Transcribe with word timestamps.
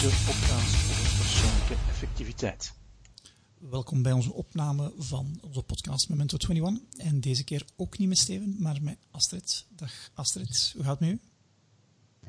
de 0.00 0.22
podcast 0.26 0.76
voor 0.76 1.18
persoonlijke 1.18 1.74
effectiviteit. 1.88 2.72
Welkom 3.58 4.02
bij 4.02 4.12
onze 4.12 4.32
opname 4.32 4.92
van 4.98 5.38
onze 5.40 5.62
podcast 5.62 6.08
Memento 6.08 6.36
21. 6.48 7.06
En 7.06 7.20
deze 7.20 7.44
keer 7.44 7.64
ook 7.76 7.98
niet 7.98 8.08
met 8.08 8.18
Steven, 8.18 8.56
maar 8.58 8.82
met 8.82 8.96
Astrid. 9.10 9.66
Dag 9.76 9.92
Astrid, 10.14 10.72
hoe 10.74 10.84
gaat 10.84 10.98
het 10.98 11.08
met 11.08 11.18
u? 11.18 11.20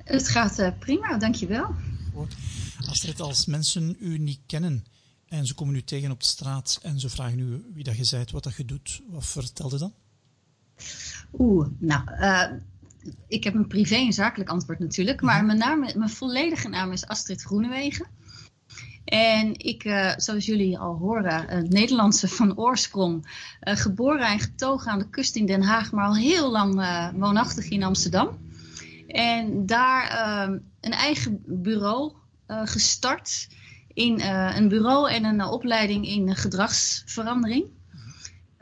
Het 0.04 0.28
gaat 0.28 0.60
uh, 0.60 0.70
prima, 0.80 1.18
dankjewel. 1.18 1.76
Goed. 2.14 2.36
Astrid, 2.88 3.20
als 3.20 3.46
mensen 3.46 3.96
u 4.00 4.18
niet 4.18 4.40
kennen 4.46 4.86
en 5.26 5.46
ze 5.46 5.54
komen 5.54 5.76
u 5.76 5.84
tegen 5.84 6.12
op 6.12 6.20
de 6.20 6.28
straat 6.28 6.80
en 6.82 7.00
ze 7.00 7.10
vragen 7.10 7.40
u 7.40 7.66
wie 7.74 7.84
dat 7.84 7.98
je 7.98 8.08
bent, 8.12 8.32
wat 8.32 8.44
dat 8.44 8.56
je 8.56 8.66
doet, 8.66 9.02
wat 9.10 9.26
vertelde 9.26 9.78
dan? 9.78 9.94
Oeh, 11.40 11.68
nou, 11.78 12.12
uh, 12.12 12.52
ik 13.28 13.44
heb 13.44 13.54
een 13.54 13.68
privé 13.68 13.96
en 13.96 14.14
zakelijk 14.14 14.50
antwoord 14.50 14.80
natuurlijk. 14.80 15.22
Maar 15.22 15.46
mijn, 15.46 15.58
naam, 15.58 15.80
mijn 15.80 16.10
volledige 16.10 16.70
naam 16.70 16.92
is 16.92 17.08
Astrid 17.08 17.42
Groenewegen. 17.42 18.08
En 19.06 19.60
ik, 19.60 19.84
uh, 19.84 20.12
zoals 20.18 20.46
jullie 20.46 20.80
al 20.80 20.96
horen, 20.96 21.46
uh, 21.50 21.70
Nederlandse 21.70 22.28
van 22.28 22.58
oorsprong. 22.58 23.26
Uh, 23.64 23.76
geboren 23.76 24.28
en 24.28 24.40
getogen 24.40 24.92
aan 24.92 25.00
de 25.00 25.10
kust 25.10 25.36
in 25.36 25.46
Den 25.46 25.62
Haag, 25.62 25.92
maar 25.92 26.06
al 26.06 26.16
heel 26.16 26.52
lang 26.52 26.74
woonachtig 27.16 27.70
in 27.70 27.84
Amsterdam. 27.84 28.38
En 29.08 29.66
daar 29.66 30.08
ehm, 30.08 30.58
een 30.82 30.92
eigen 30.92 31.44
bureau 31.46 32.14
gestart. 32.48 33.48
In 33.94 34.22
een 34.22 34.68
bureau 34.68 35.12
en 35.12 35.24
een 35.24 35.44
opleiding 35.44 36.08
in 36.08 36.36
gedragsverandering. 36.36 37.66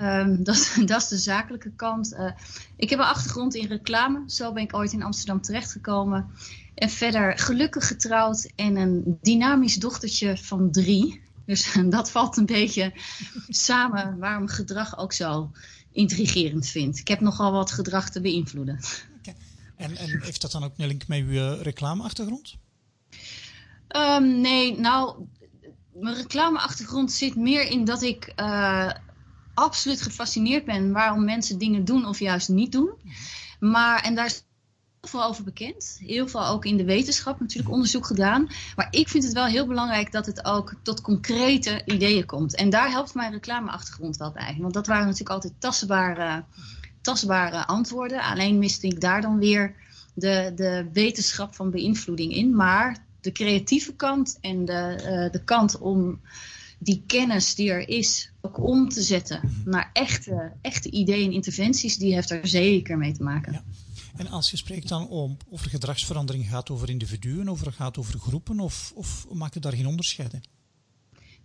Um, 0.01 0.43
dat, 0.43 0.77
dat, 0.85 1.01
is 1.01 1.07
de 1.07 1.17
zakelijke 1.17 1.71
kant. 1.71 2.13
Uh, 2.13 2.31
ik 2.75 2.89
heb 2.89 2.99
een 2.99 3.05
achtergrond 3.05 3.55
in 3.55 3.67
reclame. 3.67 4.23
Zo 4.27 4.53
ben 4.53 4.63
ik 4.63 4.73
ooit 4.73 4.91
in 4.91 5.03
Amsterdam 5.03 5.41
terechtgekomen. 5.41 6.29
En 6.75 6.89
verder 6.89 7.37
gelukkig 7.37 7.87
getrouwd 7.87 8.51
en 8.55 8.75
een 8.75 9.17
dynamisch 9.21 9.75
dochtertje 9.75 10.37
van 10.37 10.71
drie. 10.71 11.21
Dus 11.45 11.73
dat 11.89 12.11
valt 12.11 12.37
een 12.37 12.45
beetje 12.45 12.93
samen 13.47 14.17
waarom 14.17 14.47
gedrag 14.47 14.97
ook 14.97 15.13
zo 15.13 15.51
intrigerend 15.91 16.67
vind. 16.67 16.97
Ik 16.97 17.07
heb 17.07 17.19
nogal 17.19 17.51
wat 17.51 17.71
gedrag 17.71 18.09
te 18.09 18.21
beïnvloeden. 18.21 18.79
Okay. 19.19 19.35
En, 19.75 19.97
en, 19.97 20.21
heeft 20.21 20.41
dat 20.41 20.51
dan 20.51 20.63
ook 20.63 20.73
een 20.77 20.87
link 20.87 21.07
met 21.07 21.19
uw 21.19 21.29
uh, 21.29 21.61
reclameachtergrond? 21.61 22.57
Um, 23.95 24.41
nee, 24.41 24.79
nou, 24.79 25.25
mijn 25.93 26.15
reclameachtergrond 26.15 27.11
zit 27.11 27.35
meer 27.35 27.69
in 27.69 27.85
dat 27.85 28.01
ik 28.01 28.33
uh, 28.35 28.91
absoluut 29.59 30.01
gefascineerd 30.01 30.65
ben 30.65 30.91
waarom 30.91 31.23
mensen 31.23 31.57
dingen 31.57 31.85
doen 31.85 32.05
of 32.05 32.19
juist 32.19 32.49
niet 32.49 32.71
doen. 32.71 32.91
Maar, 33.59 34.03
en 34.03 34.15
daar 34.15 34.25
is 34.25 34.43
heel 34.99 35.09
veel 35.09 35.23
over 35.23 35.43
bekend. 35.43 35.97
Heel 35.99 36.27
veel 36.27 36.45
ook 36.45 36.65
in 36.65 36.77
de 36.77 36.83
wetenschap 36.83 37.39
natuurlijk 37.39 37.69
onderzoek 37.69 38.05
gedaan. 38.05 38.47
Maar 38.75 38.87
ik 38.91 39.09
vind 39.09 39.23
het 39.23 39.33
wel 39.33 39.45
heel 39.45 39.67
belangrijk 39.67 40.11
dat 40.11 40.25
het 40.25 40.45
ook 40.45 40.73
tot 40.83 41.01
concrete 41.01 41.81
ideeën 41.85 42.25
komt. 42.25 42.55
En 42.55 42.69
daar 42.69 42.89
helpt 42.89 43.13
mijn 43.13 43.31
reclameachtergrond 43.31 44.17
wel 44.17 44.31
bij. 44.31 44.57
Want 44.59 44.73
dat 44.73 44.87
waren 44.87 45.05
natuurlijk 45.05 45.31
altijd 45.31 45.53
tastbare, 45.59 46.43
tastbare 47.01 47.65
antwoorden. 47.65 48.21
Alleen 48.21 48.59
miste 48.59 48.87
ik 48.87 49.01
daar 49.01 49.21
dan 49.21 49.39
weer 49.39 49.75
de, 50.13 50.51
de 50.55 50.89
wetenschap 50.93 51.55
van 51.55 51.71
beïnvloeding 51.71 52.33
in. 52.33 52.55
Maar 52.55 53.05
de 53.21 53.31
creatieve 53.31 53.93
kant 53.93 54.37
en 54.41 54.65
de, 54.65 54.95
uh, 54.97 55.31
de 55.31 55.43
kant 55.43 55.77
om 55.77 56.19
die 56.79 57.03
kennis 57.07 57.55
die 57.55 57.69
er 57.69 57.89
is 57.89 58.31
ook 58.41 58.67
om 58.67 58.89
te 58.89 59.01
zetten 59.01 59.61
naar 59.65 59.89
echte, 59.93 60.51
echte 60.61 60.91
ideeën 60.91 61.27
en 61.27 61.33
interventies, 61.33 61.97
die 61.97 62.13
heeft 62.13 62.29
er 62.29 62.47
zeker 62.47 62.97
mee 62.97 63.13
te 63.13 63.23
maken. 63.23 63.51
Ja. 63.53 63.63
En 64.15 64.27
als 64.27 64.51
je 64.51 64.57
spreekt 64.57 64.87
dan 64.87 65.07
om, 65.07 65.37
over 65.49 65.69
gedragsverandering, 65.69 66.49
gaat 66.49 66.69
over 66.69 66.89
individuen, 66.89 67.49
of 67.49 67.61
gaat 67.69 67.97
over 67.97 68.19
groepen, 68.19 68.59
of, 68.59 68.91
of 68.95 69.27
maakt 69.33 69.53
het 69.53 69.63
daar 69.63 69.73
geen 69.73 69.87
onderscheid 69.87 70.33
in? 70.33 70.43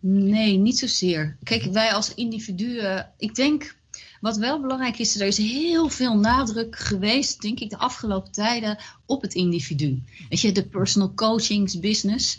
Nee, 0.00 0.56
niet 0.56 0.78
zozeer. 0.78 1.36
Kijk, 1.42 1.64
wij 1.64 1.92
als 1.92 2.14
individuen, 2.14 3.10
ik 3.18 3.34
denk 3.34 3.76
wat 4.20 4.36
wel 4.36 4.60
belangrijk 4.60 4.98
is, 4.98 5.20
er 5.20 5.26
is 5.26 5.36
heel 5.36 5.88
veel 5.88 6.16
nadruk 6.16 6.78
geweest, 6.78 7.42
denk 7.42 7.60
ik, 7.60 7.70
de 7.70 7.78
afgelopen 7.78 8.32
tijden 8.32 8.78
op 9.06 9.22
het 9.22 9.34
individu. 9.34 10.02
Weet 10.28 10.40
je, 10.40 10.52
de 10.52 10.66
personal 10.66 11.14
coachings 11.14 11.80
business. 11.80 12.38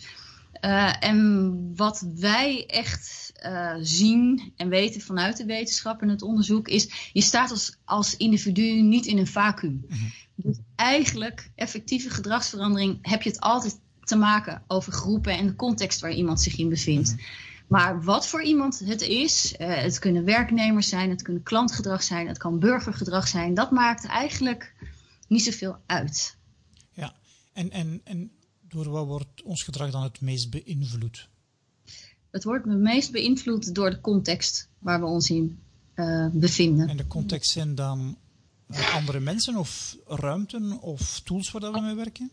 Uh, 0.66 0.94
en 1.00 1.72
wat 1.76 2.08
wij 2.16 2.66
echt 2.66 3.32
uh, 3.46 3.74
zien 3.80 4.54
en 4.56 4.70
weten 4.70 5.02
vanuit 5.02 5.38
de 5.38 5.46
wetenschap 5.46 6.02
en 6.02 6.10
het 6.10 6.22
onderzoek 6.22 6.68
is, 6.68 7.10
je 7.14 7.22
staat 7.22 7.52
als, 7.52 7.78
als 7.84 8.18
individu 8.18 8.82
niet 8.82 9.06
in 9.06 9.18
een 9.18 9.28
vacuüm. 9.28 9.72
Mm 9.72 9.86
-hmm. 9.88 10.12
Dus 10.36 10.58
eigenlijk, 10.76 11.50
effectieve 11.56 12.10
gedragsverandering, 12.10 12.98
heb 13.02 13.22
je 13.22 13.30
het 13.30 13.40
altijd 13.40 13.80
te 14.04 14.16
maken 14.16 14.64
over 14.68 14.92
groepen 14.92 15.38
en 15.38 15.48
de 15.48 15.56
context 15.56 16.00
waar 16.00 16.14
iemand 16.14 16.42
zich 16.42 16.58
in 16.58 16.70
bevindt. 16.70 17.12
Mm 17.12 17.18
-hmm. 17.18 17.26
Maar 17.68 18.04
wat 18.04 18.28
voor 18.28 18.44
iemand 18.44 18.80
het 18.80 19.02
is, 19.02 19.56
uh, 19.60 19.76
het 19.76 20.00
kunnen 20.00 20.24
werknemers 20.24 20.90
zijn, 20.90 21.10
het 21.10 21.22
kunnen 21.22 21.44
klantgedrag 21.44 22.04
zijn, 22.04 22.28
het 22.28 22.38
kan 22.38 22.60
burgergedrag 22.60 23.28
zijn, 23.28 23.54
dat 23.54 23.72
maakt 23.72 24.06
eigenlijk 24.06 24.74
niet 25.28 25.44
zoveel 25.44 25.78
uit. 25.86 26.38
Ja, 26.92 27.14
en, 27.54 27.72
en, 27.72 28.02
en 28.04 28.32
door 28.76 28.90
wat 28.90 29.06
wordt 29.06 29.44
ons 29.44 29.64
gedrag 29.64 29.92
dan 29.92 30.04
het 30.04 30.22
meest 30.22 30.50
beïnvloed? 30.50 31.30
Het 32.30 32.44
wordt 32.44 32.66
het 32.66 32.78
meest 32.78 33.12
beïnvloed 33.12 33.76
door 33.76 33.90
de 33.90 34.02
context 34.02 34.70
waar 34.80 35.00
we 35.00 35.06
ons 35.06 35.30
in 35.30 35.60
uh, 35.96 36.28
bevinden. 36.32 36.90
En 36.90 36.98
de 36.98 37.08
context 37.08 37.52
zijn 37.52 37.76
dan 37.76 38.18
uh, 38.68 38.96
andere 38.96 39.20
mensen 39.20 39.56
of 39.56 39.98
ruimten 40.06 40.80
of 40.82 41.20
tools 41.20 41.52
waar 41.52 41.72
we 41.72 41.82
mee 41.82 41.96
werken? 41.96 42.32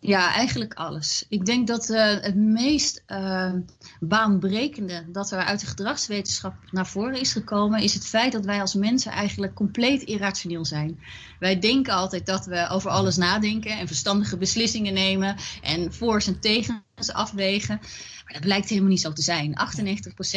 Ja, 0.00 0.34
eigenlijk 0.34 0.74
alles. 0.74 1.24
Ik 1.28 1.44
denk 1.44 1.66
dat 1.66 1.88
uh, 1.90 2.20
het 2.20 2.34
meest 2.34 3.02
uh, 3.06 3.52
baanbrekende 4.00 5.04
dat 5.08 5.30
er 5.30 5.38
uit 5.38 5.60
de 5.60 5.66
gedragswetenschap 5.66 6.54
naar 6.70 6.86
voren 6.86 7.20
is 7.20 7.32
gekomen, 7.32 7.82
is 7.82 7.94
het 7.94 8.06
feit 8.06 8.32
dat 8.32 8.44
wij 8.44 8.60
als 8.60 8.74
mensen 8.74 9.12
eigenlijk 9.12 9.54
compleet 9.54 10.02
irrationeel 10.02 10.64
zijn. 10.64 11.00
Wij 11.38 11.58
denken 11.58 11.92
altijd 11.92 12.26
dat 12.26 12.46
we 12.46 12.68
over 12.68 12.90
alles 12.90 13.16
nadenken 13.16 13.78
en 13.78 13.86
verstandige 13.86 14.36
beslissingen 14.36 14.94
nemen 14.94 15.36
en 15.62 15.92
voor's 15.92 16.26
en 16.26 16.40
tegens 16.40 17.12
afwegen. 17.12 17.78
Maar 18.24 18.32
dat 18.32 18.42
blijkt 18.42 18.68
helemaal 18.68 18.90
niet 18.90 19.00
zo 19.00 19.12
te 19.12 19.22
zijn. 19.22 19.58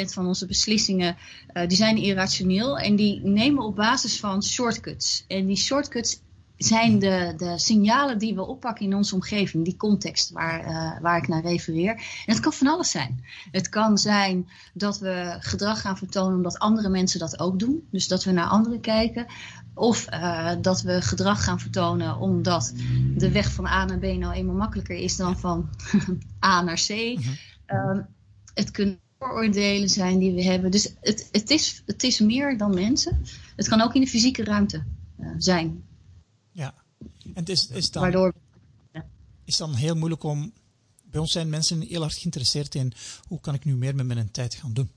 98% 0.01 0.05
van 0.05 0.27
onze 0.27 0.45
beslissingen 0.45 1.17
uh, 1.53 1.67
die 1.67 1.77
zijn 1.77 1.97
irrationeel 1.97 2.77
en 2.77 2.95
die 2.95 3.19
nemen 3.23 3.63
op 3.63 3.75
basis 3.75 4.19
van 4.19 4.43
shortcuts. 4.43 5.25
En 5.27 5.45
die 5.45 5.57
shortcuts 5.57 6.21
zijn 6.65 6.99
de, 6.99 7.33
de 7.37 7.59
signalen 7.59 8.17
die 8.17 8.35
we 8.35 8.45
oppakken 8.45 8.85
in 8.85 8.95
onze 8.95 9.15
omgeving, 9.15 9.65
die 9.65 9.77
context 9.77 10.31
waar, 10.31 10.67
uh, 10.67 11.01
waar 11.01 11.17
ik 11.17 11.27
naar 11.27 11.41
refereer. 11.41 11.91
En 12.25 12.33
het 12.33 12.39
kan 12.39 12.53
van 12.53 12.67
alles 12.67 12.91
zijn. 12.91 13.25
Het 13.51 13.69
kan 13.69 13.97
zijn 13.97 14.49
dat 14.73 14.99
we 14.99 15.35
gedrag 15.39 15.81
gaan 15.81 15.97
vertonen 15.97 16.35
omdat 16.35 16.59
andere 16.59 16.89
mensen 16.89 17.19
dat 17.19 17.39
ook 17.39 17.59
doen. 17.59 17.87
Dus 17.91 18.07
dat 18.07 18.23
we 18.23 18.31
naar 18.31 18.47
anderen 18.47 18.81
kijken. 18.81 19.25
Of 19.73 20.07
uh, 20.13 20.51
dat 20.61 20.81
we 20.81 21.01
gedrag 21.01 21.43
gaan 21.43 21.59
vertonen 21.59 22.17
omdat 22.17 22.73
de 23.15 23.31
weg 23.31 23.51
van 23.51 23.65
A 23.65 23.85
naar 23.85 23.99
B 23.99 24.03
nou 24.03 24.33
eenmaal 24.33 24.55
makkelijker 24.55 24.95
is 24.95 25.15
dan 25.15 25.39
van 25.39 25.69
A 26.45 26.61
naar 26.61 26.81
C. 26.87 26.89
-hmm. 26.89 27.19
um, 27.67 28.07
het 28.53 28.71
kunnen 28.71 28.99
vooroordelen 29.19 29.89
zijn 29.89 30.19
die 30.19 30.33
we 30.33 30.43
hebben. 30.43 30.71
Dus 30.71 30.93
het, 31.01 31.29
het, 31.31 31.49
is, 31.49 31.83
het 31.85 32.03
is 32.03 32.19
meer 32.19 32.57
dan 32.57 32.73
mensen. 32.73 33.21
Het 33.55 33.67
kan 33.67 33.81
ook 33.81 33.93
in 33.93 34.01
de 34.01 34.07
fysieke 34.07 34.43
ruimte 34.43 34.83
uh, 35.19 35.27
zijn. 35.37 35.83
Ja, 36.51 36.73
en 37.23 37.31
het 37.33 37.49
is, 37.49 37.67
is, 37.67 37.91
dan, 37.91 38.01
Waardoor, 38.01 38.33
ja. 38.93 39.09
is 39.43 39.57
dan 39.57 39.73
heel 39.73 39.95
moeilijk 39.95 40.23
om... 40.23 40.53
Bij 41.03 41.19
ons 41.19 41.31
zijn 41.31 41.49
mensen 41.49 41.81
heel 41.81 42.01
hard 42.01 42.13
geïnteresseerd 42.13 42.75
in 42.75 42.93
hoe 43.27 43.39
kan 43.39 43.53
ik 43.53 43.65
nu 43.65 43.75
meer 43.75 43.95
met 43.95 44.05
mijn 44.05 44.31
tijd 44.31 44.55
gaan 44.55 44.73
doen. 44.73 44.91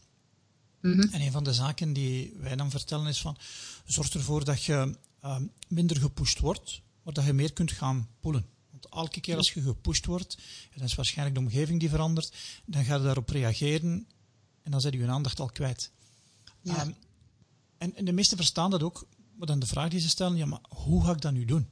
Mm 0.81 0.93
-hmm. 0.93 1.13
En 1.13 1.21
een 1.21 1.33
van 1.33 1.45
de 1.45 1.53
zaken 1.53 1.93
die 1.93 2.33
wij 2.37 2.57
dan 2.57 2.71
vertellen 2.71 3.07
is 3.07 3.21
van, 3.21 3.37
zorg 3.85 4.15
ervoor 4.15 4.45
dat 4.45 4.65
je 4.65 4.97
uh, 5.25 5.37
minder 5.69 5.97
gepusht 5.97 6.39
wordt, 6.39 6.81
maar 7.03 7.13
dat 7.13 7.25
je 7.25 7.33
meer 7.33 7.53
kunt 7.53 7.73
gaan 7.73 8.09
pullen. 8.21 8.47
Want 8.71 8.89
elke 8.89 9.21
keer 9.21 9.37
als 9.37 9.53
je 9.53 9.63
gepusht 9.63 10.07
wordt, 10.07 10.35
en 10.73 10.79
dat 10.79 10.89
is 10.89 10.95
waarschijnlijk 10.95 11.39
de 11.39 11.45
omgeving 11.45 11.81
die 11.81 11.89
verandert, 11.89 12.35
dan 12.65 12.85
ga 12.85 12.97
je 12.97 13.03
daarop 13.03 13.29
reageren 13.29 14.07
en 14.63 14.71
dan 14.71 14.81
zet 14.81 14.93
je 14.93 14.99
je 14.99 15.07
aandacht 15.07 15.41
al 15.41 15.51
kwijt. 15.51 15.91
Ja. 16.61 16.83
Um, 16.83 16.95
en, 17.79 17.97
en 17.97 18.05
de 18.05 18.13
meesten 18.13 18.37
verstaan 18.37 18.71
dat 18.71 18.83
ook, 18.83 19.07
maar 19.37 19.47
dan 19.47 19.59
de 19.59 19.67
vraag 19.67 19.89
die 19.89 20.01
ze 20.01 20.09
stellen, 20.09 20.37
ja, 20.37 20.47
maar 20.47 20.61
hoe 20.69 21.05
ga 21.05 21.13
ik 21.13 21.21
dat 21.21 21.33
nu 21.33 21.45
doen? 21.45 21.69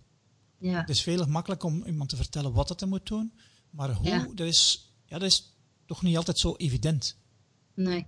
Ja. 0.58 0.80
Het 0.80 0.88
is 0.88 1.02
veel 1.02 1.26
makkelijk 1.26 1.62
om 1.62 1.82
iemand 1.86 2.08
te 2.08 2.16
vertellen 2.16 2.52
wat 2.52 2.80
hij 2.80 2.88
moet 2.88 3.06
doen, 3.06 3.32
maar 3.70 3.90
hoe, 3.90 4.06
ja. 4.06 4.26
dat, 4.34 4.46
is, 4.46 4.92
ja, 5.06 5.18
dat 5.18 5.28
is 5.28 5.56
toch 5.86 6.02
niet 6.02 6.16
altijd 6.16 6.38
zo 6.38 6.54
evident. 6.56 7.16
Nee. 7.74 8.06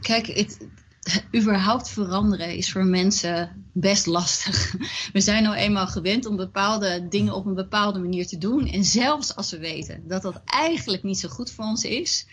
Kijk, 0.00 0.26
het, 0.26 0.68
überhaupt 1.40 1.88
veranderen 1.88 2.56
is 2.56 2.72
voor 2.72 2.84
mensen 2.84 3.66
best 3.72 4.06
lastig. 4.06 4.74
We 5.12 5.20
zijn 5.20 5.42
nou 5.42 5.56
eenmaal 5.56 5.86
gewend 5.86 6.26
om 6.26 6.36
bepaalde 6.36 7.08
dingen 7.08 7.34
op 7.34 7.46
een 7.46 7.54
bepaalde 7.54 7.98
manier 7.98 8.26
te 8.26 8.38
doen. 8.38 8.66
En 8.66 8.84
zelfs 8.84 9.36
als 9.36 9.50
we 9.50 9.58
weten 9.58 10.08
dat 10.08 10.22
dat 10.22 10.40
eigenlijk 10.44 11.02
niet 11.02 11.18
zo 11.18 11.28
goed 11.28 11.50
voor 11.50 11.64
ons 11.64 11.84
is, 11.84 12.26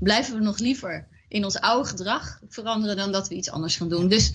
blijven 0.00 0.34
we 0.34 0.44
nog 0.44 0.58
liever 0.58 1.08
in 1.28 1.44
ons 1.44 1.60
oude 1.60 1.88
gedrag 1.88 2.40
veranderen 2.48 2.96
dan 2.96 3.12
dat 3.12 3.28
we 3.28 3.34
iets 3.34 3.50
anders 3.50 3.76
gaan 3.76 3.88
doen. 3.88 4.08
Dus 4.08 4.32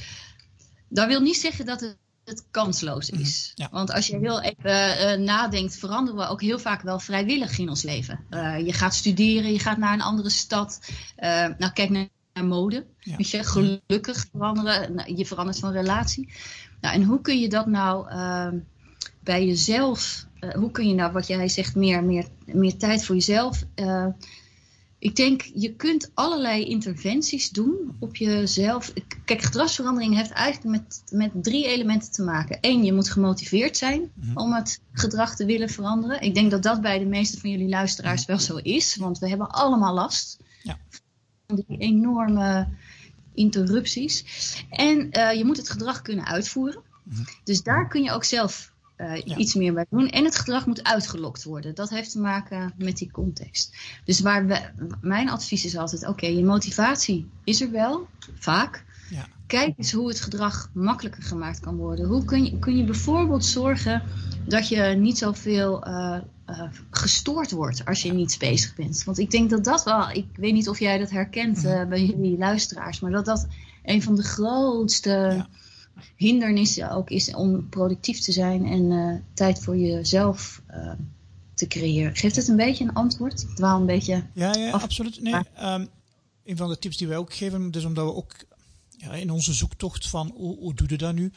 dat 0.89 1.07
wil 1.07 1.21
niet 1.21 1.37
zeggen 1.37 1.65
dat 1.65 1.79
het 1.79 1.97
het 2.27 2.45
kansloos 2.51 3.11
mhm. 3.11 3.21
is. 3.21 3.53
Want 3.71 3.91
als 3.91 4.07
je 4.07 4.17
heel 4.17 4.41
even 4.41 5.19
uh, 5.19 5.25
nadenkt, 5.25 5.77
veranderen 5.77 6.19
we 6.19 6.27
ook 6.27 6.41
heel 6.41 6.59
vaak 6.59 6.81
wel 6.81 6.99
vrijwillig 6.99 7.59
in 7.59 7.69
ons 7.69 7.83
leven. 7.83 8.19
Uh, 8.29 8.65
je 8.65 8.73
gaat 8.73 8.95
studeren, 8.95 9.51
je 9.51 9.59
gaat 9.59 9.77
naar 9.77 9.93
een 9.93 10.01
andere 10.01 10.29
stad. 10.29 10.79
Uh, 11.19 11.29
nou, 11.57 11.71
kijk 11.73 11.89
naar, 11.89 12.07
naar 12.33 12.45
mode. 12.45 12.85
Ja. 12.99 13.15
Weet 13.15 13.29
je, 13.29 13.43
gelukkig 13.43 14.25
veranderen. 14.31 14.95
Nou, 14.95 15.15
je 15.15 15.25
verandert 15.25 15.59
van 15.59 15.71
relatie. 15.71 16.33
Nou, 16.81 16.95
en 16.95 17.03
hoe 17.03 17.21
kun 17.21 17.39
je 17.39 17.49
dat 17.49 17.65
nou 17.65 18.09
ehm, 18.09 18.57
bij 19.19 19.45
jezelf, 19.45 20.25
hoe 20.55 20.71
kun 20.71 20.87
je 20.87 20.93
nou, 20.93 21.11
wat 21.11 21.27
jij 21.27 21.49
zegt, 21.49 21.75
meer, 21.75 22.03
meer, 22.03 22.27
meer 22.45 22.77
tijd 22.77 23.05
voor 23.05 23.15
jezelf 23.15 23.63
ik 25.07 25.15
denk, 25.15 25.41
je 25.53 25.75
kunt 25.75 26.11
allerlei 26.13 26.65
interventies 26.65 27.49
doen 27.49 27.95
op 27.99 28.15
jezelf. 28.15 28.93
Kijk, 29.25 29.41
gedragsverandering 29.41 30.15
heeft 30.15 30.31
eigenlijk 30.31 30.77
met, 30.77 31.03
met 31.11 31.43
drie 31.43 31.65
elementen 31.65 32.11
te 32.11 32.23
maken. 32.23 32.57
Eén, 32.61 32.83
je 32.83 32.93
moet 32.93 33.09
gemotiveerd 33.09 33.77
zijn 33.77 34.11
mhm. 34.13 34.37
om 34.37 34.53
het 34.53 34.81
gedrag 34.91 35.35
te 35.35 35.45
willen 35.45 35.69
veranderen. 35.69 36.21
Ik 36.21 36.35
denk 36.35 36.51
dat 36.51 36.63
dat 36.63 36.81
bij 36.81 36.99
de 36.99 37.05
meeste 37.05 37.39
van 37.39 37.49
jullie 37.49 37.69
luisteraars 37.69 38.25
wel 38.25 38.39
zo 38.39 38.55
is, 38.55 38.95
want 38.95 39.19
we 39.19 39.29
hebben 39.29 39.49
allemaal 39.49 39.93
last 39.93 40.37
ja. 40.63 40.77
van 41.47 41.63
die 41.67 41.77
enorme 41.77 42.67
interrupties. 43.33 44.25
En 44.69 45.09
uh, 45.17 45.33
je 45.33 45.45
moet 45.45 45.57
het 45.57 45.69
gedrag 45.69 46.01
kunnen 46.01 46.25
uitvoeren. 46.25 46.81
Mhm. 47.03 47.21
Dus 47.43 47.63
daar 47.63 47.87
kun 47.87 48.03
je 48.03 48.11
ook 48.11 48.23
zelf 48.23 48.71
uh, 48.97 49.37
iets 49.37 49.53
meer 49.53 49.73
bij 49.73 49.85
doen. 49.89 50.09
En 50.09 50.23
het 50.23 50.35
gedrag 50.35 50.65
moet 50.65 50.83
uitgelokt 50.83 51.43
worden. 51.43 51.75
Dat 51.75 51.89
heeft 51.89 52.11
te 52.11 52.19
maken 52.19 52.73
met 52.77 52.97
die 52.97 53.11
context. 53.11 53.75
Dus 54.05 54.19
waar 54.19 54.45
we, 54.45 54.59
mijn 55.01 55.29
advies 55.29 55.65
is 55.65 55.77
altijd: 55.77 56.07
oké, 56.07 56.25
je 56.25 56.43
motivatie 56.43 57.29
is 57.43 57.61
er 57.61 57.71
wel, 57.71 58.07
vaak. 58.39 58.85
Ja. 59.09 59.27
Kijk 59.47 59.73
eens 59.77 59.91
hoe 59.91 60.07
het 60.07 60.21
gedrag 60.21 60.69
makkelijker 60.73 61.23
gemaakt 61.23 61.59
kan 61.59 61.75
worden. 61.75 62.07
Hoe 62.07 62.25
kun 62.25 62.43
je, 62.43 62.59
kun 62.59 62.77
je 62.77 62.83
bijvoorbeeld 62.83 63.45
zorgen 63.45 64.03
dat 64.45 64.67
je 64.67 64.81
niet 64.81 65.17
zoveel 65.17 65.87
uh, 65.87 66.17
uh, 66.49 66.63
gestoord 66.89 67.51
wordt 67.51 67.85
als 67.85 68.01
je 68.01 68.13
niet 68.13 68.35
bezig 68.39 68.75
bent? 68.75 69.03
Want 69.03 69.19
ik 69.19 69.31
denk 69.31 69.49
dat 69.49 69.63
dat 69.63 69.83
wel, 69.83 70.09
ik 70.09 70.25
weet 70.33 70.53
niet 70.53 70.69
of 70.69 70.79
jij 70.79 70.97
dat 70.97 71.09
herkent 71.09 71.65
uh, 71.65 71.85
bij 71.85 72.05
jullie 72.05 72.37
luisteraars, 72.37 72.99
maar 72.99 73.11
dat 73.11 73.25
dat 73.25 73.47
een 73.83 74.03
van 74.03 74.15
de 74.15 74.23
grootste. 74.23 75.09
Ja 75.09 75.47
hindernissen 76.15 76.91
ook 76.91 77.09
is 77.09 77.35
om 77.35 77.69
productief 77.69 78.19
te 78.19 78.31
zijn 78.31 78.65
en 78.65 78.91
uh, 78.91 79.15
tijd 79.33 79.59
voor 79.59 79.77
jezelf 79.77 80.61
uh, 80.69 80.91
te 81.53 81.67
creëren. 81.67 82.15
Geeft 82.15 82.35
het 82.35 82.47
een 82.47 82.55
beetje 82.55 82.83
een 82.83 82.93
antwoord? 82.93 83.41
Ik 83.41 83.55
dwaal 83.55 83.79
een 83.79 83.85
beetje. 83.85 84.23
Ja, 84.33 84.53
ja 84.53 84.71
absoluut. 84.71 85.21
Nee, 85.21 85.33
um, 85.61 85.89
een 86.43 86.57
van 86.57 86.69
de 86.69 86.79
tips 86.79 86.97
die 86.97 87.07
wij 87.07 87.17
ook 87.17 87.33
geven, 87.33 87.71
dus 87.71 87.85
omdat 87.85 88.05
we 88.05 88.13
ook 88.13 88.35
ja, 88.89 89.13
in 89.13 89.31
onze 89.31 89.53
zoektocht 89.53 90.07
van 90.07 90.31
hoe, 90.35 90.57
hoe 90.57 90.73
doe 90.73 90.89
je 90.89 90.97
dat 90.97 91.13
nu, 91.13 91.31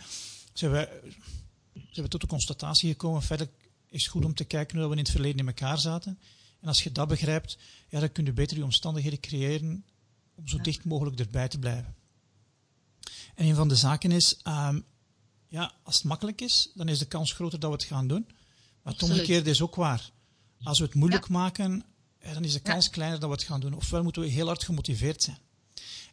zijn 0.52 0.72
we, 0.72 0.88
zijn 1.72 2.04
we 2.04 2.08
tot 2.08 2.20
de 2.20 2.26
constatatie 2.26 2.90
gekomen. 2.90 3.22
Verder 3.22 3.48
is 3.88 4.02
het 4.02 4.10
goed 4.10 4.24
om 4.24 4.34
te 4.34 4.44
kijken 4.44 4.78
hoe 4.78 4.86
we 4.86 4.92
in 4.92 4.98
het 4.98 5.10
verleden 5.10 5.38
in 5.38 5.46
elkaar 5.46 5.78
zaten. 5.78 6.18
En 6.60 6.68
als 6.68 6.82
je 6.82 6.92
dat 6.92 7.08
begrijpt, 7.08 7.58
ja, 7.88 8.00
dan 8.00 8.12
kun 8.12 8.24
je 8.24 8.32
beter 8.32 8.56
je 8.56 8.64
omstandigheden 8.64 9.20
creëren 9.20 9.84
om 10.34 10.48
zo 10.48 10.58
dicht 10.58 10.84
mogelijk 10.84 11.18
erbij 11.18 11.48
te 11.48 11.58
blijven. 11.58 11.94
En 13.40 13.46
een 13.46 13.54
van 13.54 13.68
de 13.68 13.76
zaken 13.76 14.12
is, 14.12 14.40
um, 14.44 14.84
ja, 15.48 15.72
als 15.82 15.94
het 15.94 16.04
makkelijk 16.04 16.40
is, 16.40 16.70
dan 16.74 16.88
is 16.88 16.98
de 16.98 17.04
kans 17.04 17.32
groter 17.32 17.60
dat 17.60 17.70
we 17.70 17.76
het 17.76 17.86
gaan 17.86 18.08
doen. 18.08 18.26
Maar 18.82 18.92
het 18.92 19.02
omgekeerde 19.02 19.50
is 19.50 19.62
ook 19.62 19.74
waar. 19.74 20.10
Als 20.62 20.78
we 20.78 20.84
het 20.84 20.94
moeilijk 20.94 21.28
maken, 21.28 21.84
dan 22.18 22.44
is 22.44 22.52
de 22.52 22.60
kans 22.60 22.90
kleiner 22.90 23.20
dat 23.20 23.28
we 23.28 23.34
het 23.34 23.44
gaan 23.44 23.60
doen. 23.60 23.74
Ofwel 23.74 24.02
moeten 24.02 24.22
we 24.22 24.28
heel 24.28 24.46
hard 24.46 24.64
gemotiveerd 24.64 25.22
zijn. 25.22 25.38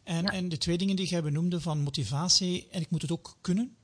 En, 0.02 0.24
en 0.24 0.48
de 0.48 0.58
twee 0.58 0.78
dingen 0.78 0.96
die 0.96 1.08
jij 1.08 1.22
benoemde 1.22 1.60
van 1.60 1.80
motivatie, 1.80 2.68
en 2.70 2.80
ik 2.80 2.90
moet 2.90 3.02
het 3.02 3.12
ook 3.12 3.36
kunnen. 3.40 3.76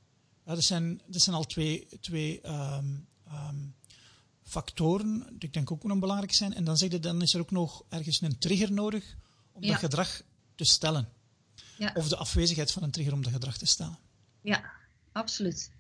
Ja, 0.47 0.55
dat, 0.55 0.65
zijn, 0.65 1.01
dat 1.07 1.23
zijn 1.23 1.37
al 1.37 1.45
twee, 1.45 1.87
twee 2.01 2.47
um, 2.47 3.07
um, 3.29 3.75
factoren 4.43 5.19
die 5.19 5.49
ik 5.49 5.53
denk 5.53 5.71
ook 5.71 5.85
nog 5.85 5.99
belangrijk 5.99 6.35
zijn. 6.35 6.55
En 6.55 6.65
dan 6.65 6.77
zeg 6.77 6.91
je, 6.91 6.99
dan 6.99 7.23
is 7.23 7.35
er 7.35 7.41
ook 7.41 7.51
nog 7.51 7.85
ergens 7.89 8.21
een 8.21 8.39
trigger 8.39 8.73
nodig 8.73 9.17
om 9.53 9.63
dat 9.63 9.77
gedrag 9.77 10.23
te 10.55 10.65
stellen. 10.65 11.09
Ja. 11.77 11.91
Of 11.95 12.09
de 12.09 12.17
afwezigheid 12.17 12.73
van 12.73 12.83
een 12.83 12.91
trigger 12.91 13.13
om 13.13 13.23
dat 13.23 13.33
gedrag 13.33 13.57
te 13.57 13.67
stellen. 13.67 13.99
Ja, 14.41 14.63
absoluut. 15.13 15.71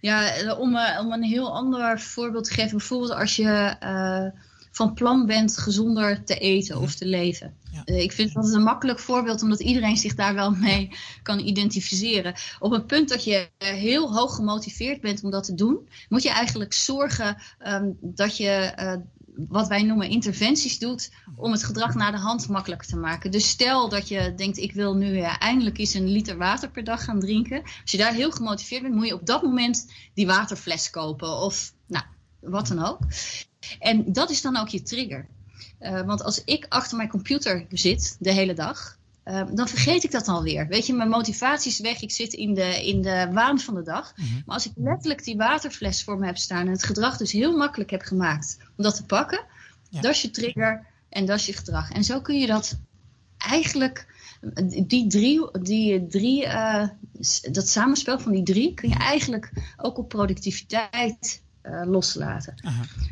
Ja, 0.00 0.34
eh, 0.34 0.58
om, 0.58 0.74
uh, 0.74 0.98
om 1.00 1.12
een 1.12 1.22
heel 1.22 1.54
ander 1.54 2.00
voorbeeld 2.00 2.44
te 2.44 2.52
geven. 2.52 2.76
Bijvoorbeeld 2.76 3.10
als 3.10 3.36
je 3.36 3.76
uh, 3.82 4.40
van 4.70 4.94
plan 4.94 5.26
bent 5.26 5.58
gezonder 5.58 6.24
te 6.24 6.38
eten 6.38 6.80
of 6.80 6.94
te 6.94 7.06
leven. 7.06 7.54
Ja. 7.72 7.82
Uh, 7.84 8.02
ik 8.02 8.12
vind 8.12 8.32
dat 8.32 8.52
een 8.52 8.62
makkelijk 8.62 8.98
voorbeeld, 8.98 9.42
omdat 9.42 9.60
iedereen 9.60 9.96
zich 9.96 10.14
daar 10.14 10.34
wel 10.34 10.50
mee 10.50 10.90
kan 11.22 11.38
identificeren. 11.38 12.34
Op 12.58 12.72
het 12.72 12.86
punt 12.86 13.08
dat 13.08 13.24
je 13.24 13.48
heel 13.58 14.14
hoog 14.14 14.34
gemotiveerd 14.34 15.00
bent 15.00 15.24
om 15.24 15.30
dat 15.30 15.44
te 15.44 15.54
doen, 15.54 15.88
moet 16.08 16.22
je 16.22 16.30
eigenlijk 16.30 16.72
zorgen 16.72 17.36
um, 17.66 17.98
dat 18.00 18.36
je 18.36 18.74
wat 19.48 19.68
wij 19.68 19.82
noemen 19.82 20.08
interventies 20.08 20.78
doet 20.78 21.12
om 21.36 21.52
het 21.52 21.64
gedrag 21.64 21.94
naar 21.94 22.12
de 22.12 22.18
hand 22.18 22.48
makkelijker 22.48 22.88
te 22.88 22.96
maken. 22.96 23.30
Dus 23.30 23.48
stel 23.48 23.88
dat 23.88 24.08
je 24.08 24.34
denkt, 24.34 24.58
ik 24.58 24.72
wil 24.72 24.94
nu 24.94 25.16
ja, 25.16 25.38
eindelijk 25.38 25.78
eens 25.78 25.94
een 25.94 26.08
liter 26.08 26.36
water 26.36 26.70
per 26.70 26.84
dag 26.84 27.04
gaan 27.04 27.20
drinken. 27.20 27.62
Als 27.62 27.90
je 27.90 27.98
daar 27.98 28.14
heel 28.14 28.30
gemotiveerd 28.30 28.82
bent, 28.82 28.94
moet 28.94 29.06
je 29.06 29.14
op 29.14 29.26
dat 29.26 29.42
moment 29.42 29.92
die 30.14 30.26
waterfles 30.26 30.90
kopen 30.90 31.40
of 31.40 31.72
nou, 31.86 32.04
wat 32.40 32.66
dan 32.66 32.84
ook. 32.84 32.98
En 33.78 34.12
dat 34.12 34.30
is 34.30 34.40
dan 34.42 34.56
ook 34.56 34.68
je 34.68 34.82
trigger. 34.82 35.28
Uh, 35.80 36.00
want 36.00 36.22
als 36.22 36.44
ik 36.44 36.66
achter 36.68 36.96
mijn 36.96 37.08
computer 37.08 37.66
zit 37.68 38.16
de 38.18 38.32
hele 38.32 38.54
dag, 38.54 38.98
Ehm, 39.30 39.54
dan 39.54 39.68
vergeet 39.68 40.04
ik 40.04 40.10
dat 40.10 40.28
alweer. 40.28 40.66
Weet 40.66 40.86
je, 40.86 40.92
mijn 40.92 41.08
motivatie 41.08 41.70
is 41.70 41.80
weg. 41.80 42.02
Ik 42.02 42.10
zit 42.10 42.32
in 42.32 42.54
de, 42.54 42.86
in 42.86 43.02
de 43.02 43.28
waan 43.32 43.60
van 43.60 43.74
de 43.74 43.82
dag. 43.82 44.12
Mhm. 44.16 44.28
Maar 44.34 44.54
als 44.54 44.66
ik 44.66 44.72
letterlijk 44.76 45.24
die 45.24 45.36
waterfles 45.36 46.04
voor 46.04 46.18
me 46.18 46.26
heb 46.26 46.36
staan 46.36 46.66
en 46.66 46.72
het 46.72 46.84
gedrag 46.84 47.16
dus 47.16 47.32
heel 47.32 47.56
makkelijk 47.56 47.90
heb 47.90 48.02
gemaakt 48.02 48.58
om 48.76 48.84
dat 48.84 48.96
te 48.96 49.04
pakken, 49.04 49.44
dat 49.90 50.04
is 50.04 50.22
je 50.22 50.30
trigger 50.30 50.86
en 51.08 51.26
dat 51.26 51.38
is 51.38 51.46
je 51.46 51.52
gedrag. 51.52 51.90
En 51.90 52.04
zo 52.04 52.20
kun 52.20 52.38
je 52.38 52.46
dat 52.46 52.78
eigenlijk, 53.38 54.06
die 54.86 55.06
drie, 55.06 55.60
die 55.62 56.06
drie 56.06 56.44
uh, 56.44 56.88
dat 57.50 57.68
samenspel 57.68 58.18
van 58.18 58.32
die 58.32 58.42
drie, 58.42 58.74
kun 58.74 58.88
je 58.88 58.94
eigenlijk 58.94 59.52
ook 59.76 59.98
op 59.98 60.08
productiviteit 60.08 61.42
uh, 61.62 61.82
loslaten. 61.84 62.54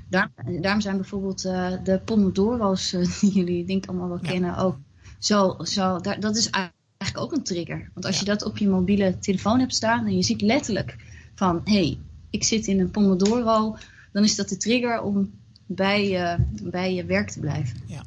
Daar, 0.08 0.30
daarom 0.60 0.80
zijn 0.80 0.96
bijvoorbeeld 0.96 1.44
uh, 1.44 1.72
de 1.84 2.00
Pomodoro's, 2.04 2.90
die 3.20 3.32
jullie 3.32 3.64
denk 3.64 3.82
ik 3.82 3.88
allemaal 3.88 4.08
wel 4.08 4.20
kennen, 4.20 4.56
ook 4.56 4.76
zo, 5.18 5.56
zo 5.62 5.98
daar, 5.98 6.20
dat 6.20 6.36
is 6.36 6.50
eigenlijk 6.50 7.18
ook 7.18 7.32
een 7.32 7.42
trigger. 7.42 7.90
Want 7.94 8.06
als 8.06 8.18
je 8.18 8.24
dat 8.24 8.44
op 8.44 8.58
je 8.58 8.68
mobiele 8.68 9.18
telefoon 9.18 9.58
hebt 9.58 9.74
staan 9.74 10.06
en 10.06 10.16
je 10.16 10.22
ziet 10.22 10.40
letterlijk 10.40 10.96
van 11.34 11.60
hé, 11.64 11.72
hey, 11.72 11.98
ik 12.30 12.44
zit 12.44 12.66
in 12.66 12.80
een 12.80 12.90
Pomodoro, 12.90 13.76
dan 14.12 14.24
is 14.24 14.36
dat 14.36 14.48
de 14.48 14.56
trigger 14.56 15.02
om 15.02 15.30
bij 15.66 16.08
je, 16.08 16.36
bij 16.62 16.94
je 16.94 17.04
werk 17.04 17.30
te 17.30 17.40
blijven. 17.40 17.80
Ja. 17.86 18.04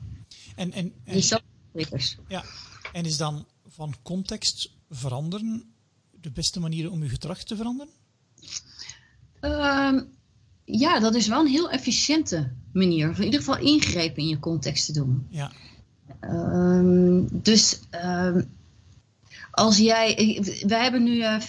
En, 0.55 0.71
en, 0.71 0.93
en, 1.03 1.13
dus 1.13 1.39
triggers. 1.73 2.17
Ja. 2.27 2.43
En 2.93 3.05
is 3.05 3.17
dan 3.17 3.45
van 3.67 3.93
context 4.01 4.71
veranderen 4.89 5.63
de 6.21 6.31
beste 6.31 6.59
manier 6.59 6.91
om 6.91 7.03
je 7.03 7.09
gedrag 7.09 7.43
te 7.43 7.55
veranderen? 7.55 7.93
Um, 9.41 10.09
ja, 10.65 10.99
dat 10.99 11.15
is 11.15 11.27
wel 11.27 11.39
een 11.39 11.51
heel 11.51 11.69
efficiënte 11.69 12.51
manier. 12.73 13.09
in 13.17 13.23
ieder 13.23 13.39
geval 13.39 13.57
ingrepen 13.57 14.23
in 14.23 14.27
je 14.27 14.39
context 14.39 14.85
te 14.85 14.93
doen. 14.93 15.27
Ja. 15.29 15.51
Um, 16.21 17.27
dus 17.31 17.79
um, 18.05 18.49
als 19.51 19.77
jij. 19.77 20.39
Wij 20.67 20.81
hebben 20.81 21.03
nu 21.03 21.15
uh, 21.15 21.39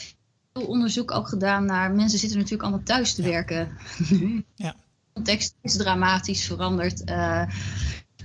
veel 0.52 0.67
onderzoek 0.67 1.11
ook 1.11 1.29
gedaan 1.29 1.64
naar. 1.64 1.93
Mensen 1.93 2.19
zitten 2.19 2.38
natuurlijk 2.38 2.62
allemaal 2.62 2.85
thuis 2.85 3.14
te 3.14 3.23
werken. 3.23 3.69
ja. 4.55 4.71
De 4.71 5.12
context 5.12 5.55
is 5.62 5.76
dramatisch 5.76 6.47
veranderd. 6.47 7.11
Uh, 7.11 7.47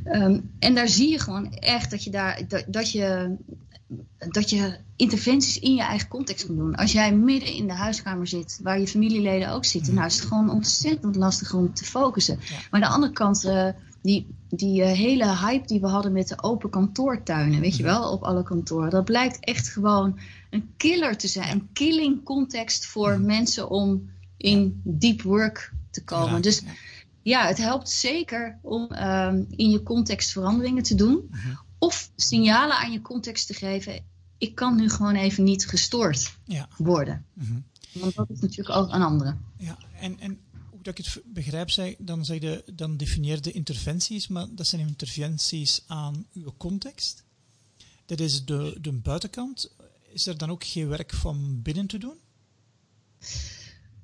um, 0.06 0.52
en 0.60 0.76
daar 0.76 0.88
zie 0.88 1.10
je 1.10 1.20
gewoon 1.20 1.54
echt 1.54 1.92
dat 1.92 2.04
je 2.04 2.10
daar. 2.10 2.48
Dat, 2.48 2.64
dat 2.68 2.92
je 2.92 3.38
dat 4.18 4.50
je 4.50 4.78
interventies 4.96 5.60
in 5.60 5.76
je 5.76 5.82
eigen 5.82 6.08
context 6.08 6.48
moet 6.48 6.58
doen. 6.58 6.76
Als 6.76 6.92
jij 6.92 7.16
midden 7.16 7.54
in 7.54 7.68
de 7.68 7.74
huiskamer 7.74 8.28
zit, 8.28 8.60
waar 8.64 8.80
je 8.80 8.88
familieleden 8.88 9.52
ook 9.52 9.66
zitten, 9.66 9.94
nou 9.94 10.08
is 10.08 10.16
het 10.16 10.26
gewoon 10.26 10.50
ontzettend 10.50 11.16
lastig 11.16 11.54
om 11.54 11.74
te 11.74 11.86
focussen. 11.86 12.38
Maar 12.38 12.68
aan 12.70 12.90
de 12.90 12.96
andere 12.96 13.14
kant, 13.14 13.46
uh, 13.46 13.70
die, 14.02 14.28
die 14.50 14.82
uh, 14.82 14.92
hele 14.92 15.38
hype 15.38 15.68
die 15.68 15.82
we 15.82 15.88
hadden 15.88 16.12
met 16.12 16.28
de 16.28 16.44
open 16.44 16.70
kantoortuinen, 16.70 17.60
weet 17.60 17.78
je 17.78 17.84
wel, 17.84 18.12
op 18.12 18.24
alle 18.24 18.44
kantoren, 18.44 18.90
dat 18.90 19.06
blijkt 19.06 19.40
echt 19.40 19.70
gewoon 19.70 20.20
een 20.50 20.70
killer 20.78 21.18
te 21.18 21.28
zijn. 21.28 21.52
Een 21.52 21.70
killing 21.74 22.24
context 22.24 22.86
voor 22.86 23.20
mensen 23.20 23.70
om 23.70 24.10
in 24.38 24.82
deep 24.84 25.22
work 25.22 25.74
te 25.92 26.04
komen. 26.04 26.42
dus 26.42 26.64
ja, 27.22 27.48
het 27.48 27.58
helpt 27.58 27.90
zeker 27.90 28.60
om 28.62 28.92
um, 28.92 29.46
in 29.50 29.70
je 29.70 29.84
context 29.84 30.32
veranderingen 30.32 30.84
te 30.84 30.96
doen. 30.96 31.28
Mhm. 31.30 31.56
Of 31.80 32.12
signalen 32.16 32.78
aan 32.78 32.92
je 32.92 33.02
context 33.02 33.48
te 33.48 33.54
geven. 33.54 34.04
Ik 34.38 34.56
kan 34.56 34.76
nu 34.76 34.90
gewoon 34.90 35.16
even 35.16 35.44
niet 35.44 35.68
gestoord 35.68 36.34
ja. 36.44 36.68
worden. 36.78 37.26
Mhm. 37.34 37.60
Want 37.92 38.16
dat 38.16 38.30
is 38.30 38.40
natuurlijk 38.40 38.78
ook 38.78 38.94
een 38.94 39.02
andere. 39.02 39.36
Ja, 39.58 39.78
en, 40.00 40.20
en 40.20 40.40
dat 40.88 40.98
ik 40.98 41.06
het 41.06 41.22
begrijp, 41.34 41.96
dan, 41.98 42.26
zeg 42.26 42.42
je, 42.42 42.64
dan 42.74 42.98
definieer 42.98 43.42
de 43.42 43.52
interventies, 43.52 44.28
maar 44.28 44.46
dat 44.50 44.68
zijn 44.68 44.88
interventies 44.88 45.84
aan 45.88 46.26
uw 46.34 46.54
context. 46.58 47.24
Dat 48.06 48.20
is 48.20 48.46
de, 48.46 48.78
de 48.82 48.92
buitenkant. 48.92 49.76
Is 50.12 50.28
er 50.28 50.38
dan 50.38 50.50
ook 50.50 50.64
geen 50.64 50.88
werk 50.88 51.14
van 51.14 51.62
binnen 51.62 51.88
te 51.88 51.98
doen? 51.98 52.16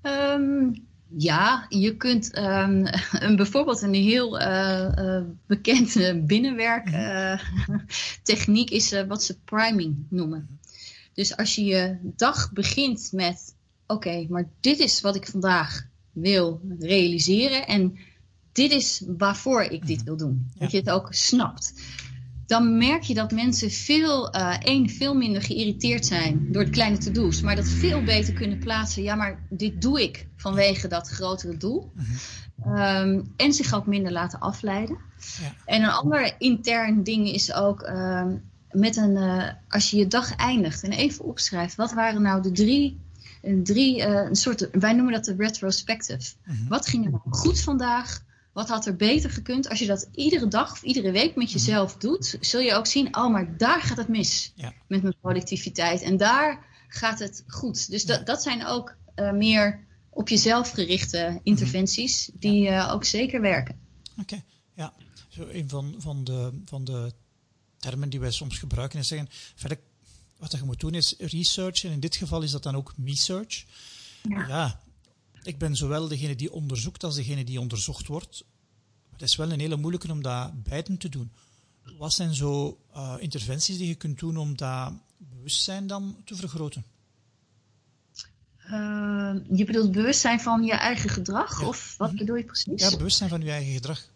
Ehm, 0.01 0.73
ja, 1.17 1.65
je 1.69 1.97
kunt 1.97 2.37
um, 2.37 2.85
een, 3.25 3.35
bijvoorbeeld 3.35 3.81
een 3.81 3.93
heel 3.93 4.41
uh, 4.41 4.91
uh, 4.95 5.23
bekende 5.45 6.21
binnenwerktechniek 6.21 8.69
mhm. 8.69 8.77
is 8.79 9.03
wat 9.07 9.23
ze 9.23 9.39
priming 9.39 10.05
noemen. 10.09 10.59
Dus 11.13 11.37
als 11.37 11.55
je 11.55 11.63
je 11.63 11.97
dag 12.01 12.51
begint 12.51 13.09
met, 13.11 13.55
oké, 13.87 14.25
maar 14.29 14.49
dit 14.59 14.79
is 14.79 15.01
wat 15.01 15.15
ik 15.15 15.27
vandaag 15.27 15.91
wil 16.13 16.61
realiseren 16.79 17.67
en 17.67 17.97
dit 18.51 18.71
is 18.71 19.03
waarvoor 19.17 19.63
ik 19.63 19.87
dit 19.87 19.97
mhm. 19.97 20.05
wil 20.05 20.17
doen. 20.17 20.51
Dat 20.57 20.71
je 20.71 20.77
het 20.77 20.89
ook 20.89 21.13
snapt. 21.13 21.73
Dan 22.45 22.77
merk 22.77 23.03
je 23.03 23.13
dat 23.13 23.31
mensen 23.31 23.71
veel, 23.71 24.35
uh, 24.35 24.55
één, 24.59 24.89
veel 24.89 25.13
minder 25.13 25.41
geïrriteerd 25.41 26.05
zijn 26.05 26.47
door 26.51 26.65
de 26.65 26.71
kleine 26.71 26.97
to-do's. 26.97 27.41
Maar 27.41 27.55
dat 27.55 27.67
veel 27.67 28.03
beter 28.03 28.33
kunnen 28.33 28.59
plaatsen. 28.59 29.03
Ja, 29.03 29.15
maar 29.15 29.45
dit 29.49 29.81
doe 29.81 30.03
ik 30.03 30.27
vanwege 30.35 30.87
dat 30.87 31.07
grotere 31.07 31.57
doel. 31.57 31.91
Ehm, 32.63 33.21
en 33.35 33.53
zich 33.53 33.73
ook 33.73 33.87
minder 33.87 34.11
laten 34.11 34.39
afleiden. 34.39 34.97
Ja. 35.41 35.55
En 35.65 35.83
een 35.83 35.89
ander 35.89 36.35
intern 36.37 37.03
ding 37.03 37.29
is 37.29 37.53
ook 37.53 37.81
ehm, 37.81 38.35
met 38.71 38.95
een, 38.95 39.15
uh, 39.15 39.49
als 39.69 39.91
je 39.91 39.97
je 39.97 40.07
dag 40.07 40.35
eindigt 40.35 40.83
en 40.83 40.91
even 40.91 41.25
opschrijft. 41.25 41.75
Wat 41.75 41.93
waren 41.93 42.21
nou 42.21 42.41
de 42.41 42.51
drie 42.51 42.99
drie, 43.63 43.97
uh, 43.97 44.05
een 44.05 44.35
soort, 44.35 44.69
wij 44.71 44.93
noemen 44.93 45.13
dat 45.13 45.25
de 45.25 45.35
retrospective. 45.35 46.33
Mhm. 46.45 46.67
Wat 46.67 46.87
ging 46.87 47.05
er 47.05 47.11
nou 47.11 47.23
goed 47.29 47.59
vandaag? 47.59 48.23
Wat 48.53 48.69
had 48.69 48.85
er 48.85 48.95
beter 48.95 49.29
gekund? 49.29 49.69
Als 49.69 49.79
je 49.79 49.85
dat 49.85 50.09
iedere 50.11 50.47
dag 50.47 50.71
of 50.71 50.83
iedere 50.83 51.11
week 51.11 51.35
met 51.35 51.45
mhm. 51.45 51.53
jezelf 51.53 51.97
doet, 51.97 52.37
zul 52.39 52.59
je 52.59 52.73
ook 52.73 52.87
zien, 52.87 53.17
oh, 53.17 53.31
maar 53.31 53.57
daar 53.57 53.81
gaat 53.81 53.97
het 53.97 54.07
mis 54.07 54.53
met 54.87 55.01
mijn 55.01 55.15
productiviteit. 55.21 56.01
En 56.01 56.17
daar 56.17 56.65
gaat 56.87 57.19
het 57.19 57.43
goed. 57.47 57.89
Dus 57.89 58.05
dat, 58.05 58.25
dat 58.25 58.43
zijn 58.43 58.65
ook 58.65 58.95
uh, 59.15 59.31
meer 59.31 59.85
op 60.09 60.29
jezelf 60.29 60.71
gerichte 60.71 61.39
interventies, 61.43 62.27
mhm. 62.27 62.39
die 62.39 62.69
uh, 62.69 62.89
ook 62.93 63.03
zeker 63.03 63.41
werken. 63.41 63.79
Oké, 64.21 64.43
ja. 64.73 64.93
Zo 65.27 65.47
een 65.51 65.69
van, 65.69 65.95
van, 65.97 66.23
de, 66.23 66.61
van 66.65 66.83
de 66.83 67.11
termen 67.77 68.09
die 68.09 68.19
wij 68.19 68.31
soms 68.31 68.57
gebruiken 68.57 68.99
is 68.99 69.07
zeggen, 69.07 69.27
verder 69.55 69.79
wat 70.51 70.59
je 70.59 70.65
moet 70.65 70.79
doen 70.79 70.93
is 70.93 71.15
research. 71.17 71.83
En 71.83 71.91
in 71.91 71.99
dit 71.99 72.15
geval 72.15 72.41
is 72.41 72.51
dat 72.51 72.63
dan 72.63 72.75
ook 72.75 72.93
research. 73.05 73.65
Ja. 74.21 74.47
ja. 74.47 74.79
ik 75.43 75.57
ben 75.57 75.75
zowel 75.75 76.07
degene 76.07 76.35
die 76.35 76.51
onderzoekt 76.51 77.03
als 77.03 77.15
degene 77.15 77.43
die 77.43 77.59
onderzocht 77.59 78.07
wordt. 78.07 78.43
Het 79.11 79.21
is 79.21 79.35
wel 79.35 79.51
een 79.51 79.59
hele 79.59 79.77
moeilijke 79.77 80.11
om 80.11 80.21
dat 80.21 80.63
beiden 80.63 80.97
te 80.97 81.09
doen. 81.09 81.31
Wat 81.97 82.13
zijn 82.13 82.33
zo 82.33 82.79
uh, 82.95 83.15
interventies 83.19 83.77
die 83.77 83.87
je 83.87 83.95
kunt 83.95 84.19
doen 84.19 84.37
om 84.37 84.57
dat 84.57 84.93
bewustzijn 85.17 85.87
dan 85.87 86.15
te 86.25 86.35
vergroten? 86.35 86.85
Uh, 88.65 89.35
je 89.51 89.65
bedoelt 89.65 89.91
bewustzijn 89.91 90.39
van 90.39 90.63
je 90.63 90.73
eigen 90.73 91.09
gedrag? 91.09 91.61
Of 91.61 91.97
wat 91.97 92.09
mhm. 92.09 92.17
bedoel 92.17 92.35
je 92.35 92.43
precies? 92.43 92.81
Ja, 92.81 92.97
bewustzijn 92.97 93.29
van 93.29 93.41
je 93.41 93.51
eigen 93.51 93.73
gedrag. 93.73 94.07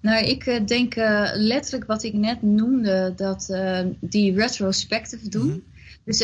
Nou, 0.00 0.24
ik 0.24 0.46
uh, 0.46 0.66
denk 0.66 0.96
uh, 0.96 1.30
letterlijk 1.34 1.86
wat 1.86 2.02
ik 2.02 2.12
net 2.12 2.42
noemde, 2.42 3.12
dat 3.16 3.48
uh, 3.50 3.80
die 4.00 4.34
retrospective 4.34 5.28
doen. 5.28 5.46
Mm 5.46 5.62
Dus 6.04 6.18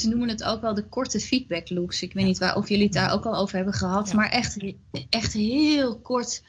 ze 0.00 0.08
noemen 0.08 0.28
het 0.28 0.44
ook 0.44 0.60
wel 0.60 0.74
de 0.74 0.84
korte 0.84 1.20
feedback 1.20 1.70
loops. 1.70 2.02
Ik 2.02 2.12
weet 2.12 2.24
niet 2.24 2.38
waar, 2.38 2.56
of 2.56 2.68
jullie 2.68 2.84
het 2.84 2.92
daar 2.92 3.12
ook 3.12 3.24
al 3.24 3.36
over 3.36 3.56
hebben 3.56 3.74
gehad. 3.74 4.08
Ja. 4.08 4.14
Maar 4.14 4.28
echt, 4.28 4.56
echt 5.10 5.32
heel 5.32 5.96
kort. 5.96 6.42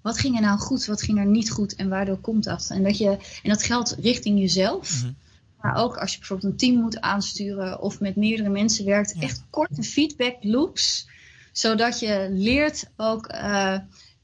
Wat 0.00 0.18
ging 0.18 0.34
er 0.34 0.40
nou 0.40 0.58
goed, 0.58 0.86
wat 0.86 1.02
ging 1.02 1.18
er 1.18 1.26
niet 1.26 1.50
goed 1.50 1.74
en 1.74 1.88
waardoor 1.88 2.18
komt 2.18 2.44
dat? 2.44 2.68
En 2.70 2.82
dat, 2.82 2.98
je, 2.98 3.10
en 3.42 3.50
dat 3.50 3.62
geldt 3.62 3.96
richting 4.00 4.38
jezelf. 4.38 5.02
Mm 5.02 5.16
Maar 5.60 5.76
ook 5.76 5.96
als 5.96 6.12
je 6.12 6.18
bijvoorbeeld 6.18 6.52
een 6.52 6.58
team 6.58 6.80
moet 6.80 7.00
aansturen 7.00 7.80
of 7.80 8.00
met 8.00 8.16
meerdere 8.16 8.48
mensen 8.48 8.84
werkt. 8.84 9.14
Ja. 9.14 9.20
Echt 9.20 9.42
korte 9.50 9.82
feedback 9.82 10.36
loops. 10.40 11.08
Zodat 11.52 12.00
je 12.00 12.28
leert 12.30 12.90
ook 12.96 13.26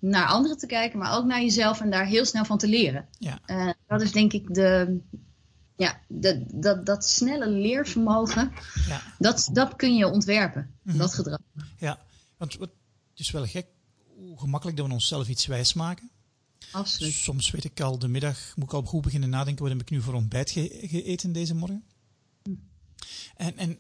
naar 0.05 0.27
anderen 0.27 0.59
te 0.59 0.67
kijken, 0.67 0.99
maar 0.99 1.17
ook 1.17 1.25
naar 1.25 1.41
jezelf 1.41 1.81
en 1.81 1.91
daar 1.91 2.07
heel 2.07 2.25
snel 2.25 2.45
van 2.45 2.59
te 2.59 2.69
leren. 2.69 3.09
Ja. 3.19 3.41
Uh, 3.47 3.71
dat 3.87 4.03
is 4.03 4.13
denk 4.13 4.33
ik 4.33 4.55
de, 4.55 5.01
ja, 5.77 6.01
de, 6.09 6.45
dat, 6.53 6.87
dat 6.87 7.05
snelle 7.05 7.49
leervermogen, 7.49 8.53
ja. 8.87 9.03
dat, 9.19 9.49
dat 9.53 9.77
kun 9.77 9.97
je 9.97 10.07
ontwerpen, 10.09 10.75
mhm. 10.83 10.99
dat 10.99 11.15
gedrag. 11.15 11.39
Ja, 11.79 11.99
want 12.37 12.53
het 12.53 12.71
is 13.15 13.31
wel 13.31 13.47
gek 13.47 13.67
hoe 14.17 14.39
gemakkelijk 14.39 14.77
dat 14.77 14.87
we 14.87 14.93
onszelf 14.93 15.29
iets 15.29 15.47
wijs 15.47 15.75
maken. 15.75 16.11
Absoluut. 16.73 17.13
Soms 17.13 17.51
weet 17.51 17.65
ik 17.65 17.81
al 17.81 17.99
de 17.99 18.09
middag, 18.09 18.57
moet 18.57 18.65
ik 18.65 18.73
al 18.73 18.83
goed 18.83 19.03
beginnen 19.03 19.31
nadenken, 19.31 19.63
wat 19.63 19.73
heb 19.73 19.83
ik 19.83 19.91
nu 19.91 20.01
voor 20.01 20.15
ontbijt 20.15 20.51
gegeten 20.51 21.33
deze 21.33 21.55
morgen? 21.55 21.85
Hm. 22.43 22.55
En, 23.37 23.57
en 23.57 23.79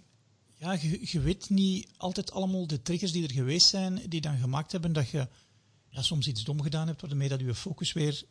ja, 0.55 0.73
je, 0.73 0.99
je 1.03 1.21
weet 1.21 1.51
niet 1.51 1.89
altijd 1.97 2.33
allemaal 2.33 2.67
de 2.67 2.83
triggers 2.83 3.13
die 3.13 3.23
er 3.23 3.33
geweest 3.33 3.67
zijn, 3.67 4.03
die 4.09 4.21
dan 4.21 4.39
gemaakt 4.39 4.73
hebben 4.73 4.93
dat 4.93 5.09
je 5.09 5.29
ja, 5.95 6.03
soms 6.03 6.27
iets 6.27 6.45
dom 6.45 6.63
gedaan 6.63 6.87
hebt, 6.87 7.01
waarmee 7.01 7.29
dat 7.29 7.41
je 7.41 7.55
focus 7.55 7.93
weer 7.93 8.25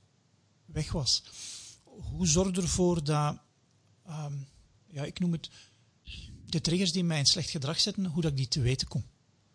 weg 0.65 0.91
was. 0.91 1.23
Hoe 1.83 2.27
zorg 2.27 2.55
je 2.55 2.61
ervoor 2.61 3.03
dat, 3.03 3.37
um, 4.07 4.47
ja, 4.87 5.03
ik 5.03 5.19
noem 5.19 5.31
het, 5.31 5.49
de 6.45 6.61
triggers 6.61 6.91
die 6.91 7.03
mij 7.03 7.17
in 7.17 7.25
slecht 7.25 7.49
gedrag 7.49 7.79
zetten, 7.79 8.05
hoe 8.05 8.21
dat 8.21 8.31
ik 8.31 8.37
die 8.37 8.47
te 8.47 8.61
weten 8.61 8.87
kom? 8.87 9.03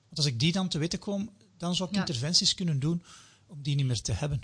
Want 0.04 0.16
als 0.16 0.26
ik 0.26 0.40
die 0.40 0.52
dan 0.52 0.68
te 0.68 0.78
weten 0.78 0.98
kom, 0.98 1.30
dan 1.56 1.74
zou 1.74 1.88
ik 1.90 1.96
interventies 1.96 2.54
kunnen 2.54 2.78
doen 2.78 3.02
om 3.46 3.62
die 3.62 3.74
niet 3.74 3.86
meer 3.86 4.00
te 4.00 4.12
hebben. 4.12 4.42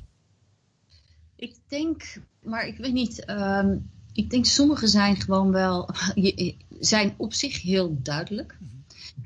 Ik 1.37 1.57
denk, 1.69 2.21
maar 2.43 2.67
ik 2.67 2.77
weet 2.77 2.93
niet, 2.93 3.29
um, 3.31 3.91
ik 4.13 4.31
denk 4.31 4.45
sommige 4.45 4.87
zijn 4.87 5.21
gewoon 5.21 5.51
wel, 5.51 5.91
zijn 6.81 7.15
op 7.17 7.35
zich 7.35 7.63
heel 7.63 8.03
duidelijk. 8.03 8.57
Mhm. 8.61 8.74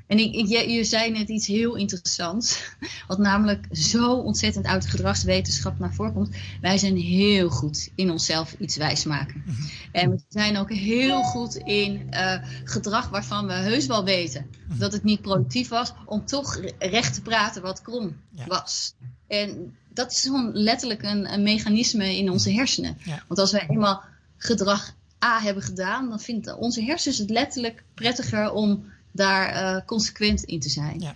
En 0.07 0.17
ik, 0.17 0.47
je, 0.47 0.69
je, 0.69 0.83
zei 0.83 1.11
net 1.11 1.29
iets 1.29 1.47
heel 1.47 1.75
interessants, 1.75 2.63
wat 3.07 3.17
namelijk 3.17 3.67
zo 3.71 4.13
ontzettend 4.13 4.65
uit 4.65 4.85
gedragswetenschap 4.85 5.79
naar 5.79 5.93
voren 5.93 6.13
komt. 6.13 6.35
Wij 6.61 6.77
zijn 6.77 6.97
heel 6.97 7.49
goed 7.49 7.89
in 7.95 8.11
onszelf 8.11 8.55
iets 8.59 8.77
wijsmaken. 8.77 9.43
Mhm. 9.45 9.61
En 9.91 10.09
we 10.09 10.21
zijn 10.29 10.57
ook 10.57 10.71
heel 10.71 11.23
goed 11.23 11.55
in 11.55 12.07
uh, 12.11 12.35
gedrag 12.63 13.09
waarvan 13.09 13.47
we 13.47 13.53
heus 13.53 13.85
wel 13.85 14.03
weten 14.03 14.49
mhm. 14.67 14.79
dat 14.79 14.93
het 14.93 15.03
niet 15.03 15.21
productief 15.21 15.67
was, 15.67 15.93
om 16.05 16.25
toch 16.25 16.59
recht 16.79 17.13
te 17.13 17.21
praten 17.21 17.61
wat 17.61 17.81
krom 17.81 18.15
was. 18.47 18.93
En 19.27 19.77
dat 19.93 20.11
is 20.11 20.21
gewoon 20.21 20.51
letterlijk 20.53 21.03
een, 21.03 21.33
een 21.33 21.43
mechanisme 21.43 22.17
in 22.17 22.29
onze 22.29 22.51
hersenen. 22.53 22.97
Want 23.27 23.39
als 23.39 23.51
wij 23.51 23.65
eenmaal 23.67 24.03
gedrag 24.37 24.93
A 25.25 25.39
hebben 25.41 25.63
gedaan, 25.63 26.09
dan 26.09 26.19
vindt 26.19 26.55
onze 26.55 26.83
hersens 26.83 27.17
het 27.17 27.29
letterlijk 27.29 27.83
prettiger 27.93 28.51
om 28.51 28.83
daar 29.19 29.75
uh, 29.75 29.85
consequent 29.85 30.43
in 30.43 30.59
te 30.59 30.69
zijn. 30.69 30.99
Ja. 30.99 31.15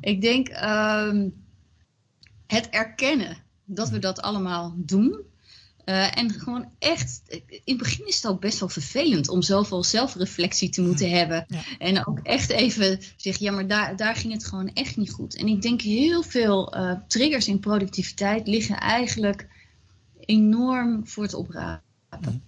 Ik 0.00 0.20
denk 0.20 0.48
um, 0.48 1.34
het 2.46 2.68
erkennen 2.68 3.36
dat 3.64 3.88
we 3.88 3.98
dat 3.98 4.20
allemaal 4.20 4.74
doen. 4.76 5.32
Uh, 5.84 6.18
en 6.18 6.30
gewoon 6.30 6.68
echt, 6.78 7.22
in 7.48 7.60
het 7.64 7.76
begin 7.76 8.06
is 8.06 8.14
het 8.14 8.26
ook 8.26 8.40
best 8.40 8.60
wel 8.60 8.68
vervelend 8.68 9.28
om 9.28 9.42
zoveel 9.42 9.84
zelfreflectie 9.84 10.68
te 10.68 10.82
moeten 10.82 11.10
hebben. 11.10 11.44
Ja. 11.48 11.62
En 11.78 12.06
ook 12.06 12.18
echt 12.22 12.50
even 12.50 13.00
zeggen, 13.16 13.44
ja, 13.44 13.52
maar 13.52 13.66
daar, 13.66 13.96
daar 13.96 14.16
ging 14.16 14.32
het 14.32 14.44
gewoon 14.44 14.72
echt 14.72 14.96
niet 14.96 15.10
goed. 15.12 15.36
En 15.36 15.46
ik 15.46 15.62
denk 15.62 15.80
heel 15.80 16.22
veel 16.22 16.76
uh, 16.76 16.92
triggers 17.08 17.48
in 17.48 17.60
productiviteit 17.60 18.46
liggen 18.46 18.80
eigenlijk 18.80 19.48
enorm 20.20 21.06
voor 21.06 21.22
het 21.22 21.34
oprapen. 21.34 22.42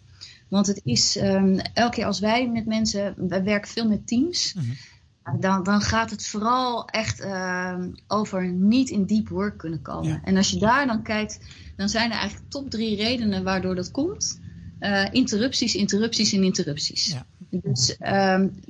Want 0.49 0.67
het 0.67 0.81
is, 0.85 1.17
um, 1.17 1.59
elke 1.59 1.95
keer 1.95 2.05
als 2.05 2.21
wij 2.21 2.51
met 2.51 2.67
mensen, 2.67 3.29
wij 3.29 3.45
werken 3.45 3.71
veel 3.71 3.89
met 3.89 4.07
teams. 4.07 4.55
Mhm. 4.55 5.41
Dan, 5.41 5.63
dan 5.63 5.81
gaat 5.81 6.11
het 6.11 6.27
vooral 6.27 6.89
echt 6.89 7.21
uh, 7.21 7.85
over 8.07 8.49
niet 8.53 8.91
in 8.91 9.07
deep 9.07 9.29
work 9.29 9.59
kunnen 9.59 9.83
komen. 9.83 10.21
En 10.25 10.37
als 10.37 10.51
je 10.51 10.59
daar 10.59 10.87
dan 10.87 11.03
kijkt, 11.03 11.39
dan 11.77 11.89
zijn 11.89 12.11
er 12.11 12.19
eigenlijk 12.19 12.51
top 12.51 12.71
drie 12.71 12.97
redenen 12.97 13.45
waardoor 13.45 13.75
dat 13.75 13.91
komt. 13.91 14.41
Uh, 14.81 15.07
interrupties, 15.13 15.75
interrupties 15.75 16.33
en 16.33 16.45
interrupties. 16.45 17.07
Ja. 17.07 17.27
Dus 17.51 17.97
um, 18.01 18.61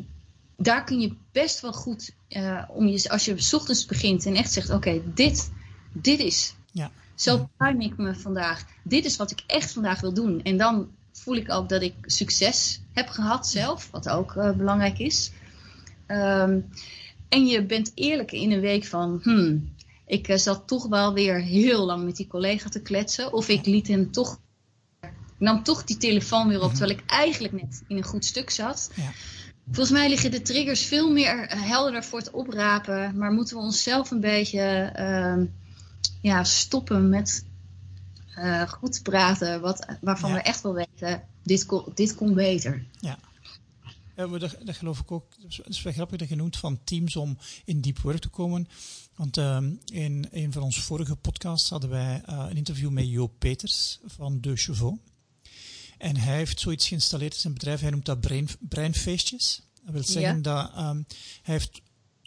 daar 0.57 0.85
kun 0.85 1.01
je 1.01 1.17
best 1.33 1.61
wel 1.61 1.73
goed, 1.73 2.15
uh, 2.29 2.63
om 2.69 2.87
je, 2.87 3.11
als 3.11 3.25
je 3.25 3.43
s 3.43 3.53
ochtends 3.53 3.87
begint 3.87 4.27
en 4.27 4.35
echt 4.35 4.53
zegt, 4.53 4.71
oké, 4.71 5.03
dit, 5.15 5.53
dit 5.93 6.19
is, 6.19 6.55
ja. 6.73 6.91
zo 7.15 7.49
prime 7.57 7.85
ik 7.85 7.97
me 7.97 8.15
vandaag. 8.15 8.65
Dit 8.83 9.05
is 9.05 9.17
wat 9.17 9.31
ik 9.31 9.43
echt 9.47 9.73
vandaag 9.73 10.01
wil 10.01 10.15
doen. 10.15 10.43
En 10.43 10.57
dan 10.57 10.89
voel 11.21 11.37
ik 11.37 11.51
ook 11.51 11.69
dat 11.69 11.83
ik 11.83 11.95
succes 12.03 12.81
heb 12.93 13.09
gehad 13.09 13.47
zelf, 13.47 13.89
wat 13.91 14.09
ook 14.09 14.35
uh, 14.35 14.51
belangrijk 14.51 14.99
is. 14.99 15.33
Um, 16.07 16.69
en 17.29 17.47
je 17.47 17.67
bent 17.67 17.93
eerlijk 17.95 18.33
in 18.33 18.53
een 18.53 18.61
week 18.61 18.85
van, 18.85 19.21
hmm, 19.23 19.75
ik 20.07 20.29
uh, 20.29 20.37
zat 20.37 20.63
toch 20.67 20.87
wel 20.87 21.15
weer 21.15 21.41
heel 21.41 21.87
lang 21.87 22.05
met 22.05 22.17
die 22.17 22.27
collega 22.27 22.69
te 22.69 22.83
kletsen. 22.83 23.33
Of 23.33 23.49
ik 23.49 23.67
liet 23.67 23.89
hem 23.89 24.11
toch, 24.11 24.41
nam 25.39 25.63
toch 25.63 25.85
die 25.85 25.97
telefoon 25.97 26.49
weer 26.49 26.63
op, 26.63 26.71
mhm. 26.71 26.77
terwijl 26.77 26.99
ik 26.99 27.05
eigenlijk 27.07 27.55
net 27.63 27.83
in 27.89 27.97
een 27.97 28.05
goed 28.05 28.25
stuk 28.25 28.51
zat. 28.51 28.91
Ja. 28.95 29.11
Volgens 29.67 29.91
mij 29.91 30.09
liggen 30.09 30.31
de 30.31 30.43
triggers 30.43 30.85
veel 30.85 31.13
meer 31.13 31.53
uh, 31.53 31.63
helderder 31.63 32.05
voor 32.05 32.19
het 32.19 32.31
oprapen. 32.31 33.17
Maar 33.17 33.33
moeten 33.33 33.57
we 33.57 33.63
onszelf 33.63 34.11
een 34.11 34.21
beetje 34.21 34.93
uh, 34.99 35.47
ja, 36.21 36.45
stoppen 36.45 37.09
met 37.09 37.45
uh, 38.39 38.69
goed 38.69 39.03
praten, 39.03 39.61
wat, 39.61 39.87
waarvan 40.01 40.33
we 40.33 40.39
echt 40.39 40.63
wel 40.63 40.75
weten, 40.75 41.23
dit, 41.43 41.67
kon, 41.67 41.85
dit 41.95 42.15
komt 42.15 42.35
beter. 42.35 42.87
Ja. 43.01 43.19
Ja, 44.17 44.27
dat, 44.27 44.57
dat 44.65 44.77
geloof 44.77 45.01
ik 45.01 45.11
ook. 45.11 45.27
Het 45.43 45.69
is 45.69 45.83
wel 45.83 45.93
grappig 45.93 46.19
dat 46.19 46.29
je 46.29 46.37
noemt 46.37 46.57
van 46.57 46.85
teams 46.85 47.17
om 47.17 47.39
in 47.65 47.81
deep 47.81 47.99
work 47.99 48.19
te 48.21 48.29
komen. 48.29 48.69
Want 49.15 49.37
uh, 49.37 49.59
in 49.85 50.29
een 50.31 50.53
van 50.53 50.63
onze 50.63 50.83
vorige 50.83 51.17
podcasts 51.17 51.71
hadden 51.71 51.91
wij 51.91 52.23
uh, 52.29 52.47
een 52.49 52.57
interview 52.57 52.91
met 52.91 53.09
Joop 53.09 53.33
Peters 53.39 54.01
van 54.05 54.41
De 54.41 54.57
Chevaux. 54.57 55.01
En 55.99 56.17
hij 56.17 56.37
heeft 56.37 56.61
zoiets 56.61 56.89
geïnstalleerd 56.89 57.35
in 57.35 57.41
zijn 57.41 57.53
bedrijf. 57.53 57.81
Hij 57.81 57.91
noemt 57.91 58.07
dat 58.07 58.21
brain, 58.21 58.49
breinfeestjes. 58.61 59.63
Dat 59.85 59.95
wil 59.95 60.05
zeggen 60.05 60.43
dat 60.43 60.71
um, 60.79 61.07
hij 61.43 61.55
heeft, 61.55 61.81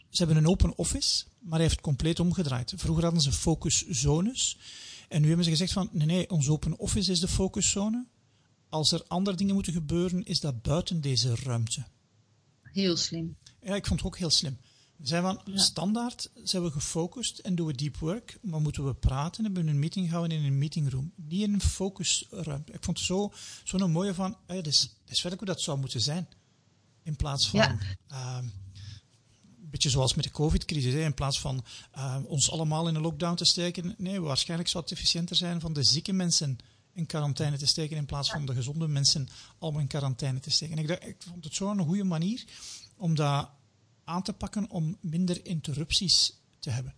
ze 0.09 0.17
hebben 0.23 0.37
een 0.37 0.47
open 0.47 0.77
office, 0.77 1.25
maar 1.39 1.59
hij 1.59 1.67
heeft 1.67 1.81
compleet 1.81 2.19
omgedraaid. 2.19 2.73
Vroeger 2.75 3.03
hadden 3.03 3.21
ze 3.21 3.31
focuszones. 3.31 4.57
En 5.09 5.21
nu 5.21 5.27
hebben 5.27 5.45
ze 5.45 5.51
gezegd 5.51 5.73
van, 5.73 5.89
nee, 5.91 6.07
nee, 6.07 6.29
onze 6.29 6.51
open 6.51 6.77
office 6.77 7.11
is 7.11 7.19
de 7.19 7.27
focuszone. 7.27 8.05
Als 8.69 8.91
er 8.91 9.03
andere 9.07 9.37
dingen 9.37 9.53
moeten 9.53 9.73
gebeuren, 9.73 10.23
is 10.23 10.39
dat 10.39 10.61
buiten 10.61 11.01
deze 11.01 11.35
ruimte. 11.35 11.85
Heel 12.61 12.97
slim. 12.97 13.37
Ja, 13.61 13.75
ik 13.75 13.85
vond 13.85 13.99
het 13.99 14.07
ook 14.07 14.17
heel 14.17 14.29
slim. 14.29 14.57
We 14.95 15.07
zijn 15.07 15.21
van, 15.21 15.41
standaard 15.53 16.31
zijn 16.43 16.63
we 16.63 16.71
gefocust 16.71 17.39
en 17.39 17.55
doen 17.55 17.67
we 17.67 17.73
deep 17.73 17.97
work, 17.97 18.37
maar 18.41 18.61
moeten 18.61 18.85
we 18.85 18.93
praten, 18.93 19.43
hebben 19.43 19.63
we 19.63 19.69
een 19.69 19.79
meeting 19.79 20.09
houden 20.09 20.37
in 20.37 20.43
een 20.43 20.57
meetingroom. 20.57 21.11
Niet 21.15 21.41
in 21.41 21.53
een 21.53 21.61
focusruimte. 21.61 22.71
Ik 22.73 22.83
vond 22.83 22.97
het 22.97 23.05
zo, 23.05 23.33
zo'n 23.63 23.91
mooie 23.91 24.13
van, 24.13 24.37
ja, 24.47 24.53
dat, 24.53 24.67
is, 24.67 24.81
dat 24.81 25.15
is 25.15 25.21
werkelijk 25.21 25.39
hoe 25.39 25.47
dat 25.47 25.61
zou 25.61 25.79
moeten 25.79 26.01
zijn. 26.01 26.27
In 27.03 27.15
plaats 27.15 27.49
van, 27.49 27.59
ja. 27.59 27.77
uh, 28.11 28.37
een 29.69 29.75
beetje 29.75 29.89
zoals 29.89 30.13
met 30.13 30.23
de 30.23 30.31
covid-crisis, 30.31 30.93
in 30.93 31.13
plaats 31.13 31.39
van 31.39 31.63
uh, 31.97 32.15
ons 32.25 32.51
allemaal 32.51 32.87
in 32.87 32.95
een 32.95 33.01
lockdown 33.01 33.35
te 33.35 33.45
steken. 33.45 33.95
Nee, 33.97 34.21
waarschijnlijk 34.21 34.69
zou 34.69 34.83
het 34.83 34.93
efficiënter 34.93 35.35
zijn 35.35 35.59
van 35.59 35.73
de 35.73 35.83
zieke 35.83 36.13
mensen 36.13 36.57
in 36.93 37.05
quarantaine 37.05 37.57
te 37.57 37.65
steken 37.65 37.97
in 37.97 38.05
plaats 38.05 38.31
van 38.31 38.45
de 38.45 38.53
gezonde 38.53 38.87
mensen 38.87 39.27
allemaal 39.59 39.81
in 39.81 39.87
quarantaine 39.87 40.39
te 40.39 40.51
steken. 40.51 40.77
ik, 40.77 40.89
ik 40.89 41.15
vond 41.29 41.43
het 41.43 41.55
zo 41.55 41.69
een 41.69 41.85
goede 41.85 42.03
manier 42.03 42.43
om 42.97 43.15
dat 43.15 43.49
aan 44.03 44.23
te 44.23 44.33
pakken 44.33 44.69
om 44.69 44.97
minder 45.01 45.45
interrupties 45.45 46.33
te 46.59 46.69
hebben. 46.69 46.93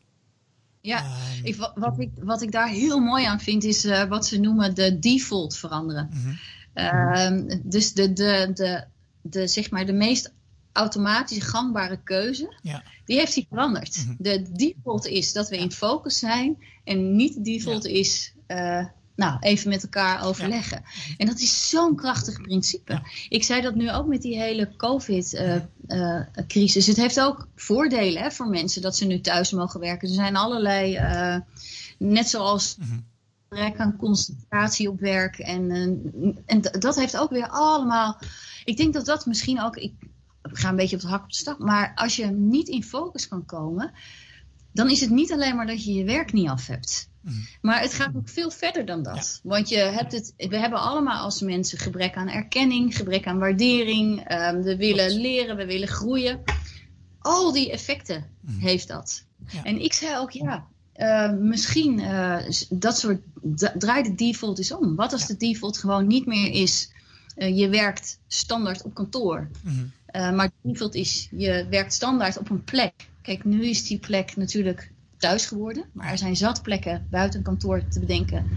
Ja, 0.82 1.06
um, 1.38 1.46
ik, 1.46 1.56
wat, 1.76 2.00
ik, 2.00 2.12
wat 2.16 2.42
ik 2.42 2.52
daar 2.52 2.70
heel 2.70 3.00
mooi 3.00 3.26
aan 3.26 3.40
vind 3.40 3.64
is 3.64 3.86
uh, 3.86 4.04
wat 4.04 4.26
ze 4.26 4.40
noemen 4.40 4.76
de 4.76 5.00
default 5.00 5.58
veranderen. 5.58 6.10
-hmm. 6.12 6.38
uh, 6.76 7.60
dus 7.64 7.94
de, 7.94 8.14
de, 8.14 8.52
de, 8.54 8.86
de, 9.22 9.48
zeg 9.48 9.70
maar 9.70 9.86
de 9.86 9.94
meest 9.94 10.34
automatische 10.74 11.42
gangbare 11.42 12.04
keuze, 12.04 12.56
ja. 12.62 12.84
die 13.06 13.18
heeft 13.18 13.36
hij 13.36 13.46
veranderd. 13.50 13.98
Mm 13.98 14.06
-hmm. 14.06 14.16
De 14.20 14.52
default 14.52 15.06
is 15.06 15.34
dat 15.34 15.50
we 15.50 15.58
in 15.58 15.72
focus 15.72 16.20
zijn 16.20 16.64
en 16.84 17.16
niet 17.16 17.34
de 17.34 17.42
default 17.42 17.84
ja. 17.84 17.90
is 17.90 18.34
uh, 18.48 18.86
nou, 19.16 19.38
even 19.40 19.70
met 19.70 19.84
elkaar 19.84 20.26
overleggen. 20.26 20.82
Ja. 20.84 21.16
En 21.18 21.28
dat 21.28 21.40
is 21.40 21.70
zo'n 21.70 21.96
krachtig 21.96 22.42
principe. 22.42 22.94
Ja. 22.94 23.04
Ik 23.30 23.44
zei 23.44 23.62
dat 23.62 23.76
nu 23.76 23.92
ook 23.92 24.08
met 24.08 24.22
die 24.22 24.40
hele 24.40 24.76
COVID-crisis. 24.78 25.40
Uh, 25.40 26.88
uh, 26.88 26.88
het 26.88 26.98
heeft 26.98 27.20
ook 27.20 27.48
voordelen 27.56 28.22
hè, 28.22 28.32
voor 28.32 28.48
mensen 28.48 28.82
dat 28.82 28.98
ze 28.98 29.06
nu 29.06 29.22
thuis 29.22 29.52
mogen 29.52 29.80
werken. 29.80 30.08
Er 30.08 30.14
zijn 30.14 30.36
allerlei, 30.36 30.98
uh, 30.98 31.38
net 31.98 32.30
zoals 32.30 32.76
mm-hmm. 32.80 33.06
gebrek 33.50 33.78
aan 33.78 33.98
concentratie 33.98 34.90
op 34.90 35.00
werk. 35.00 35.40
En, 35.40 35.72
en 36.46 36.62
dat 36.62 36.96
heeft 36.96 37.18
ook 37.18 37.30
weer 37.30 37.50
allemaal. 37.50 38.18
Ik 38.66 38.78
denk 38.78 38.94
dat 38.94 39.06
dat 39.06 39.26
misschien 39.26 39.62
ook. 39.62 39.76
Ik 39.76 39.94
ga 40.42 40.70
een 40.70 40.76
beetje 40.76 40.96
op 40.96 41.02
de 41.02 41.08
hak 41.08 41.24
op 41.24 41.30
de 41.30 41.36
stap. 41.36 41.60
Maar 41.60 41.92
als 41.96 42.16
je 42.16 42.26
niet 42.26 42.68
in 42.68 42.84
focus 42.84 43.28
kan 43.28 43.46
komen. 43.46 43.92
Dan 44.74 44.90
is 44.90 45.02
het 45.02 45.10
niet 45.10 45.32
alleen 45.32 45.56
maar 45.56 45.68
dat 45.68 45.84
je 45.84 45.94
je 45.94 46.04
werk 46.04 46.34
niet 46.34 46.48
af 46.48 46.68
hebt. 46.68 47.10
Maar 47.62 47.82
het 47.82 47.94
gaat 47.94 48.16
ook 48.16 48.30
veel 48.30 48.52
verder 48.52 48.86
dan 48.86 49.04
dat. 49.04 49.40
Ja. 49.44 49.50
Want 49.50 49.70
je 49.70 49.78
hebt 49.78 50.12
het, 50.12 50.34
we 50.38 50.58
hebben 50.58 50.80
allemaal 50.80 51.24
als 51.24 51.42
mensen 51.42 51.78
gebrek 51.78 52.16
aan 52.16 52.30
erkenning, 52.30 52.96
gebrek 52.96 53.28
aan 53.28 53.40
waardering. 53.40 54.32
Um, 54.32 54.62
we 54.62 54.76
willen 54.76 55.08
Klopt. 55.08 55.22
leren, 55.22 55.56
we 55.56 55.66
willen 55.66 55.88
groeien. 55.88 56.42
Al 57.20 57.52
die 57.52 57.72
effecten 57.72 58.26
mm. 58.42 58.60
heeft 58.60 58.88
dat. 58.88 59.26
Ja. 59.48 59.64
En 59.64 59.82
ik 59.82 59.94
zei 59.94 60.18
ook, 60.18 60.32
ja, 60.32 60.68
uh, 60.96 61.32
misschien 61.32 62.00
uh, 62.00 62.38
dat 62.70 62.98
soort, 62.98 63.22
draai 63.78 64.04
de 64.04 64.16
default 64.16 64.58
eens 64.58 64.74
om. 64.74 64.96
Wat 64.96 65.12
als 65.12 65.22
ja. 65.22 65.28
de 65.28 65.38
default 65.38 65.78
gewoon 65.78 66.08
niet 66.08 66.26
meer 66.26 66.52
is, 66.52 66.92
uh, 67.38 67.58
je 67.58 67.70
werkt 67.70 68.20
standaard 68.28 68.84
op 68.84 68.94
kantoor. 68.94 69.50
Mm. 69.62 69.92
Maar 70.12 70.48
de 70.48 70.70
default 70.70 70.96
is, 70.96 71.28
je 71.32 71.68
werkt 71.70 71.94
standaard 71.94 72.38
op 72.38 72.50
een 72.50 72.64
plek. 72.64 72.94
Kijk, 73.22 73.44
nu 73.44 73.66
is 73.66 73.88
die 73.88 74.00
plek 74.00 74.36
natuurlijk 74.36 74.92
thuis 75.18 75.46
geworden. 75.46 75.86
Maar 75.94 76.12
er 76.12 76.18
zijn 76.18 76.36
zat 76.36 76.62
plekken 76.62 77.08
buiten 77.10 77.42
kantoor 77.42 77.88
te 77.88 78.00
bedenken 78.00 78.50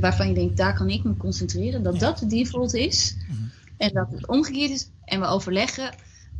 waarvan 0.00 0.28
je 0.28 0.34
denkt, 0.34 0.56
daar 0.56 0.74
kan 0.74 0.90
ik 0.90 1.04
me 1.04 1.16
concentreren. 1.16 1.82
Dat 1.82 1.94
ja. 1.94 2.00
dat 2.00 2.18
de 2.18 2.26
default 2.26 2.74
is. 2.74 3.14
Mm 3.16 3.36
-hmm. 3.36 3.50
En 3.76 3.92
dat 3.92 4.10
het 4.10 4.26
omgekeerd 4.26 4.70
is. 4.70 4.90
En 5.04 5.20
we 5.20 5.26
overleggen, 5.26 5.94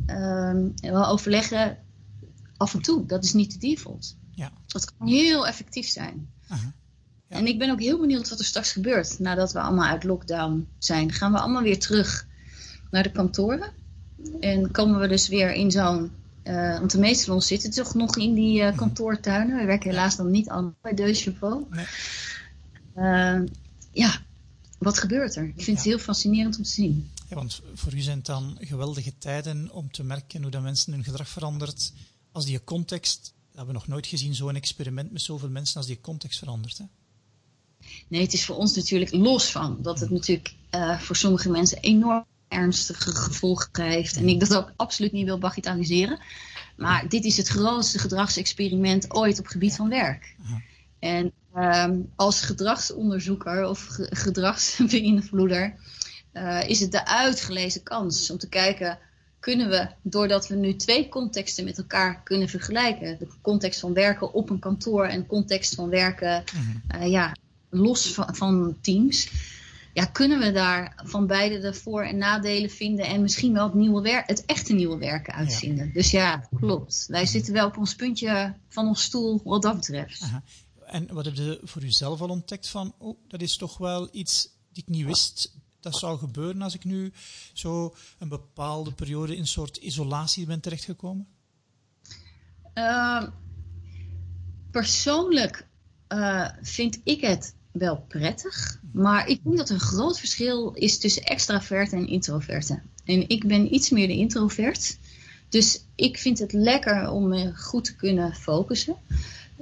um, 0.07 0.73
en 0.75 0.93
we 0.93 1.05
overleggen 1.05 1.77
af 2.57 2.73
en 2.73 2.81
toe. 2.81 3.05
Dat 3.05 3.23
is 3.23 3.33
niet 3.33 3.51
de 3.51 3.67
default. 3.67 4.17
Ja. 4.31 4.51
Dat 4.67 4.95
kan 4.95 5.07
heel 5.07 5.47
effectief 5.47 5.87
zijn. 5.87 6.29
Uh 6.43 6.49
-huh. 6.49 6.59
ja. 7.27 7.37
En 7.37 7.47
ik 7.47 7.59
ben 7.59 7.71
ook 7.71 7.79
heel 7.79 7.99
benieuwd 7.99 8.29
wat 8.29 8.39
er 8.39 8.45
straks 8.45 8.71
gebeurt. 8.71 9.19
Nadat 9.19 9.51
we 9.51 9.59
allemaal 9.59 9.89
uit 9.89 10.03
lockdown 10.03 10.67
zijn. 10.77 11.11
Gaan 11.11 11.31
we 11.31 11.39
allemaal 11.39 11.63
weer 11.63 11.79
terug 11.79 12.27
naar 12.91 13.03
de 13.03 13.11
kantoren. 13.11 13.71
En 14.39 14.71
komen 14.71 14.99
we 14.99 15.07
dus 15.07 15.27
weer 15.27 15.53
in 15.53 15.71
zo'n 15.71 16.11
uh, 16.43 16.79
want 16.79 16.91
de 16.91 16.99
meeste 16.99 17.25
van 17.25 17.33
ons 17.33 17.47
zitten 17.47 17.71
toch 17.71 17.93
nog 17.93 18.17
in 18.17 18.33
die 18.33 18.61
uh, 18.61 18.77
kantoortuinen. 18.77 19.57
We 19.57 19.65
werken 19.65 19.89
helaas 19.89 20.15
dan 20.15 20.31
niet 20.31 20.49
allemaal 20.49 20.75
bij 20.81 20.93
De 20.93 21.13
Chevaux. 21.13 21.65
Nee. 21.69 21.85
Uh, 22.95 23.47
ja, 23.91 24.21
wat 24.77 24.99
gebeurt 24.99 25.35
er? 25.35 25.43
Ik 25.43 25.53
vind 25.53 25.65
ja. 25.65 25.73
het 25.73 25.83
heel 25.83 25.99
fascinerend 25.99 26.57
om 26.57 26.63
te 26.63 26.69
zien. 26.69 27.09
Ja, 27.29 27.35
want 27.35 27.61
voor 27.73 27.93
u 27.93 27.99
zijn 27.99 28.17
het 28.17 28.25
dan 28.25 28.57
geweldige 28.59 29.17
tijden 29.17 29.69
om 29.71 29.91
te 29.91 30.03
merken 30.03 30.41
hoe 30.41 30.51
dat 30.51 30.61
mensen 30.61 30.93
hun 30.93 31.03
gedrag 31.03 31.29
verandert. 31.29 31.93
Als 32.31 32.45
die 32.45 32.63
context, 32.63 33.21
dat 33.23 33.33
hebben 33.47 33.73
we 33.73 33.79
nog 33.79 33.87
nooit 33.87 34.07
gezien, 34.07 34.35
zo'n 34.35 34.55
experiment 34.55 35.11
met 35.11 35.21
zoveel 35.21 35.49
mensen, 35.49 35.77
als 35.77 35.85
die 35.85 36.01
context 36.01 36.39
verandert. 36.39 36.77
Hè? 36.77 36.85
Nee, 38.07 38.21
het 38.21 38.33
is 38.33 38.45
voor 38.45 38.55
ons 38.55 38.75
natuurlijk 38.75 39.11
los 39.11 39.51
van 39.51 39.77
dat 39.81 39.99
het 39.99 40.09
natuurlijk 40.09 40.53
uh, 40.75 40.99
voor 40.99 41.15
sommige 41.15 41.49
mensen 41.49 41.77
enorm 41.79 42.25
ernstige 42.49 43.15
gevolgen 43.15 43.83
heeft. 43.83 44.15
En 44.17 44.27
ik 44.27 44.39
dat 44.39 44.55
ook 44.55 44.73
absoluut 44.75 45.11
niet 45.11 45.25
wil 45.25 45.37
bagatelliseren. 45.37 46.19
Maar 46.77 47.09
dit 47.09 47.25
is 47.25 47.37
het 47.37 47.47
grootste 47.47 47.99
gedragsexperiment 47.99 49.13
ooit 49.13 49.39
op 49.39 49.47
gebied 49.47 49.75
van 49.75 49.89
werk. 49.89 50.35
En 50.99 51.31
um, 51.55 52.11
als 52.15 52.41
gedragsonderzoeker 52.41 53.67
of 53.67 53.85
ge 53.85 54.07
gedragsbeïnvloeder 54.09 55.75
uh, 56.33 56.69
is 56.69 56.79
het 56.79 56.91
de 56.91 57.05
uitgelezen 57.05 57.83
kans 57.83 58.29
om 58.29 58.37
te 58.37 58.49
kijken 58.49 58.99
kunnen 59.39 59.69
we, 59.69 59.87
doordat 60.01 60.47
we 60.47 60.55
nu 60.55 60.75
twee 60.75 61.09
contexten 61.09 61.63
met 61.63 61.77
elkaar 61.77 62.23
kunnen 62.23 62.49
vergelijken, 62.49 63.17
de 63.19 63.27
context 63.41 63.79
van 63.79 63.93
werken 63.93 64.33
op 64.33 64.49
een 64.49 64.59
kantoor 64.59 65.05
en 65.05 65.19
de 65.19 65.25
context 65.25 65.75
van 65.75 65.89
werken 65.89 66.43
uh, 66.95 67.07
ja, 67.07 67.35
los 67.69 68.13
van, 68.13 68.35
van 68.35 68.77
teams, 68.81 69.29
ja, 69.93 70.05
kunnen 70.05 70.39
we 70.39 70.51
daar 70.51 71.01
van 71.03 71.27
beide 71.27 71.59
de 71.59 71.73
voor- 71.73 72.03
en 72.03 72.17
nadelen 72.17 72.69
vinden 72.69 73.05
en 73.05 73.21
misschien 73.21 73.53
wel 73.53 73.65
het, 73.65 73.73
nieuwe 73.73 74.01
werk, 74.01 74.27
het 74.27 74.45
echte 74.45 74.73
nieuwe 74.73 74.97
werken 74.97 75.33
uitvinden. 75.33 75.85
Ja. 75.85 75.93
Dus 75.93 76.11
ja, 76.11 76.47
klopt. 76.55 77.05
Wij 77.07 77.25
zitten 77.25 77.53
wel 77.53 77.67
op 77.67 77.77
ons 77.77 77.95
puntje 77.95 78.55
van 78.67 78.87
ons 78.87 79.03
stoel 79.03 79.41
wat 79.43 79.61
dat 79.61 79.75
betreft. 79.75 80.21
Aha. 80.21 80.43
En 80.85 81.13
wat 81.13 81.25
heb 81.25 81.35
je 81.35 81.59
voor 81.63 81.83
uzelf 81.83 82.21
al 82.21 82.29
ontdekt 82.29 82.67
van, 82.67 82.93
oh, 82.97 83.17
dat 83.27 83.41
is 83.41 83.57
toch 83.57 83.77
wel 83.77 84.09
iets 84.11 84.49
die 84.71 84.83
ik 84.83 84.89
niet 84.89 85.05
wist 85.05 85.57
dat 85.79 85.95
zou 85.95 86.17
gebeuren 86.17 86.61
als 86.61 86.73
ik 86.73 86.83
nu 86.83 87.13
zo 87.53 87.95
een 88.17 88.29
bepaalde 88.29 88.93
periode 88.93 89.33
in 89.33 89.39
een 89.39 89.47
soort 89.47 89.77
isolatie 89.77 90.45
ben 90.45 90.59
terechtgekomen? 90.59 91.27
Uh, 92.73 93.23
persoonlijk 94.71 95.67
uh, 96.09 96.49
vind 96.61 96.99
ik 97.03 97.21
het 97.21 97.55
wel 97.71 98.05
prettig. 98.07 98.79
Maar 98.91 99.27
ik 99.27 99.43
denk 99.43 99.57
dat 99.57 99.69
er 99.69 99.75
een 99.75 99.81
groot 99.81 100.19
verschil 100.19 100.71
is 100.73 100.99
tussen 100.99 101.23
extravert 101.23 101.93
en 101.93 102.07
introverte. 102.07 102.81
En 103.05 103.29
ik 103.29 103.47
ben 103.47 103.73
iets 103.73 103.89
meer 103.89 104.07
de 104.07 104.15
introvert. 104.15 104.97
Dus 105.49 105.83
ik 105.95 106.17
vind 106.17 106.39
het 106.39 106.53
lekker 106.53 107.09
om 107.09 107.27
me 107.27 107.55
goed 107.55 107.83
te 107.83 107.95
kunnen 107.95 108.35
focussen. 108.35 108.95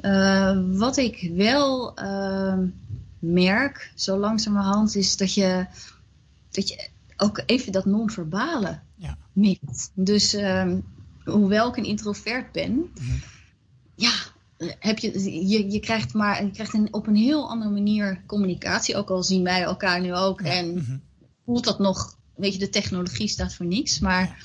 Uh, 0.01 0.59
wat 0.71 0.97
ik 0.97 1.31
wel 1.33 1.99
uh, 1.99 2.57
merk, 3.19 3.91
zo 3.95 4.17
langzamerhand, 4.17 4.95
is 4.95 5.17
dat 5.17 5.33
je, 5.33 5.65
dat 6.51 6.67
je 6.67 6.89
ook 7.17 7.43
even 7.45 7.71
dat 7.71 7.85
non-verbale 7.85 8.79
ja. 8.95 9.17
mist. 9.33 9.91
Dus 9.93 10.33
uh, 10.33 10.73
hoewel 11.25 11.69
ik 11.69 11.77
een 11.77 11.85
introvert 11.85 12.51
ben, 12.51 12.71
mm 12.71 12.91
-hmm. 12.93 13.21
ja, 13.95 14.13
heb 14.79 14.99
je, 14.99 15.47
je, 15.47 15.71
je 15.71 15.79
krijgt 15.79 16.13
maar 16.13 16.43
je 16.43 16.51
krijgt 16.51 16.73
een, 16.73 16.93
op 16.93 17.07
een 17.07 17.15
heel 17.15 17.49
andere 17.49 17.71
manier 17.71 18.23
communicatie. 18.25 18.95
Ook 18.95 19.09
al 19.09 19.23
zien 19.23 19.43
wij 19.43 19.61
elkaar 19.61 20.01
nu 20.01 20.15
ook. 20.15 20.41
Ja. 20.41 20.51
En 20.51 20.73
mm-hmm. 20.73 21.01
voelt 21.45 21.63
dat 21.63 21.79
nog, 21.79 22.17
weet 22.35 22.53
je, 22.53 22.59
de 22.59 22.69
technologie 22.69 23.27
staat 23.27 23.53
voor 23.53 23.65
niks. 23.65 23.99
Maar 23.99 24.21
ja. 24.21 24.35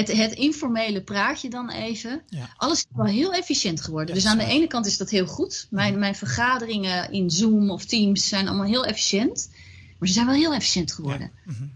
het, 0.00 0.12
het 0.12 0.32
informele 0.32 1.02
praatje 1.02 1.50
dan 1.50 1.70
even. 1.70 2.22
Ja. 2.26 2.48
Alles 2.56 2.78
is 2.78 2.86
wel 2.94 3.06
heel 3.06 3.32
efficiënt 3.34 3.80
geworden. 3.80 4.14
dus 4.14 4.26
aan 4.26 4.38
de 4.38 4.44
ene 4.44 4.66
kant 4.66 4.86
is 4.86 4.96
dat 4.96 5.10
heel 5.10 5.26
goed. 5.26 5.66
Mijn, 5.70 5.98
mijn 5.98 6.14
vergaderingen 6.14 7.12
in 7.12 7.30
Zoom 7.30 7.70
of 7.70 7.84
Teams 7.84 8.28
zijn 8.28 8.48
allemaal 8.48 8.66
heel 8.66 8.84
efficiënt. 8.84 9.50
Maar 9.98 10.08
ze 10.08 10.14
zijn 10.14 10.26
wel 10.26 10.34
heel 10.34 10.54
efficiënt 10.54 10.92
geworden. 10.92 11.30
Mm-hmm. 11.44 11.72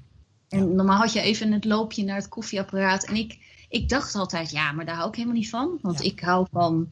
En 0.49 0.75
normaal 0.75 0.99
had 0.99 1.13
je 1.13 1.21
even 1.21 1.53
het 1.53 1.65
loopje 1.65 2.05
naar 2.05 2.17
het 2.17 2.29
koffieapparaat. 2.29 3.05
En 3.05 3.17
ik, 3.17 3.39
ik 3.69 3.89
dacht 3.89 4.15
altijd, 4.15 4.51
ja, 4.51 4.73
maar 4.73 4.85
daar 4.85 4.97
hou 4.97 5.09
ik 5.09 5.15
helemaal 5.15 5.37
niet 5.37 5.49
van. 5.49 5.79
Want 5.83 6.03
ik 6.05 6.21
hou 6.21 6.47
van, 6.53 6.75
mhm. 6.75 6.85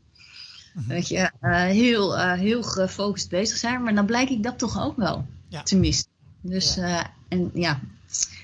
Weet 0.75 1.09
je, 1.09 1.33
uh, 1.41 1.65
heel, 1.65 2.17
uh, 2.17 2.33
heel 2.33 2.63
gefocust 2.63 3.29
bezig 3.29 3.57
zijn. 3.57 3.83
Maar 3.83 3.95
dan 3.95 4.07
blijk 4.07 4.31
ik 4.31 4.43
dat 4.43 4.59
toch 4.59 4.81
ook 4.81 4.97
wel 4.97 5.27
te 5.65 5.77
missen. 5.77 6.07
Dus, 6.41 6.77
uh, 6.77 7.05
en 7.29 7.51
ja, 7.55 7.81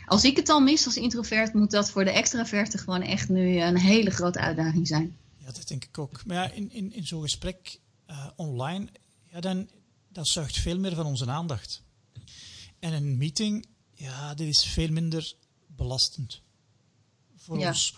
als 0.06 0.24
ik 0.24 0.36
het 0.36 0.48
al 0.48 0.60
mis 0.60 0.86
als 0.86 0.96
introvert, 0.96 1.54
moet 1.54 1.70
dat 1.70 1.90
voor 1.90 2.04
de 2.04 2.10
extraverte 2.10 2.78
gewoon 2.78 3.02
echt 3.02 3.28
nu 3.28 3.60
een 3.60 3.78
hele 3.78 4.10
grote 4.10 4.38
uitdaging 4.38 4.86
zijn. 4.86 5.16
Ja, 5.38 5.52
dat 5.52 5.68
denk 5.68 5.84
ik 5.84 5.98
ook. 5.98 6.24
Maar 6.26 6.36
ja, 6.36 6.50
in, 6.50 6.72
in, 6.72 6.92
in 6.92 7.06
zo'n 7.06 7.22
gesprek 7.22 7.78
online, 8.36 8.88
ja, 9.30 9.40
dan, 9.40 9.68
dat 10.08 10.28
zuigt 10.28 10.58
veel 10.58 10.78
meer 10.78 10.94
van 10.94 11.06
onze 11.06 11.26
aandacht. 11.26 11.82
En 12.78 12.92
een 12.92 13.16
meeting, 13.16 13.66
ja, 13.94 14.34
dit 14.34 14.48
is 14.48 14.64
veel 14.64 14.90
minder 14.90 15.34
belastend. 15.66 16.40
Voor, 17.36 17.58
ons, 17.58 17.94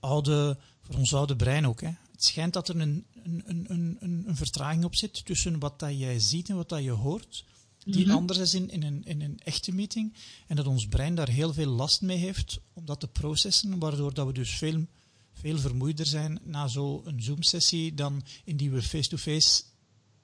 oude, 0.00 0.58
voor 0.82 0.94
ons 0.94 1.14
oude 1.14 1.36
brein 1.36 1.66
ook. 1.66 1.80
Hè. 1.80 1.90
Het 2.12 2.24
schijnt 2.24 2.52
dat 2.52 2.68
er 2.68 2.80
een, 2.80 3.06
een, 3.24 3.42
een, 3.46 3.96
een, 4.00 4.24
een 4.26 4.36
vertraging 4.36 4.84
op 4.84 4.94
zit 4.94 5.24
tussen 5.24 5.58
wat 5.58 5.78
dat 5.78 5.98
jij 5.98 6.18
ziet 6.18 6.48
en 6.48 6.56
wat 6.56 6.68
dat 6.68 6.82
je 6.82 6.90
hoort. 6.90 7.44
Die 7.84 8.06
mhm. 8.06 8.14
anders 8.14 8.38
is 8.38 8.54
in, 8.54 8.70
in, 8.70 8.82
een, 8.82 9.04
in 9.04 9.20
een 9.20 9.40
echte 9.44 9.72
meeting. 9.72 10.14
En 10.46 10.56
dat 10.56 10.66
ons 10.66 10.86
brein 10.86 11.14
daar 11.14 11.28
heel 11.28 11.52
veel 11.52 11.70
last 11.70 12.02
mee 12.02 12.16
heeft 12.16 12.60
om 12.72 12.84
dat 12.84 13.00
te 13.00 13.08
processen. 13.08 13.78
Waardoor 13.78 14.14
dat 14.14 14.26
we 14.26 14.32
dus 14.32 14.50
veel, 14.50 14.86
veel 15.32 15.58
vermoeider 15.58 16.06
zijn 16.06 16.40
na 16.44 16.68
zo'n 16.68 17.14
Zoom-sessie 17.16 17.94
dan 17.94 18.22
indien 18.44 18.72
we 18.72 18.82
face-to-face 18.82 19.62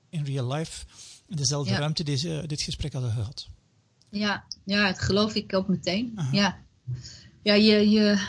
in 0.08 0.24
real 0.24 0.52
life 0.52 0.86
in 1.28 1.36
dezelfde 1.36 1.74
ruimte 1.74 2.04
deze, 2.04 2.44
dit 2.46 2.62
gesprek 2.62 2.92
hadden 2.92 3.12
gehad. 3.12 3.48
Ja, 4.08 4.44
ja, 4.64 4.86
dat 4.86 5.00
geloof 5.00 5.34
ik 5.34 5.54
ook 5.54 5.68
meteen. 5.68 6.18
Ja, 6.32 6.58
ja 7.42 7.54
je, 7.54 7.90
je, 7.90 8.28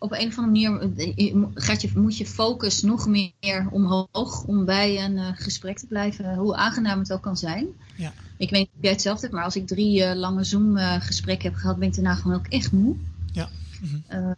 op 0.00 0.12
een 0.12 0.26
of 0.26 0.38
andere 0.38 0.70
manier 0.70 0.96
eh, 1.16 1.44
gaat 1.54 1.82
je, 1.82 1.90
moet 1.94 2.16
je 2.16 2.26
focus 2.26 2.82
nog 2.82 3.06
meer 3.06 3.68
omhoog 3.70 4.44
om 4.44 4.64
bij 4.64 5.04
een 5.04 5.16
uh, 5.16 5.28
gesprek 5.34 5.78
te 5.78 5.86
blijven, 5.86 6.34
hoe 6.34 6.56
aangenaam 6.56 6.98
het 6.98 7.12
ook 7.12 7.22
kan 7.22 7.36
zijn. 7.36 7.66
Ja. 7.96 8.12
Ik 8.36 8.50
weet 8.50 8.60
niet 8.60 8.70
of 8.76 8.82
jij 8.82 8.90
hetzelfde 8.90 9.22
hebt, 9.22 9.34
maar 9.34 9.44
als 9.44 9.56
ik 9.56 9.66
drie 9.66 10.00
uh, 10.00 10.14
lange 10.14 10.44
Zoom-gesprekken 10.44 11.50
heb 11.50 11.58
gehad, 11.58 11.78
ben 11.78 11.88
ik 11.88 11.94
daarna 11.94 12.14
gewoon 12.14 12.36
ook 12.36 12.46
echt 12.46 12.72
moe. 12.72 12.96
Ja. 13.32 13.48
Mm 13.80 14.34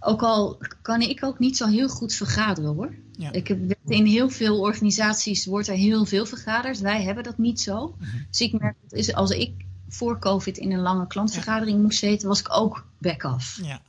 ook 0.00 0.22
al 0.22 0.58
kan 0.82 1.00
ik 1.00 1.24
ook 1.24 1.38
niet 1.38 1.56
zo 1.56 1.66
heel 1.66 1.88
goed 1.88 2.14
vergaderen 2.14 2.74
hoor. 2.74 2.94
Ja. 3.12 3.32
Ik 3.32 3.48
heb, 3.48 3.58
in 3.86 4.06
heel 4.06 4.30
veel 4.30 4.60
organisaties 4.60 5.46
wordt 5.46 5.68
er 5.68 5.74
heel 5.74 6.04
veel 6.04 6.26
vergaderd. 6.26 6.78
Wij 6.78 7.02
hebben 7.02 7.24
dat 7.24 7.38
niet 7.38 7.60
zo. 7.60 7.94
Mhm. 7.98 8.16
Dus 8.30 8.40
ik 8.40 8.60
merk 8.60 8.76
dat 8.88 9.14
als 9.14 9.30
ik 9.30 9.52
voor 9.88 10.18
COVID 10.18 10.58
in 10.58 10.72
een 10.72 10.80
lange 10.80 11.06
klantvergadering 11.06 11.82
moest 11.82 11.98
zitten, 11.98 12.28
was 12.28 12.40
ik 12.40 12.56
ook 12.56 12.86
back-off. 12.98 13.60
Ja. 13.62 13.80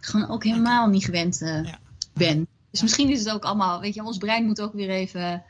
Gewoon 0.00 0.28
ook 0.28 0.44
helemaal 0.44 0.86
niet 0.86 1.04
gewend 1.04 1.40
uh, 1.40 1.74
ben. 2.12 2.46
Dus 2.70 2.82
misschien 2.82 3.10
is 3.10 3.18
het 3.18 3.30
ook 3.30 3.44
allemaal, 3.44 3.80
weet 3.80 3.94
je, 3.94 4.04
ons 4.04 4.18
brein 4.18 4.46
moet 4.46 4.60
ook 4.60 4.72
weer 4.72 4.90
even 4.90 5.44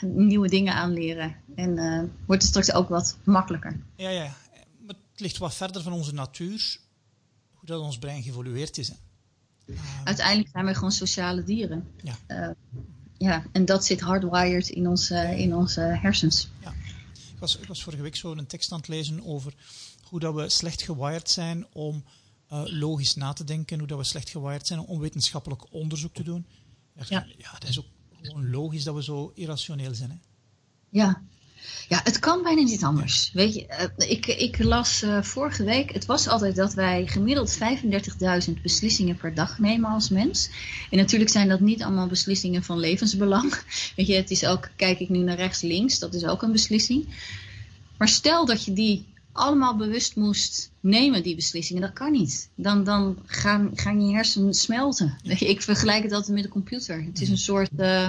nieuwe 0.00 0.48
dingen 0.48 0.74
aanleren. 0.74 1.36
En 1.54 1.76
uh, 1.76 2.02
wordt 2.26 2.42
het 2.42 2.50
straks 2.50 2.72
ook 2.72 2.88
wat 2.88 3.18
makkelijker. 3.24 3.80
Ja, 3.96 4.08
ja. 4.08 4.34
Maar 4.86 4.94
het 5.12 5.20
ligt 5.20 5.38
wat 5.38 5.54
verder 5.54 5.82
van 5.82 5.92
onze 5.92 6.14
natuur 6.14 6.78
hoe 7.50 7.66
dat 7.68 7.80
ons 7.80 7.98
brein 7.98 8.22
geëvolueerd 8.22 8.78
is. 8.78 8.92
Uiteindelijk 10.04 10.48
zijn 10.52 10.64
wij 10.64 10.74
gewoon 10.74 10.92
sociale 10.92 11.44
dieren. 11.44 11.88
Ja. 12.02 12.16
Uh, 12.28 12.54
ja, 13.18 13.44
en 13.52 13.64
dat 13.64 13.84
zit 13.84 14.00
hardwired 14.00 14.68
in 14.68 14.88
onze, 14.88 15.38
in 15.38 15.54
onze 15.54 15.80
hersens. 15.80 16.50
Ja. 16.60 16.70
Ik, 17.12 17.38
was, 17.38 17.58
ik 17.58 17.68
was 17.68 17.82
vorige 17.82 18.02
week 18.02 18.16
zo 18.16 18.32
een 18.32 18.46
tekst 18.46 18.72
aan 18.72 18.78
het 18.78 18.88
lezen 18.88 19.24
over 19.24 19.54
hoe 20.02 20.20
dat 20.20 20.34
we 20.34 20.48
slecht 20.48 20.82
gewired 20.82 21.30
zijn 21.30 21.66
om 21.72 22.04
uh, 22.52 22.62
logisch 22.64 23.14
na 23.14 23.32
te 23.32 23.44
denken, 23.44 23.78
hoe 23.78 23.88
dat 23.88 23.98
we 23.98 24.04
slecht 24.04 24.30
gewired 24.30 24.66
zijn 24.66 24.80
om 24.80 25.00
wetenschappelijk 25.00 25.72
onderzoek 25.72 26.14
te 26.14 26.22
doen. 26.22 26.46
Ja. 27.08 27.26
ja, 27.38 27.52
dat 27.58 27.68
is 27.68 27.78
ook 27.78 27.86
gewoon 28.22 28.50
logisch 28.50 28.84
dat 28.84 28.94
we 28.94 29.02
zo 29.02 29.32
irrationeel 29.34 29.94
zijn. 29.94 30.10
Hè? 30.10 30.16
Ja, 30.88 31.22
ja, 31.88 32.00
het 32.04 32.18
kan 32.18 32.42
bijna 32.42 32.62
niet 32.62 32.84
anders. 32.84 33.30
Weet 33.32 33.54
je, 33.54 33.66
eh, 33.66 34.10
ik, 34.10 34.26
ik 34.26 34.58
las 34.58 35.02
uh, 35.02 35.22
vorige 35.22 35.64
week, 35.64 35.92
het 35.92 36.06
was 36.06 36.28
altijd 36.28 36.56
dat 36.56 36.74
wij 36.74 37.06
gemiddeld 37.06 37.58
35.000 38.48 38.62
beslissingen 38.62 39.16
per 39.16 39.34
dag 39.34 39.58
nemen 39.58 39.90
als 39.90 40.08
mens. 40.08 40.50
En 40.90 40.98
natuurlijk 40.98 41.30
zijn 41.30 41.48
dat 41.48 41.60
niet 41.60 41.82
allemaal 41.82 42.06
beslissingen 42.06 42.62
van 42.62 42.78
levensbelang. 42.78 43.62
Weet 43.96 44.06
je, 44.06 44.14
het 44.14 44.30
is 44.30 44.46
ook, 44.46 44.70
kijk 44.76 45.00
ik 45.00 45.08
nu 45.08 45.18
naar 45.18 45.36
rechts, 45.36 45.60
links, 45.60 45.98
dat 45.98 46.14
is 46.14 46.24
ook 46.24 46.42
een 46.42 46.52
beslissing. 46.52 47.08
Maar 47.98 48.08
stel 48.08 48.46
dat 48.46 48.64
je 48.64 48.72
die 48.72 49.06
allemaal 49.38 49.76
bewust 49.76 50.16
moest 50.16 50.70
nemen, 50.80 51.22
die 51.22 51.34
beslissingen, 51.34 51.82
dat 51.82 51.92
kan 51.92 52.12
niet. 52.12 52.48
Dan, 52.54 52.84
dan 52.84 53.18
gaan, 53.26 53.70
gaan 53.74 54.06
je 54.06 54.14
hersenen 54.14 54.54
smelten. 54.54 55.18
Ik 55.38 55.62
vergelijk 55.62 56.02
het 56.02 56.12
altijd 56.12 56.34
met 56.34 56.44
een 56.44 56.50
computer. 56.50 57.04
Het 57.04 57.20
is 57.20 57.28
een 57.28 57.38
soort... 57.38 57.70
Uh, 57.78 58.08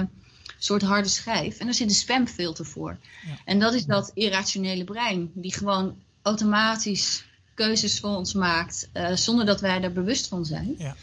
soort 0.62 0.82
harde 0.82 1.08
schijf. 1.08 1.58
En 1.58 1.64
daar 1.64 1.74
zit 1.74 1.88
een 1.88 1.94
spamfilter 1.94 2.66
voor. 2.66 2.98
Ja. 3.26 3.38
En 3.44 3.58
dat 3.58 3.74
is 3.74 3.84
dat 3.84 4.10
irrationele 4.14 4.84
brein, 4.84 5.30
die 5.34 5.54
gewoon 5.54 5.94
automatisch 6.22 7.24
keuzes 7.54 8.00
voor 8.00 8.16
ons 8.16 8.34
maakt, 8.34 8.88
uh, 8.94 9.16
zonder 9.16 9.46
dat 9.46 9.60
wij 9.60 9.82
er 9.82 9.92
bewust 9.92 10.28
van 10.28 10.44
zijn. 10.44 10.74
Ja. 10.78 10.96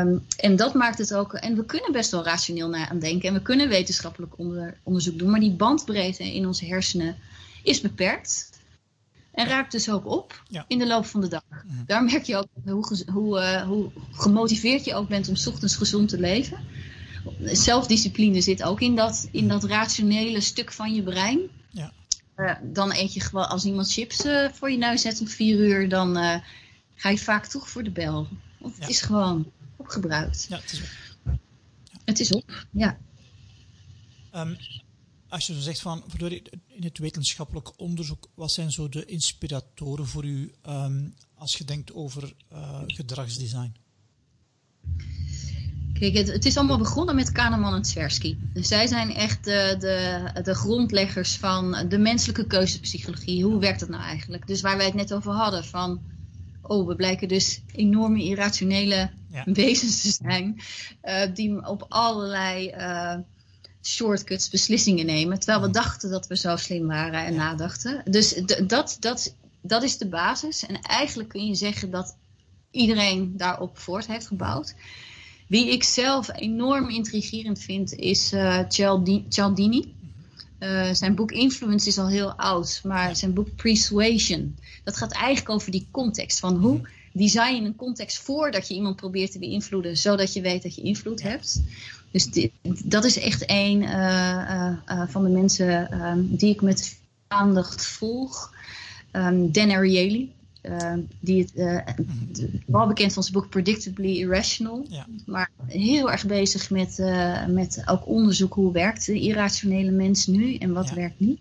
Um, 0.00 0.24
en 0.36 0.56
dat 0.56 0.74
maakt 0.74 0.98
het 0.98 1.14
ook. 1.14 1.32
En 1.34 1.56
we 1.56 1.64
kunnen 1.64 1.92
best 1.92 2.10
wel 2.10 2.24
rationeel 2.24 2.68
naar 2.68 2.88
aan 2.88 2.98
denken. 2.98 3.28
En 3.28 3.34
we 3.34 3.42
kunnen 3.42 3.68
wetenschappelijk 3.68 4.38
onder, 4.38 4.76
onderzoek 4.82 5.18
doen. 5.18 5.30
Maar 5.30 5.40
die 5.40 5.52
bandbreedte 5.52 6.34
in 6.34 6.46
onze 6.46 6.66
hersenen 6.66 7.16
is 7.62 7.80
beperkt. 7.80 8.49
En 9.32 9.46
raakt 9.46 9.72
dus 9.72 9.90
ook 9.90 10.06
op 10.06 10.42
ja. 10.48 10.64
in 10.68 10.78
de 10.78 10.86
loop 10.86 11.06
van 11.06 11.20
de 11.20 11.28
dag. 11.28 11.42
Mhm. 11.48 11.84
Daar 11.86 12.04
merk 12.04 12.24
je 12.24 12.36
ook 12.36 12.46
hoe, 12.64 13.04
hoe, 13.12 13.40
uh, 13.40 13.62
hoe 13.62 13.90
gemotiveerd 14.12 14.84
je 14.84 14.94
ook 14.94 15.08
bent 15.08 15.28
om 15.28 15.34
ochtends 15.46 15.76
gezond 15.76 16.08
te 16.08 16.18
leven 16.18 16.58
zelfdiscipline 17.42 18.40
zit 18.40 18.62
ook 18.62 18.80
in 18.80 18.96
dat, 18.96 19.28
in 19.32 19.48
dat 19.48 19.64
rationele 19.64 20.40
stuk 20.40 20.72
van 20.72 20.94
je 20.94 21.02
brein. 21.02 21.40
Ja. 21.70 21.92
Uh, 22.36 22.54
dan 22.62 22.92
eet 22.92 23.14
je 23.14 23.20
gewoon, 23.20 23.48
als 23.48 23.64
iemand 23.64 23.92
chips 23.92 24.24
uh, 24.24 24.48
voor 24.52 24.70
je 24.70 24.78
neus 24.78 25.02
zet 25.02 25.20
om 25.20 25.28
vier 25.28 25.58
uur, 25.58 25.88
dan 25.88 26.14
ga 26.94 27.08
je 27.08 27.18
vaak 27.18 27.46
toch 27.46 27.68
voor 27.68 27.82
de 27.82 27.90
bel. 27.90 28.28
Want 28.58 28.74
het 28.74 28.82
ja. 28.82 28.88
is 28.88 29.00
gewoon 29.00 29.52
opgebruikt. 29.76 30.46
Ja, 30.48 30.56
het 30.56 30.72
is 30.72 30.80
op. 30.80 30.88
Ja. 31.24 31.38
Het 32.04 32.20
is 32.20 32.32
op, 32.32 32.66
ja. 32.70 32.98
Um, 34.34 34.56
als 35.30 35.46
je 35.46 35.54
zo 35.54 35.60
zegt 35.60 35.80
van, 35.80 36.04
in 36.66 36.82
het 36.82 36.98
wetenschappelijk 36.98 37.80
onderzoek, 37.80 38.28
wat 38.34 38.52
zijn 38.52 38.70
zo 38.70 38.88
de 38.88 39.04
inspiratoren 39.04 40.06
voor 40.06 40.24
u 40.24 40.52
um, 40.68 41.14
als 41.34 41.56
je 41.56 41.64
denkt 41.64 41.92
over 41.92 42.34
gedragsdesign? 42.86 43.74
Kijk, 46.00 46.14
het, 46.14 46.32
het, 46.32 46.44
is 46.44 46.56
allemaal 46.56 46.78
begonnen 46.78 47.14
met 47.14 47.32
Kahneman 47.32 47.74
en 47.74 47.82
Tversky. 47.82 48.36
Dus 48.52 48.68
zij 48.68 48.86
zijn 48.86 49.14
echt 49.14 49.44
de, 49.44 49.76
de, 49.78 50.42
de 50.42 50.54
grondleggers 50.54 51.36
van 51.36 51.88
de 51.88 51.98
menselijke 51.98 52.46
keuzepsychologie. 52.46 53.44
Hoe 53.44 53.60
werkt 53.60 53.80
dat 53.80 53.88
nou 53.88 54.02
eigenlijk? 54.02 54.46
Dus 54.46 54.60
waar 54.60 54.76
wij 54.76 54.86
het 54.86 54.94
net 54.94 55.14
over 55.14 55.32
hadden, 55.32 55.64
van 55.64 56.00
oh, 56.62 56.86
we 56.86 56.94
blijken 56.94 57.28
dus 57.28 57.60
enorme 57.72 58.22
irrationele 58.22 59.10
wezens 59.44 60.02
te 60.02 60.10
zijn, 60.10 60.60
uh, 61.04 61.34
die 61.34 61.66
op 61.66 61.86
allerlei 61.88 62.70
uh, 62.70 63.18
shortcuts 63.82 64.48
beslissingen 64.48 65.06
nemen, 65.06 65.38
terwijl 65.38 65.66
we 65.66 65.70
dachten 65.70 66.10
dat 66.10 66.26
we 66.26 66.36
zo 66.36 66.56
slim 66.56 66.86
waren 66.86 67.24
en 67.24 67.34
nadachten. 67.34 68.02
Dus 68.04 68.42
dat, 68.66 68.96
dat, 69.00 69.34
dat 69.60 69.82
is 69.82 69.98
de 69.98 70.08
basis. 70.08 70.66
En 70.66 70.80
eigenlijk 70.80 71.28
kun 71.28 71.46
je 71.46 71.54
zeggen 71.54 71.90
dat 71.90 72.16
iedereen 72.70 73.36
daarop 73.36 73.78
voort 73.78 74.06
heeft 74.06 74.26
gebouwd. 74.26 74.74
Wie 75.46 75.70
ik 75.70 75.82
zelf 75.82 76.28
enorm 76.34 76.88
intrigerend 76.88 77.58
vind 77.58 77.94
is 77.94 78.32
uh, 78.32 78.62
Cialdini. 79.28 79.94
Uh, 80.60 80.92
zijn 80.92 81.14
boek 81.14 81.32
Influence 81.32 81.88
is 81.88 81.98
al 81.98 82.08
heel 82.08 82.32
oud, 82.32 82.80
maar 82.84 83.16
zijn 83.16 83.34
boek 83.34 83.54
Persuasion, 83.56 84.56
dat 84.84 84.96
gaat 84.96 85.12
eigenlijk 85.12 85.48
over 85.48 85.70
die 85.70 85.86
context. 85.90 86.38
Van 86.38 86.56
hoe 86.56 86.80
design 87.12 87.54
je 87.54 87.62
een 87.62 87.76
context 87.76 88.18
voordat 88.18 88.68
je 88.68 88.74
iemand 88.74 88.96
probeert 88.96 89.32
te 89.32 89.38
beïnvloeden, 89.38 89.96
zodat 89.96 90.32
je 90.32 90.40
weet 90.40 90.62
dat 90.62 90.74
je 90.74 90.82
invloed 90.82 91.22
hebt. 91.22 91.62
Dus 92.10 92.50
dat 92.84 93.04
is 93.04 93.18
echt 93.18 93.42
een 93.46 93.82
uh, 93.82 94.72
van 95.08 95.22
de 95.22 95.30
mensen 95.30 96.02
um, 96.06 96.36
die 96.36 96.54
ik 96.54 96.62
met 96.62 96.98
aandacht 97.26 97.86
volg. 97.86 98.54
Um, 99.12 99.52
Dan 99.52 99.70
Ariely, 99.70 100.30
uh, 100.62 100.92
die 101.20 101.42
het, 101.42 101.52
uh, 101.54 101.80
wel 102.66 102.86
bekend 102.86 103.12
van 103.12 103.22
zijn 103.22 103.34
boek 103.34 103.48
Predictably 103.48 104.16
Irrational. 104.16 104.86
Ja. 104.88 105.06
Maar 105.26 105.50
heel 105.66 106.10
erg 106.10 106.26
bezig 106.26 106.70
met, 106.70 106.98
uh, 106.98 107.46
met 107.46 107.82
ook 107.86 108.06
onderzoek 108.06 108.54
hoe 108.54 108.72
werkt 108.72 109.06
de 109.06 109.20
irrationele 109.20 109.90
mens 109.90 110.26
nu 110.26 110.54
en 110.54 110.72
wat 110.72 110.90
werkt 110.90 111.20
niet. 111.20 111.40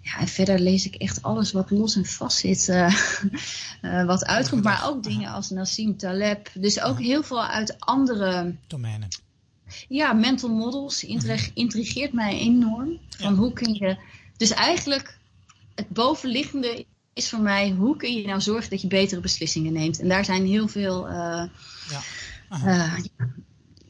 Ja, 0.00 0.18
en 0.18 0.28
verder 0.28 0.58
lees 0.58 0.86
ik 0.86 0.94
echt 0.94 1.22
alles 1.22 1.52
wat 1.52 1.70
los 1.70 1.96
en 1.96 2.06
vast 2.06 2.38
zit, 2.38 2.66
wat 4.06 4.24
uitkomt. 4.24 4.64
Maar 4.64 4.88
ook 4.88 5.02
dingen 5.02 5.30
als 5.30 5.50
Nassim 5.50 5.96
Taleb. 5.96 6.50
Dus 6.54 6.80
ook 6.80 6.98
heel 6.98 7.22
veel 7.22 7.44
uit 7.44 7.80
andere 7.80 8.54
domeinen. 8.66 9.08
Ja, 9.88 10.12
mental 10.12 10.48
models 10.48 11.04
intrigeert 11.54 12.12
mij 12.12 12.38
enorm. 12.38 12.98
Van 13.08 13.34
hoe 13.34 13.52
kun 13.52 13.74
je. 13.74 13.96
Dus 14.36 14.50
eigenlijk 14.50 15.18
het 15.74 15.88
bovenliggende 15.88 16.86
is 17.12 17.28
voor 17.28 17.40
mij, 17.40 17.70
hoe 17.70 17.96
kun 17.96 18.14
je 18.14 18.26
nou 18.26 18.40
zorgen 18.40 18.70
dat 18.70 18.80
je 18.80 18.86
betere 18.86 19.20
beslissingen 19.20 19.72
neemt? 19.72 20.00
En 20.00 20.08
daar 20.08 20.24
zijn 20.24 20.46
heel 20.46 20.68
veel... 20.68 21.08
Uh, 21.08 21.44
ja. 22.50 22.98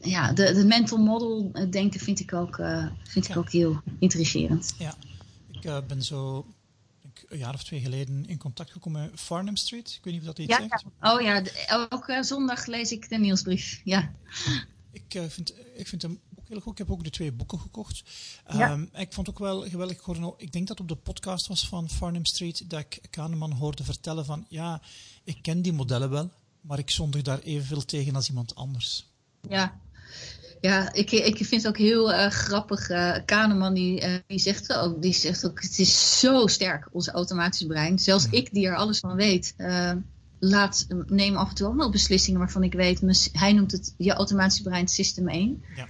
ja, 0.01 0.33
de, 0.33 0.53
de 0.53 0.65
mental 0.65 0.97
model 0.97 1.51
denken 1.69 1.99
vind 1.99 2.19
ik 2.19 2.33
ook, 2.33 2.61
vind 3.03 3.29
ik 3.29 3.37
ook 3.37 3.51
heel 3.51 3.81
intrigerend. 3.99 4.75
Ja, 4.77 4.95
ik 5.51 5.87
ben 5.87 6.03
zo 6.03 6.45
een 7.29 7.37
jaar 7.37 7.53
of 7.53 7.63
twee 7.63 7.79
geleden 7.79 8.25
in 8.27 8.37
contact 8.37 8.71
gekomen 8.71 9.01
met 9.01 9.19
Farnham 9.19 9.55
Street. 9.55 9.89
Ik 9.97 10.03
weet 10.03 10.13
niet 10.13 10.21
of 10.21 10.27
dat 10.27 10.39
iets 10.39 10.57
ja, 10.57 10.59
zegt. 10.59 10.85
Ja. 11.01 11.13
Oh 11.13 11.21
ja, 11.21 11.43
elke 11.67 12.23
zondag 12.23 12.65
lees 12.65 12.91
ik 12.91 13.09
de 13.09 13.17
nieuwsbrief. 13.17 13.81
Ja. 13.83 14.11
Ik, 14.91 15.21
vind, 15.29 15.53
ik 15.79 15.87
vind 15.87 16.01
hem 16.01 16.19
ook 16.39 16.47
heel 16.47 16.59
goed. 16.59 16.71
Ik 16.71 16.77
heb 16.77 16.91
ook 16.91 17.03
de 17.03 17.09
twee 17.09 17.31
boeken 17.31 17.59
gekocht. 17.59 18.03
Ja. 18.51 18.71
Um, 18.71 18.89
ik 18.93 19.13
vond 19.13 19.29
ook 19.29 19.39
wel 19.39 19.61
geweldig. 19.61 19.97
Ik 20.37 20.51
denk 20.51 20.67
dat 20.67 20.79
op 20.79 20.87
de 20.87 20.95
podcast 20.95 21.47
was 21.47 21.67
van 21.67 21.89
Farnham 21.89 22.25
Street 22.25 22.69
dat 22.69 22.79
ik 22.79 23.01
Kahneman 23.09 23.51
hoorde 23.51 23.83
vertellen 23.83 24.25
van 24.25 24.45
ja, 24.49 24.81
ik 25.23 25.37
ken 25.41 25.61
die 25.61 25.73
modellen 25.73 26.09
wel, 26.09 26.29
maar 26.61 26.79
ik 26.79 26.89
zondig 26.89 27.21
daar 27.21 27.39
evenveel 27.39 27.85
tegen 27.85 28.15
als 28.15 28.29
iemand 28.29 28.55
anders. 28.55 29.05
Ja, 29.49 29.79
ja, 30.61 30.93
ik, 30.93 31.11
ik 31.11 31.37
vind 31.37 31.63
het 31.63 31.67
ook 31.67 31.77
heel 31.77 32.11
uh, 32.11 32.27
grappig. 32.27 32.89
Uh, 32.89 33.15
Kahneman 33.25 33.73
die, 33.73 34.01
uh, 34.01 34.15
die, 34.27 34.39
zegt 34.39 34.73
ook, 34.73 35.01
die 35.01 35.13
zegt 35.13 35.45
ook, 35.45 35.61
het 35.61 35.79
is 35.79 36.19
zo 36.19 36.47
sterk, 36.47 36.87
ons 36.91 37.07
automatisch 37.07 37.67
brein. 37.67 37.99
Zelfs 37.99 38.27
ik 38.29 38.53
die 38.53 38.67
er 38.67 38.75
alles 38.75 38.99
van 38.99 39.15
weet, 39.15 39.55
laat, 40.39 40.87
neem 41.07 41.35
af 41.35 41.49
en 41.49 41.55
toe 41.55 41.67
ook 41.67 41.75
nog 41.75 41.91
beslissingen 41.91 42.39
waarvan 42.39 42.63
ik 42.63 42.73
weet, 42.73 43.29
hij 43.33 43.53
noemt 43.53 43.71
het 43.71 43.93
je 43.97 44.13
automatisch 44.13 44.61
brein 44.61 44.87
system 44.87 45.27
1. 45.27 45.63
Ja. 45.75 45.87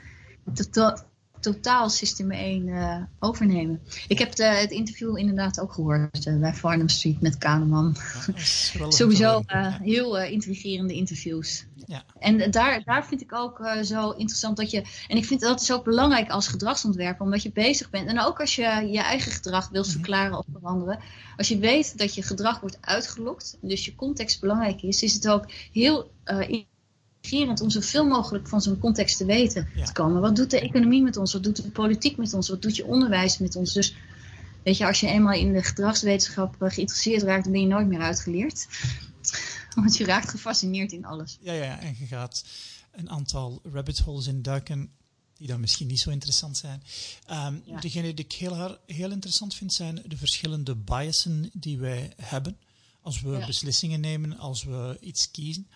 Dat, 0.72 1.06
totaal 1.40 1.90
System 1.90 2.32
1 2.32 2.68
uh, 2.68 2.96
eh, 2.96 3.02
overnemen. 3.20 3.82
Ik 4.08 4.20
heb 4.20 4.36
de, 4.36 4.44
het 4.44 4.72
interview 4.72 5.18
inderdaad 5.18 5.60
ook 5.60 5.74
gehoord 5.74 6.26
uh, 6.26 6.40
bij 6.40 6.54
Farnham 6.54 6.90
Street 6.90 7.22
met 7.22 7.38
Kahneman. 7.38 7.96
Sowieso 8.90 9.44
uh, 9.48 9.76
heel 9.80 10.20
intrigerende 10.20 10.94
interviews. 10.94 11.66
Ja. 11.86 12.04
En 12.20 12.52
daar, 12.52 12.84
daar 12.84 13.06
vind 13.06 13.22
ik 13.22 13.34
ook 13.34 13.68
zo 13.82 14.10
interessant 14.10 14.58
dat 14.58 14.72
je... 14.72 14.84
En 15.08 15.18
ik 15.18 15.26
vind 15.26 15.42
dat 15.42 15.62
is 15.62 15.72
ook 15.72 15.84
belangrijk 15.84 16.30
als 16.30 16.48
gedragsontwerper, 16.48 17.26
omdat 17.26 17.44
je 17.44 17.52
bezig 17.52 17.90
bent. 17.90 18.08
En 18.08 18.20
ook 18.20 18.40
als 18.40 18.56
je 18.56 18.88
je 18.92 19.02
eigen 19.02 19.32
gedrag 19.32 19.70
wilt 19.70 19.86
mhm. 19.86 19.96
verklaren 19.96 20.38
of 20.38 20.46
veranderen. 20.54 21.00
Als 21.38 21.48
je 21.48 21.58
weet 21.58 21.98
dat 21.98 22.16
je 22.16 22.24
gedrag 22.24 22.60
wordt 22.60 22.78
uitgelokt, 22.82 23.58
dus 23.62 23.86
je 23.86 23.96
context 23.96 24.42
belangrijk 24.42 24.82
is, 24.82 25.04
is 25.04 25.14
het 25.14 25.28
ook 25.28 25.52
heel 25.72 26.12
om 27.62 27.70
zoveel 27.70 28.06
mogelijk 28.06 28.48
van 28.48 28.62
zo'n 28.62 28.80
context 28.80 29.18
te 29.18 29.26
weten 29.26 29.68
te 29.86 29.92
komen. 29.92 30.22
Wat 30.22 30.36
doet 30.36 30.50
de 30.50 30.60
economie 30.60 31.04
met 31.04 31.18
ons? 31.18 31.34
Wat 31.34 31.44
doet 31.44 31.56
de 31.56 31.70
politiek 31.70 32.18
met 32.18 32.34
ons? 32.34 32.50
Wat 32.50 32.62
doet 32.62 32.76
je 32.76 32.86
onderwijs 32.86 33.38
met 33.38 33.56
ons? 33.56 33.74
Dus 33.74 33.96
weet 34.64 34.78
je, 34.78 34.86
als 34.86 35.00
je 35.00 35.08
eenmaal 35.08 35.34
in 35.34 35.54
de 35.54 35.64
gedragswetenschap 35.64 36.62
eh, 36.62 36.70
geïnteresseerd 36.70 37.24
raakt, 37.24 37.44
dan 37.44 37.52
ben 37.52 37.62
je 37.62 37.68
nooit 37.68 37.88
meer 37.88 38.02
uitgeleerd. 38.02 38.68
Want 39.76 39.98
je 39.98 40.06
raakt 40.06 40.30
gefascineerd 40.30 40.92
in 40.92 41.06
alles. 41.06 41.38
Ja, 41.42 41.54
ja, 41.54 41.80
en 41.80 41.96
je 42.00 42.06
gaat 42.06 42.46
een 42.92 43.10
aantal 43.10 43.62
rabbit 43.64 44.00
holes 44.00 44.28
induiken 44.28 44.92
die 45.38 45.48
dan 45.48 45.60
misschien 45.60 45.88
niet 45.88 46.00
zo 46.00 46.10
interessant 46.10 46.58
zijn. 46.58 46.84
Um, 47.32 47.64
Degene 47.80 48.14
die 48.14 48.26
ik 48.26 48.32
heel, 48.32 48.78
heel 48.86 49.12
interessant 49.12 49.56
vind, 49.56 49.74
zijn 49.74 50.02
de 50.06 50.18
verschillende 50.18 50.76
biasen 50.76 51.50
die 51.54 51.78
wij 51.78 52.14
hebben 52.22 52.58
als 53.02 53.22
we 53.22 53.44
beslissingen 53.46 54.00
nemen, 54.00 54.38
als 54.38 54.64
we 54.64 54.98
iets 55.02 55.32
kiezen. 55.32 55.68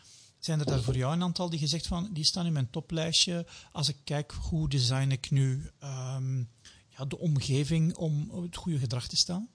Zijn 0.44 0.60
er 0.60 0.66
daar 0.66 0.82
voor 0.82 0.98
jou 0.98 1.14
een 1.14 1.24
aantal 1.24 1.50
die 1.50 1.60
gezegd 1.60 1.88
van, 1.88 2.10
die 2.12 2.24
staan 2.24 2.46
in 2.46 2.54
mijn 2.54 2.70
toplijstje. 2.70 3.46
Als 3.72 3.90
ik 3.90 3.96
kijk 4.04 4.32
hoe 4.32 4.70
design 4.70 5.12
ik 5.12 5.32
nu 5.32 5.70
um, 5.84 6.50
ja, 6.98 7.06
de 7.06 7.20
omgeving 7.20 7.96
om 7.96 8.32
het 8.42 8.56
goede 8.56 8.80
gedrag 8.80 9.08
te 9.08 9.16
staan? 9.16 9.48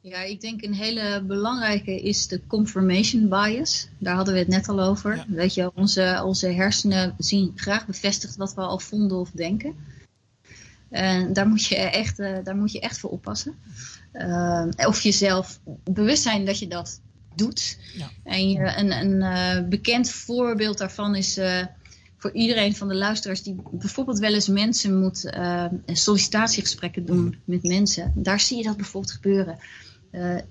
Ja, 0.00 0.22
ik 0.22 0.40
denk 0.40 0.62
een 0.62 0.74
hele 0.74 1.24
belangrijke 1.26 2.02
is 2.02 2.26
de 2.26 2.46
confirmation 2.46 3.28
bias. 3.28 3.88
Daar 3.98 4.14
hadden 4.14 4.34
we 4.34 4.40
het 4.40 4.48
net 4.48 4.68
al 4.68 4.80
over. 4.80 5.24
Weet 5.28 5.54
je, 5.54 5.74
onze, 5.74 6.22
onze 6.24 6.48
hersenen 6.48 7.14
zien 7.18 7.52
graag 7.54 7.86
bevestigd 7.86 8.36
wat 8.36 8.54
we 8.54 8.60
al 8.60 8.78
vonden 8.78 9.18
of 9.18 9.30
denken. 9.30 9.74
En 10.88 11.32
daar 11.32 11.48
moet 11.48 11.64
je 11.64 11.76
echt, 11.76 12.18
uh, 12.18 12.44
daar 12.44 12.56
moet 12.56 12.72
je 12.72 12.80
echt 12.80 12.98
voor 12.98 13.10
oppassen. 13.10 13.54
Uh, 14.12 14.66
of 14.76 15.02
jezelf 15.02 15.60
bewust 15.84 16.22
zijn 16.22 16.44
dat 16.44 16.58
je 16.58 16.68
dat 16.68 17.00
doet. 17.36 17.78
Ja. 17.96 18.10
En 18.24 18.50
je, 18.50 18.76
een, 18.76 18.92
een 18.92 19.20
uh, 19.20 19.68
bekend 19.68 20.10
voorbeeld 20.10 20.78
daarvan 20.78 21.14
is 21.14 21.38
uh, 21.38 21.64
voor 22.16 22.32
iedereen 22.32 22.76
van 22.76 22.88
de 22.88 22.94
luisteraars 22.94 23.42
die 23.42 23.56
bijvoorbeeld 23.70 24.18
wel 24.18 24.34
eens 24.34 24.48
mensen 24.48 25.00
moet 25.00 25.24
uh, 25.24 25.66
sollicitatiegesprekken 25.86 27.04
doen 27.04 27.24
mm. 27.24 27.34
met 27.44 27.62
mensen. 27.62 28.12
Daar 28.16 28.40
zie 28.40 28.56
je 28.56 28.62
dat 28.62 28.76
bijvoorbeeld 28.76 29.12
gebeuren. 29.12 29.58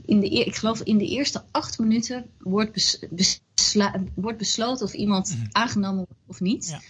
in 0.05 0.19
de, 0.19 0.29
ik 0.29 0.55
geloof 0.55 0.81
in 0.81 0.97
de 0.97 1.07
eerste 1.07 1.43
acht 1.51 1.79
minuten 1.79 2.25
wordt, 2.37 2.71
bes, 3.09 3.41
wordt 4.13 4.37
besloten 4.37 4.85
of 4.85 4.93
iemand 4.93 5.35
mm. 5.35 5.47
aangenomen 5.51 6.05
wordt 6.07 6.21
of 6.27 6.39
niet. 6.39 6.69
Ja. 6.69 6.81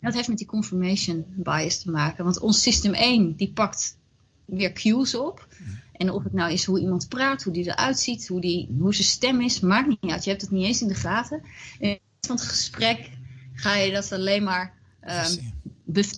dat 0.00 0.14
heeft 0.14 0.28
met 0.28 0.38
die 0.38 0.46
confirmation 0.46 1.24
bias 1.36 1.82
te 1.82 1.90
maken. 1.90 2.24
Want 2.24 2.40
ons 2.40 2.62
systeem 2.62 2.94
1 2.94 3.36
die 3.36 3.52
pakt 3.52 3.96
weer 4.44 4.72
cues 4.72 5.14
op. 5.14 5.48
Mm. 5.58 5.80
En 5.98 6.10
of 6.10 6.24
het 6.24 6.32
nou 6.32 6.52
is 6.52 6.64
hoe 6.64 6.80
iemand 6.80 7.08
praat, 7.08 7.42
hoe 7.42 7.52
die 7.52 7.66
eruit 7.66 7.98
ziet, 7.98 8.28
hoe, 8.28 8.40
die, 8.40 8.68
hoe 8.78 8.94
zijn 8.94 9.06
stem 9.06 9.40
is, 9.40 9.60
maakt 9.60 9.88
niet 9.88 10.12
uit. 10.12 10.24
Je 10.24 10.30
hebt 10.30 10.42
het 10.42 10.50
niet 10.50 10.64
eens 10.64 10.82
in 10.82 10.88
de 10.88 10.94
gaten. 10.94 11.42
En 11.80 11.98
van 12.20 12.36
het 12.36 12.44
gesprek 12.44 13.10
ga 13.52 13.76
je 13.76 13.92
dat 13.92 14.12
alleen 14.12 14.42
maar. 14.42 14.76
Um, 15.08 15.56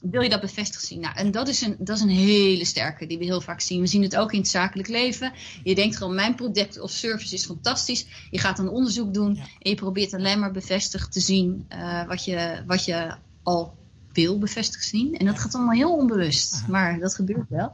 wil 0.02 0.22
je 0.22 0.28
dat 0.28 0.40
bevestigd 0.40 0.84
zien? 0.84 1.00
Nou, 1.00 1.16
en 1.16 1.30
dat 1.30 1.48
is, 1.48 1.60
een, 1.60 1.76
dat 1.78 1.96
is 1.96 2.02
een 2.02 2.08
hele 2.08 2.64
sterke 2.64 3.06
die 3.06 3.18
we 3.18 3.24
heel 3.24 3.40
vaak 3.40 3.60
zien. 3.60 3.80
We 3.80 3.86
zien 3.86 4.02
het 4.02 4.16
ook 4.16 4.32
in 4.32 4.38
het 4.38 4.48
zakelijk 4.48 4.88
leven. 4.88 5.32
Je 5.62 5.74
denkt 5.74 5.96
gewoon, 5.96 6.14
mijn 6.14 6.34
product 6.34 6.80
of 6.80 6.90
service 6.90 7.34
is 7.34 7.46
fantastisch. 7.46 8.06
Je 8.30 8.38
gaat 8.38 8.58
een 8.58 8.68
onderzoek 8.68 9.14
doen 9.14 9.36
en 9.36 9.70
je 9.70 9.74
probeert 9.74 10.14
alleen 10.14 10.38
maar 10.38 10.52
bevestigd 10.52 11.12
te 11.12 11.20
zien 11.20 11.66
uh, 11.72 12.06
wat, 12.06 12.24
je, 12.24 12.62
wat 12.66 12.84
je 12.84 13.14
al 13.42 13.74
wil 14.12 14.38
bevestigd 14.38 14.84
zien. 14.84 15.16
En 15.16 15.26
dat 15.26 15.38
gaat 15.38 15.54
allemaal 15.54 15.74
heel 15.74 15.96
onbewust, 15.96 16.64
maar 16.68 16.98
dat 16.98 17.14
gebeurt 17.14 17.48
wel. 17.48 17.72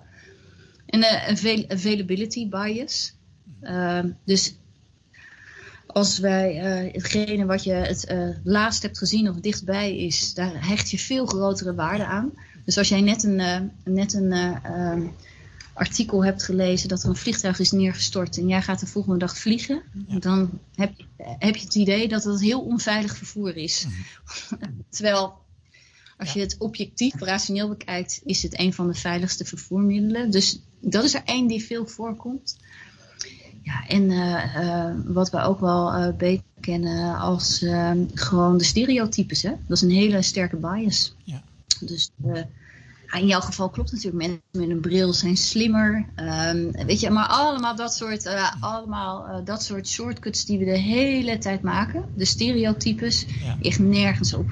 En 0.87 1.01
uh, 1.01 1.29
availability 1.68 2.49
bias. 2.49 3.14
Uh, 3.62 4.05
dus 4.25 4.55
als 5.87 6.18
wij 6.18 6.57
uh, 6.87 6.92
hetgene 6.92 7.46
wat 7.46 7.64
je 7.64 7.72
het 7.72 8.11
uh, 8.12 8.29
laatst 8.44 8.83
hebt 8.83 8.99
gezien 8.99 9.29
of 9.29 9.37
dichtbij 9.37 9.96
is, 9.96 10.35
daar 10.35 10.66
hecht 10.68 10.90
je 10.90 10.99
veel 10.99 11.27
grotere 11.27 11.75
waarde 11.75 12.05
aan. 12.05 12.33
Dus 12.64 12.79
als 12.79 12.88
jij 12.88 13.01
net 13.01 13.25
een, 13.25 13.70
net 13.85 14.12
een 14.12 14.33
ehm, 14.33 15.07
artikel 15.77 16.25
hebt 16.25 16.42
gelezen 16.42 16.88
dat 16.88 17.03
er 17.03 17.09
een 17.09 17.16
vliegtuig 17.16 17.59
is 17.59 17.70
neergestort 17.70 18.38
en 18.38 18.49
jij 18.49 18.62
gaat 18.62 18.81
de 18.81 18.87
volgende 18.87 19.18
dag 19.18 19.38
vliegen, 19.38 19.83
dan 20.18 20.59
heb, 20.75 20.92
heb 21.16 21.57
je 21.57 21.64
het 21.64 21.75
idee 21.75 22.09
dat 22.09 22.25
het 22.25 22.40
heel 22.40 22.61
onveilig 22.61 23.16
vervoer 23.16 23.57
is. 23.57 23.87
Mhm. 23.87 24.70
Terwijl 24.90 25.35
als 26.16 26.33
je 26.33 26.40
het 26.40 26.57
objectief, 26.59 27.14
rationeel 27.20 27.68
bekijkt, 27.68 28.20
is 28.25 28.42
het 28.42 28.59
een 28.59 28.72
van 28.72 28.87
de 28.87 28.94
veiligste 28.94 29.44
vervoermiddelen. 29.44 30.31
Dus 30.31 30.61
dat 30.88 31.05
is 31.05 31.14
er 31.14 31.22
één 31.25 31.46
die 31.46 31.64
veel 31.64 31.87
voorkomt. 31.87 32.57
Ja, 33.62 33.87
en 33.88 34.11
uh, 34.11 34.57
uh, 34.57 34.94
wat 35.05 35.31
we 35.31 35.40
ook 35.40 35.61
wel 35.61 35.94
uh, 35.94 36.16
beter 36.16 36.44
kennen 36.61 37.18
als 37.18 37.62
ehm, 37.62 38.05
gewoon 38.14 38.59
de 38.59 38.64
stereotypes. 38.64 39.42
Hè? 39.42 39.51
Dat 39.66 39.77
is 39.77 39.83
een 39.83 39.90
hele 39.90 40.22
sterke 40.22 40.57
bias. 40.57 41.14
Ja. 41.25 41.42
Dus 41.81 42.11
in 43.12 43.27
jouw 43.27 43.40
geval 43.40 43.70
klopt 43.70 43.92
natuurlijk, 43.92 44.27
mensen 44.27 44.42
met 44.51 44.68
een 44.68 44.81
bril 44.81 45.12
zijn 45.12 45.37
slimmer. 45.37 46.07
Um, 46.16 46.72
weet 46.72 47.01
je, 47.01 47.11
maar 47.11 47.27
allemaal 47.27 47.77
dat 47.77 47.94
soort, 47.94 48.29
allemaal, 48.61 49.44
dat 49.44 49.62
soort 49.62 49.88
shortcuts 49.88 50.44
die 50.44 50.59
we 50.59 50.64
de 50.64 50.79
hele 50.79 51.38
tijd 51.38 51.62
maken. 51.62 52.05
De 52.14 52.25
stereotypes, 52.25 53.27
ja. 53.44 53.57
echt 53.61 53.79
nergens 53.79 54.35
op, 54.35 54.51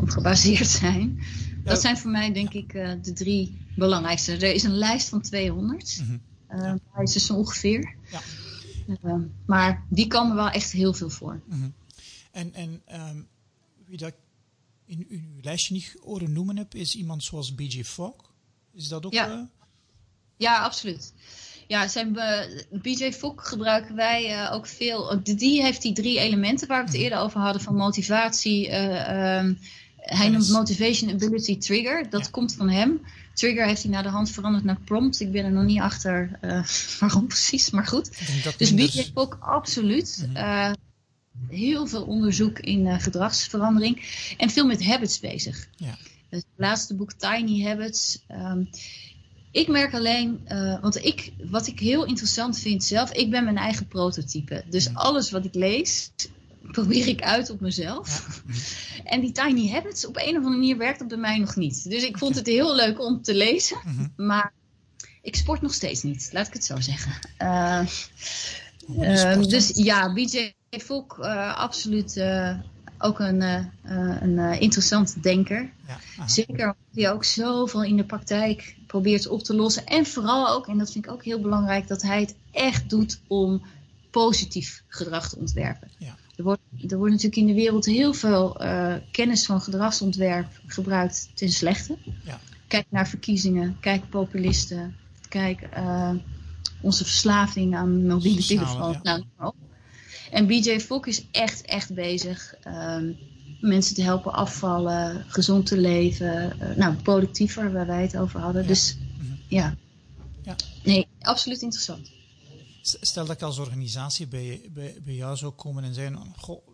op 0.00 0.10
gebaseerd 0.10 0.68
zijn. 0.68 1.20
Dat 1.64 1.80
zijn 1.80 1.98
voor 1.98 2.10
mij 2.10 2.32
denk 2.32 2.52
ik 2.52 2.72
de 3.02 3.12
drie 3.12 3.61
belangrijkste. 3.76 4.32
Er 4.32 4.54
is 4.54 4.62
een 4.62 4.76
lijst 4.76 5.08
van 5.08 5.20
200. 5.20 6.00
Mm 6.00 6.20
-hmm. 6.48 6.80
uh, 6.96 7.02
is 7.02 7.12
dus 7.12 7.30
ongeveer. 7.30 7.96
Ja. 8.10 8.20
Uh, 9.04 9.14
maar 9.46 9.86
die 9.88 10.06
komen 10.06 10.36
wel 10.36 10.50
echt 10.50 10.72
heel 10.72 10.94
veel 10.94 11.10
voor. 11.10 11.40
Mm 11.46 11.60
-hmm. 11.60 11.74
En, 12.30 12.54
en 12.54 12.82
um, 12.92 13.28
wie 13.86 13.98
dat 13.98 14.14
in 14.84 15.06
uw 15.08 15.40
lijstje 15.40 15.74
niet 15.74 15.96
horen 16.02 16.32
noemen 16.32 16.56
heb, 16.56 16.74
is 16.74 16.94
iemand 16.94 17.24
zoals 17.24 17.54
B.J. 17.54 17.84
Fogg. 17.84 18.32
Is 18.72 18.88
dat 18.88 19.06
ook... 19.06 19.12
Ja, 19.12 19.28
uh... 19.28 19.40
ja 20.36 20.62
absoluut. 20.62 21.12
Ja, 21.68 21.88
zijn 21.88 22.12
BJ 22.70 23.12
Fogg 23.12 23.48
gebruiken 23.48 23.94
wij 23.94 24.50
ook 24.50 24.66
veel. 24.66 25.20
Die 25.22 25.62
heeft 25.62 25.82
die 25.82 25.92
drie 25.92 26.18
elementen 26.18 26.68
waar 26.68 26.78
we 26.78 26.84
het 26.84 26.94
mhm. 26.94 27.02
eerder 27.02 27.18
over 27.18 27.40
hadden: 27.40 27.62
van 27.62 27.74
motivatie. 27.74 28.72
Um, 28.74 29.58
hij 29.96 30.28
noemt 30.28 30.48
motivation, 30.48 31.10
ability, 31.10 31.58
trigger. 31.58 32.10
Dat 32.10 32.30
komt 32.30 32.54
van 32.54 32.68
hem. 32.68 33.00
Trigger 33.34 33.66
heeft 33.66 33.82
hij 33.82 33.90
naar 33.90 34.02
de 34.02 34.08
hand 34.08 34.30
veranderd 34.30 34.64
naar 34.64 34.80
prompt. 34.84 35.20
Ik 35.20 35.32
ben 35.32 35.44
er 35.44 35.52
nog 35.52 35.64
niet 35.64 35.80
achter 35.80 36.38
uh, 36.42 36.64
waarom 37.00 37.26
precies, 37.26 37.70
maar 37.70 37.86
goed. 37.86 38.10
Dus 38.58 38.74
BJ 38.74 38.96
dus... 38.96 39.10
ook 39.14 39.36
absoluut. 39.40 40.28
Uh, 40.34 40.72
heel 41.48 41.86
veel 41.86 42.02
onderzoek 42.02 42.58
in 42.58 42.86
uh, 42.86 42.98
gedragsverandering. 42.98 44.02
En 44.36 44.50
veel 44.50 44.66
met 44.66 44.84
habits 44.84 45.20
bezig. 45.20 45.68
Ja. 45.76 45.96
Het 46.28 46.46
laatste 46.56 46.94
boek 46.94 47.12
Tiny 47.12 47.62
Habits. 47.62 48.24
Um, 48.30 48.68
Ik 49.50 49.68
merk 49.68 49.94
alleen, 49.94 50.40
uh, 50.48 50.80
want 50.80 51.04
ik, 51.04 51.32
wat 51.50 51.66
ik 51.66 51.80
heel 51.80 52.04
interessant 52.04 52.58
vind 52.58 52.84
zelf, 52.84 53.12
ik 53.12 53.30
ben 53.30 53.44
mijn 53.44 53.56
eigen 53.56 53.86
prototype. 53.86 54.64
Dus 54.68 54.94
alles 54.94 55.30
wat 55.30 55.44
ik 55.44 55.54
lees, 55.54 56.10
probeer 56.70 57.08
ik 57.08 57.22
uit 57.22 57.50
op 57.50 57.60
mezelf. 57.60 58.42
En 59.04 59.20
die 59.20 59.32
tiny 59.32 59.70
habits, 59.70 60.06
op 60.06 60.16
een 60.16 60.28
of 60.28 60.36
andere 60.36 60.54
manier 60.54 60.76
werkt 60.76 60.98
dat 60.98 61.08
bij 61.08 61.18
mij 61.18 61.38
nog 61.38 61.56
niet. 61.56 61.90
Dus 61.90 62.04
ik 62.04 62.18
vond 62.18 62.34
het 62.34 62.46
heel 62.46 62.74
leuk 62.74 63.00
om 63.00 63.22
te 63.22 63.34
lezen, 63.34 63.78
mhm. 63.84 64.26
maar 64.26 64.52
ik 65.22 65.36
sport 65.36 65.62
nog 65.62 65.74
steeds 65.74 66.02
niet, 66.02 66.30
laat 66.32 66.46
ik 66.46 66.52
het 66.52 66.64
zo 66.64 66.80
zeggen. 66.80 67.12
Uh, 67.38 67.86
uh, 68.98 69.42
dus 69.42 69.68
ja, 69.74 70.12
BJ 70.12 70.52
Volk, 70.70 71.18
uh, 71.20 71.56
absoluut 71.56 72.24
ook 72.98 73.18
een, 73.18 73.40
een 74.20 74.60
interessant 74.60 75.22
denker. 75.22 75.70
Ja, 75.86 76.28
Zeker 76.28 76.64
omdat 76.64 76.76
hij 76.92 77.12
ook 77.12 77.24
zoveel 77.24 77.84
in 77.84 77.96
de 77.96 78.04
praktijk 78.04 78.76
probeert 78.86 79.26
op 79.26 79.42
te 79.42 79.54
lossen. 79.54 79.86
En 79.86 80.06
vooral 80.06 80.48
ook, 80.48 80.68
en 80.68 80.78
dat 80.78 80.92
vind 80.92 81.04
ik 81.04 81.10
ook 81.10 81.24
heel 81.24 81.40
belangrijk, 81.40 81.88
dat 81.88 82.02
hij 82.02 82.20
het 82.20 82.34
echt 82.50 82.90
doet 82.90 83.20
om 83.26 83.62
positief 84.10 84.82
gedrag 84.88 85.28
te 85.28 85.38
ontwerpen. 85.38 85.90
Ja. 85.98 86.16
Er, 86.42 86.48
wordt, 86.48 86.92
er 86.92 86.96
wordt 86.96 87.12
natuurlijk 87.12 87.40
in 87.40 87.46
de 87.46 87.54
wereld 87.54 87.84
heel 87.84 88.14
veel 88.14 88.62
uh, 88.62 88.94
kennis 89.10 89.46
van 89.46 89.60
gedragsontwerp 89.60 90.60
gebruikt 90.66 91.30
ten 91.34 91.50
slechte. 91.50 91.96
Ja. 92.24 92.40
Kijk 92.68 92.86
naar 92.88 93.08
verkiezingen, 93.08 93.76
kijk 93.80 94.08
populisten, 94.08 94.96
kijk 95.28 95.68
uh, 95.76 96.10
onze 96.80 97.04
verslaving 97.04 97.76
aan 97.76 98.06
mobiele 98.06 98.42
telefoon. 98.42 99.00
Ja. 99.02 99.22
Nou, 99.38 99.54
en 100.30 100.46
BJ 100.46 100.80
Fogg 100.80 101.06
is 101.06 101.24
echt, 101.30 101.62
echt 101.62 101.94
bezig 101.94 102.54
um, 102.66 103.16
mensen 103.60 103.94
te 103.94 104.02
helpen 104.02 104.32
afvallen, 104.32 105.24
gezond 105.28 105.66
te 105.66 105.76
leven. 105.76 106.56
Uh, 106.62 106.76
nou, 106.76 106.94
productiever, 106.94 107.72
waar 107.72 107.86
wij 107.86 108.02
het 108.02 108.16
over 108.16 108.40
hadden. 108.40 108.66
Dus 108.66 108.96
mhm. 109.18 109.32
ja. 109.48 109.74
ja. 110.42 110.56
Nee, 110.84 111.06
absoluut 111.20 111.62
interessant. 111.62 112.10
Stel 112.82 113.26
dat 113.26 113.36
ik 113.36 113.42
als 113.42 113.58
organisatie 113.58 114.26
bij, 114.26 114.68
bij, 114.70 114.96
bij 115.04 115.14
jou 115.14 115.36
zou 115.36 115.52
komen 115.52 115.84
en 115.84 115.94
zeggen: 115.94 116.34
Goh, 116.36 116.66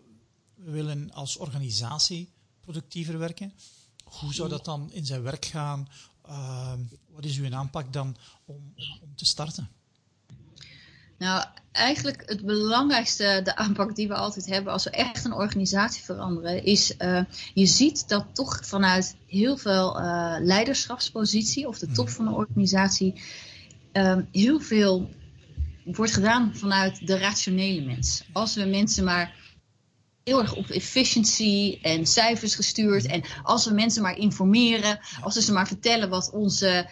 we 0.55 0.71
willen 0.71 1.11
als 1.11 1.37
organisatie 1.37 2.33
productiever 2.61 3.17
werken. 3.17 3.53
Hoe 4.03 4.33
zou 4.33 4.49
dat 4.49 4.65
dan 4.65 4.91
in 4.91 5.05
zijn 5.05 5.21
werk 5.21 5.45
gaan? 5.45 5.87
Uh, 6.27 6.73
wat 7.09 7.25
is 7.25 7.37
uw 7.37 7.55
aanpak 7.55 7.93
dan 7.93 8.15
om, 8.45 8.73
om 9.01 9.15
te 9.15 9.25
starten? 9.25 9.69
Nou, 11.17 11.45
eigenlijk 11.71 12.23
het 12.25 12.45
belangrijkste, 12.45 13.41
de 13.43 13.55
aanpak 13.55 13.95
die 13.95 14.07
we 14.07 14.13
altijd 14.13 14.45
hebben 14.45 14.73
als 14.73 14.83
we 14.83 14.89
echt 14.89 15.25
een 15.25 15.33
organisatie 15.33 16.03
veranderen, 16.03 16.63
is 16.63 16.93
uh, 16.97 17.21
je 17.53 17.65
ziet 17.65 18.07
dat 18.07 18.25
toch 18.33 18.65
vanuit 18.65 19.15
heel 19.27 19.57
veel 19.57 19.99
uh, 19.99 20.35
leiderschapspositie 20.39 21.67
of 21.67 21.79
de 21.79 21.91
top 21.91 22.05
mhm. 22.05 22.15
van 22.15 22.25
de 22.25 22.31
organisatie 22.31 23.21
uh, 23.93 24.17
heel 24.31 24.59
veel 24.59 25.09
wordt 25.95 26.13
gedaan 26.13 26.55
vanuit 26.55 27.07
de 27.07 27.17
rationele 27.17 27.81
mens. 27.81 28.23
Als 28.33 28.55
we 28.55 28.65
mensen 28.65 29.03
maar 29.03 29.35
heel 30.23 30.39
erg 30.39 30.55
op 30.55 30.69
efficiency 30.69 31.79
en 31.81 32.05
cijfers 32.05 32.55
gestuurd 32.55 33.05
en 33.05 33.23
als 33.43 33.65
we 33.65 33.73
mensen 33.73 34.01
maar 34.01 34.17
informeren, 34.17 34.99
als 35.21 35.35
we 35.35 35.41
ze 35.41 35.53
maar 35.53 35.67
vertellen 35.67 36.09
wat 36.09 36.31
onze 36.31 36.89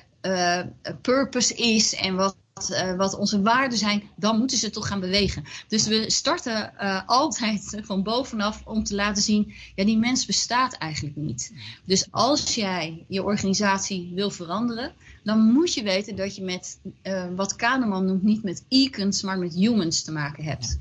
purpose 1.02 1.54
is 1.54 1.96
en 1.96 2.16
wat 2.16 2.36
uh, 2.70 2.96
wat 2.96 3.18
onze 3.18 3.42
waarden 3.42 3.78
zijn, 3.78 4.04
dan 4.16 4.38
moeten 4.38 4.58
ze 4.58 4.70
toch 4.70 4.88
gaan 4.88 5.00
bewegen. 5.00 5.44
Dus 5.68 5.88
we 5.88 6.12
starten 6.12 6.74
uh, 6.82 7.02
altijd 7.06 7.80
van 7.84 8.04
bovenaf 8.04 8.62
om 8.66 8.84
te 8.84 8.96
laten 8.96 9.24
zien, 9.24 9.54
ja, 9.76 9.86
die 9.86 9.98
mens 9.98 10.26
bestaat 10.26 10.74
eigenlijk 10.74 11.16
niet. 11.16 11.54
Dus 11.86 12.08
als 12.12 12.56
jij 12.56 13.06
je 13.08 13.24
organisatie 13.24 14.12
wil 14.16 14.30
veranderen, 14.30 14.92
dan 15.24 15.40
moet 15.40 15.74
je 15.74 15.84
weten 15.84 16.16
dat 16.16 16.36
je 16.36 16.44
met 16.44 16.80
uh, 17.04 17.26
wat 17.36 17.56
Kahneman 17.56 18.06
noemt 18.06 18.24
niet 18.24 18.44
met 18.44 18.66
icons, 18.68 19.22
maar 19.22 19.38
met 19.38 19.54
humans 19.54 20.04
te 20.04 20.12
maken 20.12 20.44
hebt. 20.44 20.78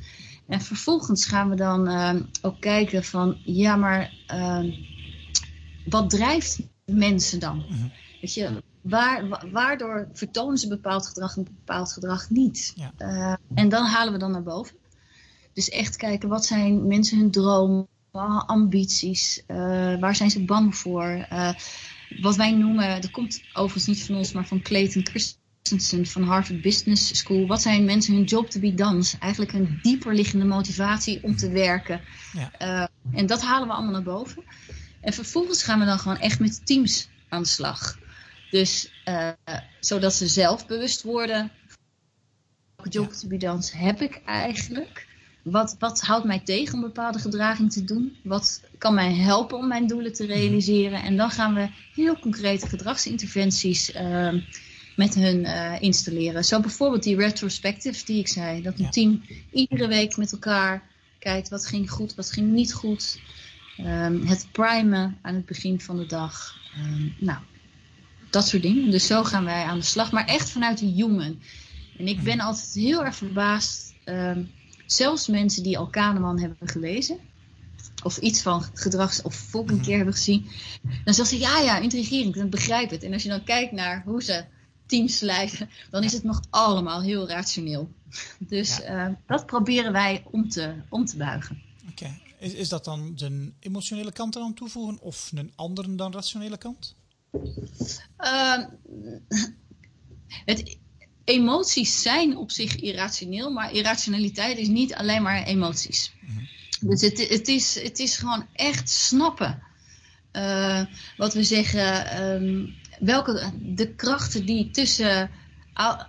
En 0.48 0.60
vervolgens 0.60 1.26
gaan 1.26 1.50
we 1.50 1.56
dan 1.56 1.88
ook 2.42 2.60
kijken 2.60 3.04
van, 3.04 3.36
ja, 3.44 3.76
maar 3.76 4.12
wat 5.84 6.10
drijft 6.10 6.58
mensen 6.84 7.38
dan? 7.38 7.64
Mhm. 7.68 7.88
Weet 8.20 8.34
je, 8.34 8.62
Waar, 8.88 9.49
waardoor 9.53 10.09
vertonen 10.12 10.59
ze 10.59 10.68
bepaald 10.68 11.07
gedrag 11.07 11.37
en 11.37 11.44
bepaald 11.44 11.92
gedrag 11.92 12.31
niet? 12.31 12.75
Uh, 12.99 13.35
en 13.55 13.68
dan 13.68 13.85
halen 13.85 14.12
we 14.12 14.18
dan 14.18 14.31
naar 14.31 14.42
boven. 14.42 14.77
Dus 15.53 15.68
echt 15.68 15.96
kijken, 15.96 16.29
wat 16.29 16.44
zijn 16.44 16.87
mensen 16.87 17.18
hun 17.18 17.31
dromen, 17.31 17.88
ambities? 18.46 19.42
Uh, 19.49 19.57
waar 20.01 20.16
zijn 20.16 20.31
ze 20.31 20.44
bang 20.44 20.77
voor? 20.77 21.27
Uh, 21.33 21.53
wat 22.20 22.37
wij 22.37 22.53
noemen, 22.53 23.01
dat 23.01 23.11
komt 23.11 23.42
overigens 23.53 23.87
niet 23.87 24.07
van 24.07 24.16
ons, 24.16 24.33
maar 24.33 24.46
van 24.46 24.62
Clayton 24.62 25.07
Christensen 25.07 26.07
van 26.07 26.22
Harvard 26.22 26.62
Business 26.62 27.18
School. 27.18 27.46
Wat 27.46 27.62
zijn 27.62 27.85
mensen 27.85 28.14
hun 28.14 28.25
job 28.25 28.51
to 28.51 28.61
be 28.61 28.75
done? 28.75 29.05
Eigenlijk 29.20 29.53
een 29.53 29.79
dieper 29.83 30.14
liggende 30.14 30.44
motivatie 30.44 31.22
om 31.22 31.37
te 31.37 31.51
werken. 31.51 32.01
Ja. 32.33 32.88
en 33.12 33.27
dat 33.27 33.42
halen 33.42 33.68
we 33.68 33.75
allemaal 33.75 33.92
naar 33.92 34.03
boven. 34.03 34.42
En 35.01 35.12
vervolgens 35.12 35.62
gaan 35.62 35.79
we 35.79 35.85
dan 35.85 35.99
gewoon 35.99 36.18
echt 36.18 36.40
met 36.40 36.66
teams 36.66 37.09
aan 37.29 37.42
de 37.42 37.49
slag. 37.49 37.99
Dus 38.56 38.90
uh, 39.08 39.30
zodat 39.80 40.14
ze 40.14 40.26
zelf 40.26 40.66
bewust 40.66 41.02
worden. 41.02 41.50
Welke 42.76 42.90
jobcompetence 42.90 43.76
heb 43.76 44.00
ik 44.00 44.22
eigenlijk? 44.24 45.06
Wat, 45.42 45.76
wat 45.78 46.00
houdt 46.00 46.24
mij 46.24 46.40
tegen 46.40 46.74
om 46.74 46.80
bepaalde 46.80 47.18
gedraging 47.18 47.72
te 47.72 47.84
doen? 47.84 48.16
Wat 48.22 48.62
kan 48.78 48.94
mij 48.94 49.14
helpen 49.14 49.58
om 49.58 49.68
mijn 49.68 49.86
doelen 49.86 50.12
te 50.12 50.24
mhm. 50.24 50.32
realiseren? 50.32 51.02
En 51.02 51.16
dan 51.16 51.30
gaan 51.30 51.54
we 51.54 51.68
heel 51.94 52.18
concrete 52.18 52.68
gedragsinterventies 52.68 53.94
uh, 53.94 54.34
met 54.96 55.14
hun 55.14 55.44
uh, 55.44 55.80
installeren. 55.80 56.44
Zo 56.44 56.60
bijvoorbeeld 56.60 57.02
die 57.02 57.16
retrospective 57.16 58.04
die 58.04 58.18
ik 58.18 58.28
zei. 58.28 58.62
Dat 58.62 58.78
een 58.78 58.90
team 58.90 59.22
iedere 59.50 59.88
week 59.88 60.16
met 60.16 60.32
elkaar 60.32 60.82
kijkt 61.18 61.48
wat 61.48 61.66
ging 61.66 61.90
goed, 61.90 62.14
wat 62.14 62.32
ging 62.32 62.52
niet 62.52 62.74
goed. 62.74 63.20
Um, 63.78 64.26
het 64.26 64.48
primen 64.52 65.18
aan 65.22 65.34
het 65.34 65.46
begin 65.46 65.80
van 65.80 65.96
de 65.96 66.06
dag. 66.06 66.54
Um, 66.78 67.14
nou, 67.18 67.38
dat 68.30 68.48
soort 68.48 68.62
dingen. 68.62 68.90
Dus 68.90 69.06
zo 69.06 69.24
gaan 69.24 69.44
wij 69.44 69.64
aan 69.64 69.78
de 69.78 69.84
slag. 69.84 70.12
Maar 70.12 70.26
echt 70.26 70.50
vanuit 70.50 70.78
de 70.78 70.86
human. 70.86 71.40
En 71.98 72.08
ik 72.08 72.22
ben 72.22 72.40
altijd 72.40 72.74
heel 72.74 73.04
erg 73.04 73.16
verbaasd. 73.16 73.94
Uh, 74.04 74.36
zelfs 74.86 75.26
mensen 75.26 75.62
die 75.62 75.78
al 75.78 75.86
Kahneman 75.86 76.40
hebben 76.40 76.68
gelezen. 76.68 77.18
Of 78.02 78.18
iets 78.18 78.42
van 78.42 78.64
gedrags- 78.74 79.22
of 79.22 79.34
volk 79.34 79.68
een 79.68 79.74
mhm. 79.74 79.84
keer 79.84 79.96
hebben 79.96 80.14
gezien. 80.14 80.46
Dan 81.04 81.14
zeggen 81.14 81.38
ze, 81.38 81.38
ja, 81.38 81.60
ja, 81.60 81.78
intrigerend. 81.78 82.34
Dan 82.34 82.50
begrijp 82.50 82.90
het. 82.90 83.02
En 83.02 83.12
als 83.12 83.22
je 83.22 83.28
dan 83.28 83.44
kijkt 83.44 83.72
naar 83.72 84.02
hoe 84.04 84.22
ze 84.22 84.44
teams 84.86 85.20
leiden. 85.20 85.70
Dan 85.90 86.02
is 86.02 86.12
het 86.12 86.22
nog 86.22 86.42
allemaal 86.50 87.02
heel 87.02 87.28
rationeel. 87.28 87.88
Dus 88.38 88.80
uh, 88.80 89.08
dat 89.26 89.46
proberen 89.46 89.92
wij 89.92 90.24
om 90.30 90.48
te, 90.48 90.74
om 90.88 91.04
te 91.04 91.16
buigen. 91.16 91.62
Oké. 91.90 92.18
Is, 92.38 92.52
is 92.52 92.68
dat 92.68 92.84
dan 92.84 93.12
de 93.14 93.52
emotionele 93.60 94.12
kant 94.12 94.36
eraan 94.36 94.54
toevoegen? 94.54 95.00
Of 95.00 95.30
een 95.34 95.52
andere 95.54 95.94
dan 95.94 96.12
rationele 96.12 96.58
kant? 96.58 96.94
Uh, 98.18 98.64
het, 100.44 100.79
emoties 101.25 102.03
zijn 102.03 102.37
op 102.37 102.51
zich 102.51 102.77
irrationeel, 102.77 103.51
maar 103.51 103.72
irrationaliteit 103.72 104.59
is 104.59 104.68
niet 104.68 104.94
alleen 104.94 105.22
maar 105.22 105.42
emoties. 105.42 106.12
Mhm. 106.20 106.44
Dus 106.81 107.01
het, 107.01 107.29
het, 107.29 107.49
is, 107.49 107.83
het 107.83 107.99
is 107.99 108.16
gewoon 108.16 108.46
echt 108.53 108.90
snappen. 108.90 109.62
Uh, 110.33 110.85
wat 111.16 111.35
we 111.35 111.42
zeggen, 111.42 112.22
um, 112.22 112.75
welke 112.99 113.53
de 113.62 113.94
krachten 113.94 114.46
die 114.46 114.70
tussen 114.70 115.31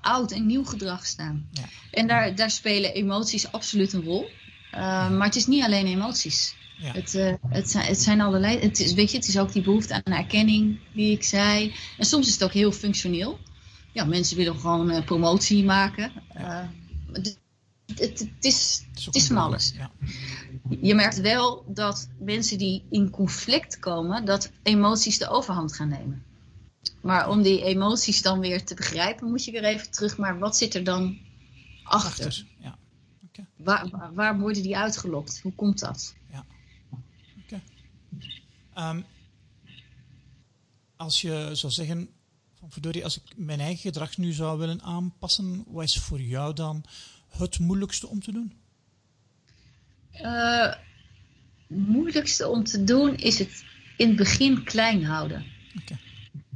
oud 0.01 0.31
en 0.31 0.45
nieuw 0.45 0.63
gedrag 0.63 1.05
staan. 1.05 1.49
Ja. 1.51 1.63
En 1.91 2.07
daar, 2.07 2.35
daar 2.35 2.51
spelen 2.51 2.93
emoties 2.93 3.51
absoluut 3.51 3.93
een 3.93 4.03
rol. 4.03 4.29
Uh, 4.73 5.09
maar 5.09 5.25
het 5.25 5.35
is 5.35 5.47
niet 5.47 5.63
alleen 5.63 5.87
emoties. 5.87 6.55
Ja. 6.77 6.91
Het, 6.91 7.13
uh, 7.13 7.33
het, 7.47 7.69
zijn, 7.69 7.85
het 7.85 8.01
zijn 8.01 8.21
allerlei. 8.21 8.59
Het 8.59 8.79
is, 8.79 8.93
weet 8.93 9.11
je, 9.11 9.17
het 9.17 9.27
is 9.27 9.39
ook 9.39 9.53
die 9.53 9.61
behoefte 9.61 9.93
aan 9.93 10.13
erkenning, 10.13 10.79
die 10.93 11.11
ik 11.11 11.23
zei. 11.23 11.73
En 11.97 12.05
soms 12.05 12.27
is 12.27 12.33
het 12.33 12.43
ook 12.43 12.53
heel 12.53 12.71
functioneel. 12.71 13.39
Ja, 13.91 14.05
mensen 14.05 14.37
willen 14.37 14.59
gewoon 14.59 14.91
uh, 14.91 15.05
promotie 15.05 15.65
maken. 15.65 16.11
Uh, 16.37 16.59
het, 17.11 17.39
het, 17.85 18.19
het, 18.19 18.45
is, 18.45 18.85
het 19.05 19.15
is 19.15 19.27
van 19.27 19.37
alles. 19.37 19.73
Ja. 19.77 19.91
Je 20.81 20.95
merkt 20.95 21.21
wel 21.21 21.65
dat 21.67 22.09
mensen 22.19 22.57
die 22.57 22.83
in 22.89 23.09
conflict 23.09 23.79
komen, 23.79 24.25
dat 24.25 24.51
emoties 24.63 25.17
de 25.17 25.29
overhand 25.29 25.73
gaan 25.73 25.89
nemen. 25.89 26.23
Maar 27.01 27.29
om 27.29 27.41
die 27.41 27.63
emoties 27.63 28.21
dan 28.21 28.39
weer 28.39 28.63
te 28.63 28.75
begrijpen, 28.75 29.29
moet 29.29 29.45
je 29.45 29.51
weer 29.51 29.63
even 29.63 29.91
terug. 29.91 30.17
Maar 30.17 30.39
wat 30.39 30.57
zit 30.57 30.75
er 30.75 30.83
dan 30.83 31.17
achter? 31.83 32.25
achter 32.25 32.45
ja. 32.59 32.77
Okay. 33.27 33.45
Waar, 33.55 33.89
waar, 33.89 34.13
waar 34.13 34.39
worden 34.39 34.63
die 34.63 34.77
uitgelokt? 34.77 35.39
Hoe 35.43 35.53
komt 35.55 35.79
dat? 35.79 36.15
Um, 38.79 39.05
als 40.95 41.21
je 41.21 41.49
zou 41.53 41.71
zeggen, 41.71 42.09
van 42.59 42.71
verdorie, 42.71 43.03
als 43.03 43.17
ik 43.17 43.23
mijn 43.35 43.59
eigen 43.59 43.81
gedrag 43.81 44.17
nu 44.17 44.31
zou 44.31 44.59
willen 44.59 44.81
aanpassen, 44.81 45.63
wat 45.67 45.83
is 45.83 45.97
voor 45.97 46.21
jou 46.21 46.53
dan 46.53 46.83
het 47.29 47.59
moeilijkste 47.59 48.07
om 48.07 48.21
te 48.21 48.31
doen? 48.31 48.53
Uh, 50.21 50.73
het 51.67 51.87
moeilijkste 51.87 52.47
om 52.47 52.63
te 52.63 52.83
doen 52.83 53.15
is 53.15 53.39
het 53.39 53.63
in 53.97 54.07
het 54.07 54.17
begin 54.17 54.63
klein 54.63 55.05
houden. 55.05 55.45
Okay. 55.81 55.97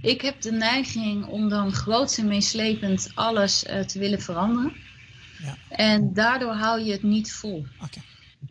ik 0.02 0.22
heb 0.22 0.42
de 0.42 0.52
neiging 0.52 1.26
om 1.26 1.50
dan 1.50 1.72
groots 1.72 2.18
en 2.18 2.28
meeslepend 2.28 3.12
alles 3.16 3.64
uh, 3.64 3.80
te 3.80 4.00
willen 4.00 4.22
veranderen. 4.22 4.74
Ja. 5.44 5.58
En 5.70 6.14
daardoor 6.14 6.54
hou 6.54 6.82
je 6.82 6.92
het 6.92 7.04
niet 7.04 7.34
vol. 7.34 7.66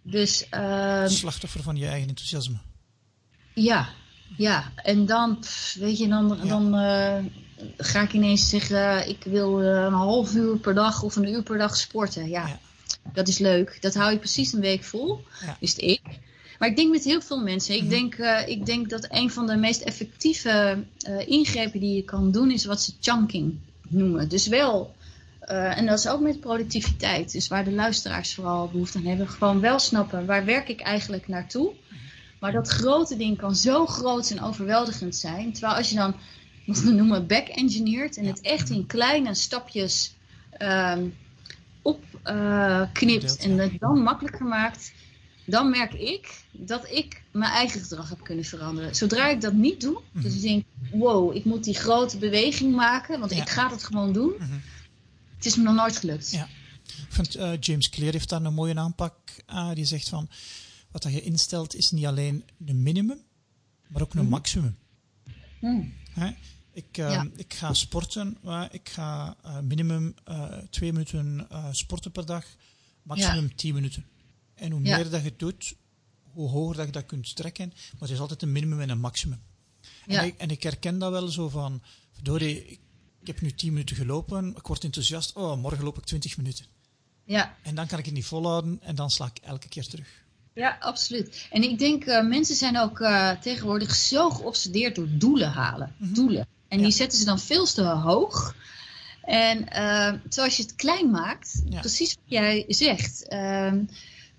Dus, 0.03 0.47
uh, 0.55 1.07
Slachtoffer 1.07 1.63
van 1.63 1.77
je 1.77 1.87
eigen 1.87 2.09
enthousiasme. 2.09 2.59
Ja, 3.63 3.89
ja. 4.37 4.73
En 4.77 5.07
dan, 5.07 5.39
weet 5.75 5.99
je, 5.99 6.09
dan, 6.09 6.39
dan 6.49 6.75
uh, 6.75 7.17
ga 7.77 8.03
ik 8.03 8.13
ineens 8.13 8.49
zeggen, 8.49 9.09
ik 9.09 9.25
wil 9.25 9.63
uh, 9.63 9.69
een 9.69 9.93
half 9.93 10.35
uur 10.35 10.59
per 10.59 10.75
dag 10.75 11.03
of 11.03 11.17
een 11.17 11.29
uur 11.29 11.43
per 11.43 11.59
dag 11.59 11.77
sporten. 11.77 12.29
Ja, 12.29 12.47
ja. 12.47 12.59
dat 13.13 13.29
is 13.29 13.39
leuk. 13.39 13.79
Dat 13.81 13.95
hou 13.95 14.13
je 14.13 14.19
precies 14.19 14.53
een 14.53 14.61
week 14.61 14.85
vol. 14.85 15.25
Ja. 15.45 15.57
Is 15.61 15.73
het 15.73 15.83
ik. 15.83 16.01
Maar 16.59 16.69
ik 16.69 16.77
denk 16.77 16.91
met 16.91 17.05
heel 17.05 17.21
veel 17.21 17.41
mensen. 17.43 17.75
Ik, 17.75 17.81
mhm. 17.81 17.91
denk, 17.91 18.19
uh, 18.19 18.49
ik 18.49 18.67
denk 18.67 18.91
dat 18.91 19.07
een 19.11 19.31
van 19.31 19.47
de 19.47 19.57
meest 19.57 19.81
effectieve 19.81 20.85
uh, 21.09 21.29
ingrepen 21.29 21.81
die 21.81 21.95
je 21.95 22.05
kan 22.05 22.31
doen 22.31 22.51
is 22.51 22.65
wat 22.65 22.83
ze 22.83 22.93
chunking 23.01 23.59
noemen. 23.89 24.29
Dus 24.29 24.47
wel, 24.47 24.95
uh, 25.45 25.79
en 25.79 25.87
dat 25.87 25.99
is 25.99 26.09
ook 26.09 26.21
met 26.21 26.41
productiviteit. 26.41 27.33
Dus 27.33 27.49
waar 27.49 27.65
de 27.65 27.73
luisteraars 27.73 28.35
vooral 28.35 28.69
behoefte 28.69 28.99
aan 28.99 29.05
hebben. 29.05 29.29
Gewoon 29.29 29.61
wel 29.61 29.79
snappen 29.79 30.27
waar 30.27 30.45
werk 30.45 30.69
ik 30.69 30.81
eigenlijk 30.81 31.29
naartoe. 31.29 31.73
Maar 32.41 32.53
dat 32.53 32.69
grote 32.69 33.17
ding 33.17 33.39
kan 33.39 33.57
zo 33.57 33.87
groot 33.87 34.31
en 34.31 34.43
overweldigend 34.43 35.17
zijn. 35.17 35.53
Terwijl 35.53 35.75
als 35.75 35.91
je 35.91 35.97
dan, 35.97 36.15
wat 36.67 36.81
we 36.81 36.91
noemen, 36.91 37.27
back-engineert. 37.27 38.17
En 38.17 38.25
het 38.25 38.41
echt 38.41 38.71
in 38.71 38.87
kleine 38.87 39.35
stapjes 39.35 40.15
um, 40.63 41.15
opknipt. 41.83 43.37
en 43.37 43.59
het 43.59 43.79
dan 43.79 44.03
makkelijker 44.03 44.47
maakt 44.47 44.93
dan 45.51 45.71
merk 45.71 45.93
ik 45.93 46.43
dat 46.53 46.91
ik 46.91 47.23
mijn 47.31 47.53
eigen 47.53 47.81
gedrag 47.81 48.09
heb 48.09 48.25
kunnen 48.25 48.45
veranderen. 48.45 48.95
Zodra 48.95 49.29
ik 49.29 49.41
dat 49.41 49.53
niet 49.53 49.81
doe, 49.81 50.01
mhm. 50.13 50.23
dus 50.23 50.35
ik 50.35 50.41
denk, 50.41 50.65
wow, 50.91 51.37
ik 51.37 51.45
moet 51.45 51.65
die 51.65 51.75
grote 51.75 52.19
beweging 52.19 52.75
maken, 52.75 53.21
want 53.21 53.31
ik 53.31 53.49
ga 53.49 53.71
het 53.71 53.85
gewoon 53.85 54.13
doen. 54.13 54.33
Mhm. 54.39 54.53
Het 55.37 55.47
is 55.47 55.57
me 55.57 55.63
nog 55.63 55.75
nooit 55.75 55.97
gelukt. 55.97 56.31
Ja. 56.31 56.49
Ik 56.85 57.07
vind, 57.09 57.37
uh, 57.37 57.53
James 57.61 57.89
Clear 57.89 58.13
heeft 58.13 58.29
daar 58.29 58.45
een 58.45 58.55
mooie 58.55 58.75
aanpak. 58.75 59.15
Uh, 59.51 59.75
die 59.75 59.85
zegt 59.85 60.09
van, 60.09 60.29
wat 60.91 61.03
dat 61.03 61.13
je 61.13 61.23
instelt 61.23 61.75
is 61.75 61.91
niet 61.91 62.07
alleen 62.07 62.45
een 62.67 62.83
minimum, 62.83 63.21
maar 63.89 64.03
ook 64.03 64.15
een 64.15 64.21
mhm. 64.21 64.31
maximum. 64.31 64.77
Ik, 66.73 66.99
uh, 66.99 67.25
ik 67.37 67.55
ga 67.55 67.75
sporten, 67.75 68.39
ik 68.71 68.89
ga 68.89 69.37
uh, 69.45 69.59
minimum 69.59 70.15
uh, 70.29 70.57
twee 70.71 70.93
minuten 70.93 71.49
sporten 71.71 72.13
per 72.13 72.27
dag, 72.27 72.47
maximum 73.03 73.45
ja. 73.45 73.55
tien 73.57 73.75
minuten. 73.75 74.07
En 74.55 74.71
hoe 74.71 74.81
meer 74.81 75.11
dat 75.11 75.23
je 75.23 75.35
doet, 75.37 75.75
hoe 76.23 76.49
hoger 76.49 76.77
dat 76.77 76.87
je 76.87 76.93
dat 76.93 77.07
kunt 77.07 77.29
strekken. 77.29 77.73
Maar 77.99 78.09
er 78.09 78.15
is 78.15 78.21
altijd 78.21 78.43
een 78.43 78.53
minimum 78.53 78.81
en 78.81 78.89
een 78.89 79.01
maximum. 79.01 79.41
En, 80.07 80.25
ik, 80.25 80.39
en 80.39 80.51
ik 80.51 80.63
herken 80.63 80.99
dat 80.99 81.11
wel 81.11 81.29
zo 81.29 81.49
van, 81.49 81.83
verdorie, 82.13 82.67
ik, 82.67 82.81
ik 83.21 83.27
heb 83.27 83.41
nu 83.41 83.53
10 83.53 83.73
minuten 83.73 83.97
gelopen, 83.97 84.57
ik 84.57 84.67
word 84.67 84.85
enthousiast, 84.85 85.37
oh, 85.37 85.61
morgen 85.61 85.85
loop 85.85 85.99
ik 85.99 86.05
20 86.05 86.37
minuten. 86.37 86.67
Ja. 87.25 87.57
En 87.63 87.75
dan 87.75 87.87
kan 87.87 87.99
ik 87.99 88.05
het 88.05 88.15
niet 88.15 88.25
volhouden 88.25 88.83
en 88.83 88.95
dan 88.95 89.11
sla 89.11 89.27
ik 89.27 89.39
elke 89.39 89.69
keer 89.69 89.87
terug. 89.87 90.20
Ja, 90.55 90.77
absoluut. 90.81 91.47
En 91.51 91.63
ik 91.63 91.79
denk, 91.79 92.07
uh, 92.07 92.27
mensen 92.27 92.55
zijn 92.55 92.79
ook 92.79 93.01
uh, 93.01 93.31
tegenwoordig 93.31 93.95
zo 93.95 94.31
geobsedeerd 94.31 94.95
door 94.95 95.09
doelen 95.11 95.51
halen. 95.51 95.95
Mm 95.97 96.07
-hmm. 96.07 96.15
Doelen. 96.15 96.49
En 96.69 96.79
ja. 96.79 96.85
die 96.85 96.93
zetten 96.93 97.19
ze 97.19 97.25
dan 97.25 97.39
veel 97.39 97.65
te 97.65 97.83
hoog. 97.83 98.55
En 99.23 99.67
uh, 99.73 100.13
zoals 100.29 100.57
je 100.57 100.63
het 100.63 100.75
klein 100.75 101.11
maakt, 101.11 101.63
ja. 101.69 101.81
precies 101.81 102.15
wat 102.15 102.25
jij 102.25 102.65
zegt. 102.69 103.29
Ehm, 103.29 103.85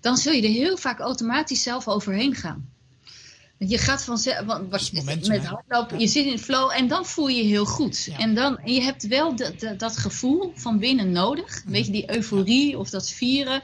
dan 0.00 0.16
zul 0.16 0.32
je 0.32 0.42
er 0.42 0.48
heel 0.48 0.76
vaak 0.76 0.98
automatisch 0.98 1.62
zelf 1.62 1.88
overheen 1.88 2.34
gaan. 2.34 2.70
Je 3.58 3.78
gaat 3.78 4.04
van 4.04 4.18
met 5.02 5.46
hardlopen, 5.46 5.98
je 5.98 6.06
zit 6.06 6.24
in 6.24 6.32
de 6.32 6.38
flow 6.38 6.70
en 6.74 6.88
dan 6.88 7.06
voel 7.06 7.28
je 7.28 7.36
je 7.36 7.48
heel 7.48 7.64
goed. 7.64 8.08
En 8.18 8.34
dan, 8.34 8.58
je 8.64 8.82
hebt 8.82 9.06
wel 9.06 9.36
dat, 9.36 9.54
dat 9.78 9.96
gevoel 9.96 10.52
van 10.54 10.78
binnen 10.78 11.12
nodig. 11.12 11.62
Weet 11.66 11.86
je, 11.86 11.92
die 11.92 12.14
euforie 12.14 12.78
of 12.78 12.90
dat 12.90 13.10
vieren. 13.10 13.62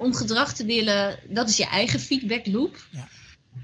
Om 0.00 0.14
gedrag 0.14 0.54
te 0.54 0.64
willen, 0.64 1.18
dat 1.28 1.48
is 1.48 1.56
je 1.56 1.66
eigen 1.66 2.00
feedback 2.00 2.46
loop. 2.46 2.86
Ja. 2.90 3.08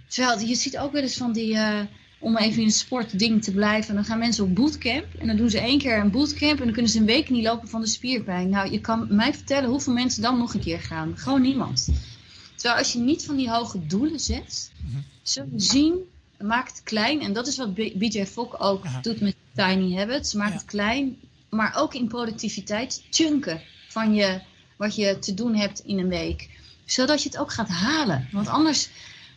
Terwijl 0.09 0.41
je 0.41 0.55
ziet 0.55 0.79
ook 0.79 0.93
wel 0.93 1.03
eens 1.03 1.17
van 1.17 1.33
die, 1.33 1.53
uh, 1.53 1.81
om 2.19 2.37
even 2.37 2.61
in 2.61 2.67
het 2.67 2.77
sportding 2.77 3.43
te 3.43 3.53
blijven. 3.53 3.95
Dan 3.95 4.05
gaan 4.05 4.19
mensen 4.19 4.45
op 4.45 4.55
bootcamp 4.55 5.07
en 5.19 5.27
dan 5.27 5.37
doen 5.37 5.51
ze 5.51 5.59
één 5.59 5.79
keer 5.79 5.99
een 5.99 6.11
bootcamp 6.11 6.59
en 6.59 6.65
dan 6.65 6.73
kunnen 6.73 6.91
ze 6.91 6.99
een 6.99 7.07
week 7.07 7.31
niet 7.31 7.45
lopen 7.45 7.69
van 7.69 7.81
de 7.81 7.87
spierpijn. 7.87 8.49
Nou, 8.49 8.71
je 8.71 8.81
kan 8.81 9.07
mij 9.11 9.35
vertellen 9.35 9.71
hoeveel 9.71 9.93
mensen 9.93 10.23
dan 10.23 10.39
nog 10.39 10.55
een 10.55 10.61
keer 10.61 10.81
gaan. 10.81 11.19
Gewoon 11.19 11.43
niemand. 11.43 11.89
Terwijl 12.55 12.79
als 12.79 12.93
je 12.93 12.99
niet 12.99 13.25
van 13.25 13.37
die 13.37 13.51
hoge 13.51 13.87
doelen 13.87 14.21
zet, 14.21 14.73
mm 14.83 15.05
zul 15.23 15.49
je 15.53 15.61
zien, 15.61 15.99
maak 16.39 16.69
het 16.69 16.83
klein. 16.83 17.21
En 17.21 17.33
dat 17.33 17.47
is 17.47 17.57
wat 17.57 17.75
BJ 17.75 18.25
Fogg 18.25 18.61
ook 18.61 18.85
doet 19.03 19.21
met 19.21 19.37
Tiny 19.55 19.97
Habits. 19.97 20.35
Maak 20.35 20.53
het 20.53 20.65
klein, 20.65 21.17
maar 21.51 21.75
ook 21.77 21.95
in 21.95 22.09
productiviteit 22.09 23.05
chunken 23.11 23.63
van 23.89 24.15
je, 24.15 24.41
wat 24.77 24.95
je 24.95 25.19
te 25.19 25.35
doen 25.35 25.55
hebt 25.55 25.81
in 25.81 25.99
een 25.99 26.09
week. 26.09 26.51
Zodat 26.85 27.23
je 27.23 27.29
het 27.29 27.39
ook 27.39 27.53
gaat 27.53 27.69
halen. 27.69 28.29
Want 28.33 28.49
anders, 28.49 28.89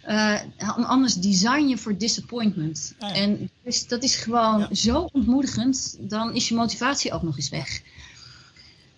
uh, 0.07 0.41
anders 0.75 1.13
design 1.13 1.67
je 1.67 1.77
voor 1.77 1.97
disappointment. 1.97 2.93
En 2.99 3.49
dus, 3.63 3.87
dat 3.87 4.03
is 4.03 4.15
gewoon 4.15 4.75
zo 4.75 5.09
ontmoedigend, 5.11 5.97
dan 5.99 6.35
is 6.35 6.47
je 6.47 6.55
motivatie 6.55 7.11
ook 7.11 7.23
nog 7.23 7.35
eens 7.35 7.49
weg. 7.49 7.81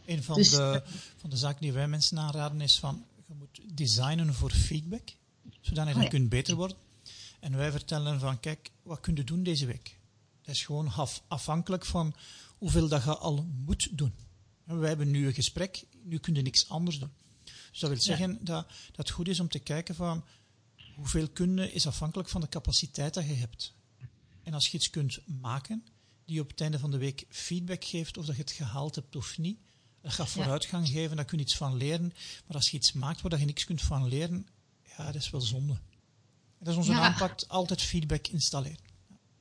Een 0.05 0.23
van, 0.23 0.35
dus, 0.35 0.49
de, 0.49 0.83
van 1.17 1.29
de 1.29 1.37
zaken 1.37 1.61
die 1.61 1.71
wij 1.71 1.87
mensen 1.87 2.19
aanraden 2.19 2.61
is 2.61 2.79
van 2.79 3.03
je 3.27 3.33
moet 3.33 3.61
designen 3.73 4.33
voor 4.33 4.51
feedback, 4.51 5.09
zodat 5.61 5.87
je 5.87 5.93
dan 5.93 6.03
oh 6.03 6.09
kunt 6.09 6.29
beter 6.29 6.55
worden. 6.55 6.77
En 7.39 7.57
wij 7.57 7.71
vertellen 7.71 8.19
van, 8.19 8.39
kijk, 8.39 8.71
wat 8.83 8.99
kun 8.99 9.15
je 9.15 9.23
doen 9.23 9.43
deze 9.43 9.65
week? 9.65 9.97
Dat 10.41 10.55
is 10.55 10.65
gewoon 10.65 10.91
af, 10.91 11.21
afhankelijk 11.27 11.85
van 11.85 12.13
hoeveel 12.57 12.87
dat 12.87 13.03
je 13.03 13.17
al 13.17 13.47
moet 13.65 13.87
doen. 13.91 14.13
En 14.65 14.79
wij 14.79 14.87
hebben 14.87 15.11
nu 15.11 15.27
een 15.27 15.33
gesprek, 15.33 15.83
nu 16.03 16.17
kun 16.17 16.35
je 16.35 16.41
niks 16.41 16.69
anders 16.69 16.99
doen. 16.99 17.11
Dus 17.71 17.79
dat 17.79 17.89
wil 17.89 18.01
zeggen 18.01 18.37
dat, 18.45 18.67
dat 18.67 18.95
het 18.95 19.09
goed 19.09 19.27
is 19.27 19.39
om 19.39 19.49
te 19.49 19.59
kijken 19.59 19.95
van, 19.95 20.25
hoeveel 20.95 21.29
kunnen 21.29 21.73
is 21.73 21.87
afhankelijk 21.87 22.29
van 22.29 22.41
de 22.41 22.49
capaciteit 22.49 23.13
dat 23.13 23.25
je 23.25 23.33
hebt. 23.33 23.73
En 24.43 24.53
als 24.53 24.67
je 24.67 24.77
iets 24.77 24.89
kunt 24.89 25.19
maken, 25.25 25.85
die 26.25 26.41
op 26.41 26.49
het 26.49 26.61
einde 26.61 26.79
van 26.79 26.91
de 26.91 26.97
week 26.97 27.25
feedback 27.29 27.83
geeft 27.85 28.17
of 28.17 28.25
dat 28.25 28.35
je 28.35 28.41
het 28.41 28.51
gehaald 28.51 28.95
hebt 28.95 29.15
of 29.15 29.37
niet, 29.37 29.59
dat 30.01 30.13
gaat 30.13 30.29
vooruitgang 30.29 30.87
ja. 30.87 30.93
geven, 30.93 31.15
daar 31.15 31.25
kun 31.25 31.37
je 31.37 31.43
iets 31.43 31.55
van 31.55 31.75
leren. 31.75 32.13
Maar 32.47 32.55
als 32.55 32.69
je 32.69 32.77
iets 32.77 32.93
maakt 32.93 33.21
waar 33.21 33.39
je 33.39 33.45
niks 33.45 33.65
kunt 33.65 33.81
van 33.81 34.07
leren, 34.07 34.47
ja, 34.97 35.05
dat 35.05 35.15
is 35.15 35.29
wel 35.29 35.41
zonde. 35.41 35.77
Dat 36.59 36.67
is 36.67 36.75
onze 36.75 36.91
ja. 36.91 36.99
aanpak, 36.99 37.43
altijd 37.47 37.81
feedback 37.81 38.27
installeren. 38.27 38.89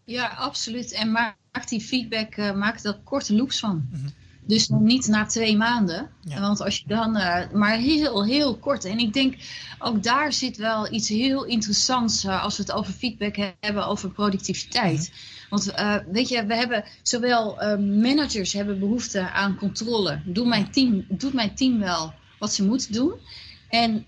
Ja, 0.04 0.28
absoluut. 0.28 0.92
En 0.92 1.10
maak 1.10 1.68
die 1.68 1.80
feedback, 1.80 2.36
uh, 2.36 2.54
maak 2.54 2.84
er 2.84 2.98
korte 2.98 3.34
loops 3.34 3.58
van. 3.58 3.76
Mm 3.90 4.00
-hmm. 4.00 4.12
Dus 4.50 4.68
niet 4.68 5.06
na 5.06 5.26
twee 5.26 5.56
maanden. 5.56 6.10
Ja. 6.20 6.40
Want 6.40 6.60
als 6.60 6.76
je 6.78 6.84
dan, 6.86 7.16
uh, 7.16 7.50
maar 7.52 7.76
heel, 7.76 8.24
heel 8.24 8.56
kort. 8.56 8.84
En 8.84 8.98
ik 8.98 9.12
denk, 9.12 9.34
ook 9.78 10.02
daar 10.02 10.32
zit 10.32 10.56
wel 10.56 10.92
iets 10.92 11.08
heel 11.08 11.44
interessants 11.44 12.24
uh, 12.24 12.42
als 12.42 12.56
we 12.56 12.62
het 12.62 12.72
over 12.72 12.92
feedback 12.92 13.36
hebben, 13.60 13.86
over 13.86 14.10
productiviteit. 14.10 15.10
-hmm. 15.12 15.48
Want 15.50 15.68
uh, 15.68 15.96
weet 16.12 16.28
je, 16.28 16.46
we 16.46 16.54
hebben 16.54 16.84
zowel 17.02 17.56
managers 17.78 18.52
hebben 18.52 18.78
behoefte 18.78 19.30
aan 19.30 19.56
controle. 19.56 20.22
Doet 20.24 20.46
mijn 20.46 20.70
team, 20.70 21.04
doet 21.08 21.32
mijn 21.32 21.54
team 21.54 21.78
wel 21.78 22.14
wat 22.38 22.52
ze 22.52 22.64
moeten 22.64 22.92
doen? 22.92 23.12
En 23.68 24.04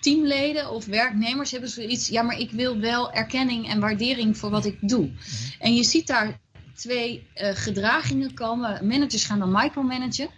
teamleden 0.00 0.70
of 0.70 0.86
werknemers 0.86 1.50
hebben 1.50 1.70
zoiets, 1.70 2.08
ja, 2.08 2.22
maar 2.22 2.38
ik 2.38 2.50
wil 2.50 2.78
wel 2.78 3.12
erkenning 3.12 3.68
en 3.68 3.80
waardering 3.80 4.36
voor 4.38 4.50
wat 4.50 4.64
ik 4.64 4.78
doe. 4.80 5.04
-hmm. 5.04 5.14
En 5.58 5.74
je 5.74 5.84
ziet 5.84 6.06
daar 6.06 6.40
twee 6.74 7.26
uh, 7.36 7.50
gedragingen 7.52 8.34
komen. 8.34 8.86
Managers 8.86 9.24
gaan 9.24 9.38
dan 9.38 9.52
micromanagen. 9.52 10.28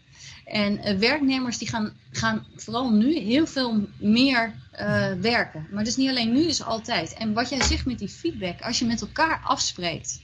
En 0.44 0.78
uh, 0.78 0.98
werknemers 0.98 1.58
die 1.58 1.68
gaan, 1.68 1.96
gaan 2.10 2.46
vooral 2.56 2.90
nu 2.90 3.18
heel 3.18 3.46
veel 3.46 3.88
meer 3.98 4.54
uh, 4.72 5.12
werken. 5.12 5.66
Maar 5.70 5.84
dus 5.84 5.96
niet 5.96 6.08
alleen 6.08 6.32
nu, 6.32 6.42
dus 6.42 6.62
altijd. 6.62 7.14
En 7.14 7.32
wat 7.32 7.48
jij 7.48 7.62
zegt 7.62 7.86
met 7.86 7.98
die 7.98 8.08
feedback, 8.08 8.60
als 8.60 8.78
je 8.78 8.84
met 8.84 9.00
elkaar 9.00 9.40
afspreekt. 9.44 10.20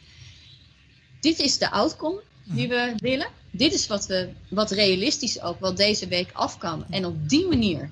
Dit 1.20 1.38
is 1.38 1.58
de 1.58 1.70
outcome 1.70 2.22
die 2.44 2.68
we 2.68 2.92
willen. 2.96 3.28
Dit 3.50 3.72
is 3.72 3.86
wat, 3.86 4.06
we, 4.06 4.32
wat 4.48 4.70
realistisch 4.70 5.40
ook 5.40 5.60
wat 5.60 5.76
deze 5.76 6.08
week 6.08 6.30
af 6.32 6.58
kan. 6.58 6.84
En 6.90 7.04
op 7.04 7.28
die 7.28 7.46
manier 7.46 7.90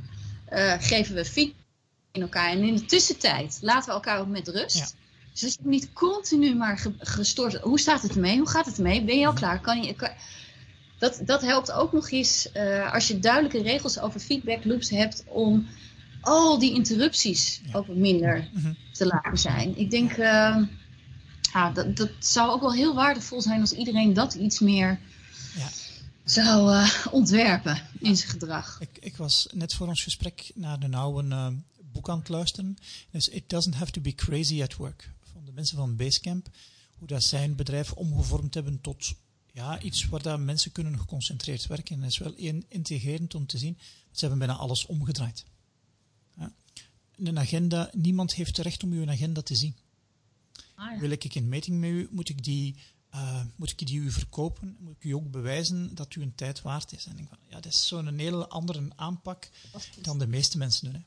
geven 0.79 1.15
we 1.15 1.25
feedback 1.25 1.57
in 2.13 2.23
elkaar. 2.23 2.51
En 2.51 2.63
in 2.63 2.77
de 2.77 2.85
tussentijd 2.85 3.59
laten 3.61 3.89
we 3.89 3.95
elkaar 3.95 4.21
ook 4.21 4.29
met 4.29 4.49
rust. 4.49 4.77
Ja. 4.77 5.08
Dus 5.41 5.59
je 5.63 5.69
niet 5.69 5.93
continu 5.93 6.55
maar 6.55 6.87
gestoord. 6.99 7.55
Hoe 7.55 7.81
staat 7.81 8.03
het 8.03 8.15
ermee? 8.15 8.39
Hoe 8.39 8.49
gaat 8.49 8.67
het 8.67 8.77
ermee? 8.77 9.05
Ben 9.05 9.19
je 9.19 9.27
al 9.27 9.33
klaar? 9.33 9.61
Kan 9.61 9.83
je, 9.83 9.95
kan... 9.95 10.11
Dat, 10.99 11.21
dat 11.25 11.43
helpt 11.43 11.73
ook 11.73 11.93
nog 11.93 12.11
eens 12.11 12.49
uh, 12.55 12.93
als 12.93 13.09
je 13.09 13.19
duidelijke 13.19 13.63
regels 13.63 13.99
over 13.99 14.21
feedback 14.21 14.65
loops 14.65 14.91
hebt 14.91 15.25
om 15.27 15.67
al 16.21 16.59
die 16.59 16.75
interrupties 16.75 17.61
ja. 17.65 17.79
ook 17.79 17.87
wat 17.87 17.97
minder 17.97 18.49
mm 18.53 18.63
-hmm. 18.63 18.77
te 18.93 19.07
laten 19.07 19.39
zijn. 19.39 19.79
Ik 19.79 19.91
denk, 19.91 20.17
uh, 20.17 20.57
ah, 21.53 21.75
dat, 21.75 21.97
dat 21.97 22.11
zou 22.19 22.51
ook 22.51 22.61
wel 22.61 22.73
heel 22.73 22.95
waardevol 22.95 23.43
zijn 23.43 23.61
als 23.61 23.73
iedereen 23.73 24.13
dat 24.13 24.35
iets 24.35 24.59
meer 24.59 24.99
ja. 25.57 25.69
zou 26.25 26.73
uh, 26.73 27.07
ontwerpen 27.11 27.83
in 27.99 28.17
zijn 28.17 28.31
gedrag. 28.31 28.77
Ik, 28.81 28.99
ik, 29.01 29.17
was 29.17 29.49
net 29.55 29.75
voor 29.75 29.87
ons 29.87 30.03
gesprek 30.03 30.51
naar 30.55 30.79
de 30.81 30.97
oude 30.97 31.53
boek 31.93 32.09
aan 32.09 32.19
het 32.19 32.29
luisteren. 32.29 32.77
Dus 33.11 33.29
It 33.29 33.49
Doesn't 33.49 33.75
Have 33.75 33.91
to 33.91 34.01
Be 34.01 34.15
Crazy 34.15 34.63
at 34.63 34.77
Work 34.77 35.17
mensen 35.59 35.77
van 35.77 35.97
Basecamp, 35.97 36.49
hoe 36.99 37.09
dat 37.09 37.23
zijn 37.23 37.57
bedrijf 37.57 37.93
omgevormd 37.93 38.55
hebben 38.55 38.81
tot 38.81 39.15
ja, 39.53 39.81
iets 39.81 40.09
waar 40.09 40.23
dat 40.23 40.41
mensen 40.41 40.73
kunnen 40.73 40.99
geconcentreerd 40.99 41.67
werken. 41.67 41.95
En 41.95 42.01
dat 42.01 42.11
is 42.11 42.19
wel 42.19 42.35
integrerend 42.69 43.35
om 43.35 43.47
te 43.47 43.59
zien. 43.59 43.79
Ze 44.11 44.21
hebben 44.21 44.39
bijna 44.39 44.55
alles 44.55 44.87
omgedraaid. 44.87 45.45
Ja. 46.37 46.53
Een 47.17 47.39
agenda, 47.39 47.91
niemand 47.93 48.35
heeft 48.35 48.57
het 48.57 48.67
recht 48.67 48.83
om 48.83 48.93
uw 48.93 49.09
agenda 49.09 49.43
te 49.43 49.55
zien. 49.55 49.77
Ah, 50.75 51.01
Wil 51.01 51.11
ik 51.11 51.35
een 51.35 51.49
meeting 51.49 51.81
met 51.81 51.91
u, 51.91 52.09
moet 52.11 52.29
ik 52.29 52.45
die 52.45 52.77
uh, 53.15 53.45
moet 53.57 53.71
ik 53.71 53.87
die 53.87 54.01
u 54.01 54.11
verkopen? 54.11 54.77
Moet 54.81 54.95
ik 54.97 55.05
u 55.05 55.13
ook 55.13 55.31
bewijzen 55.31 55.95
dat 55.95 56.15
u 56.15 56.23
een 56.23 56.35
tijd 56.35 56.63
waard 56.63 56.93
is? 56.93 57.07
En 57.07 57.19
ik 57.19 57.27
van, 57.29 57.39
ja, 57.49 57.61
dat 57.61 57.73
is 57.73 57.87
zo'n 57.87 58.19
hele 58.19 58.49
andere 58.49 58.91
aanpak 58.97 59.51
dan 60.01 60.19
de 60.19 60.27
meeste 60.27 60.59
mensen 60.59 60.85
doen. 60.85 60.95
Hè. 60.95 61.07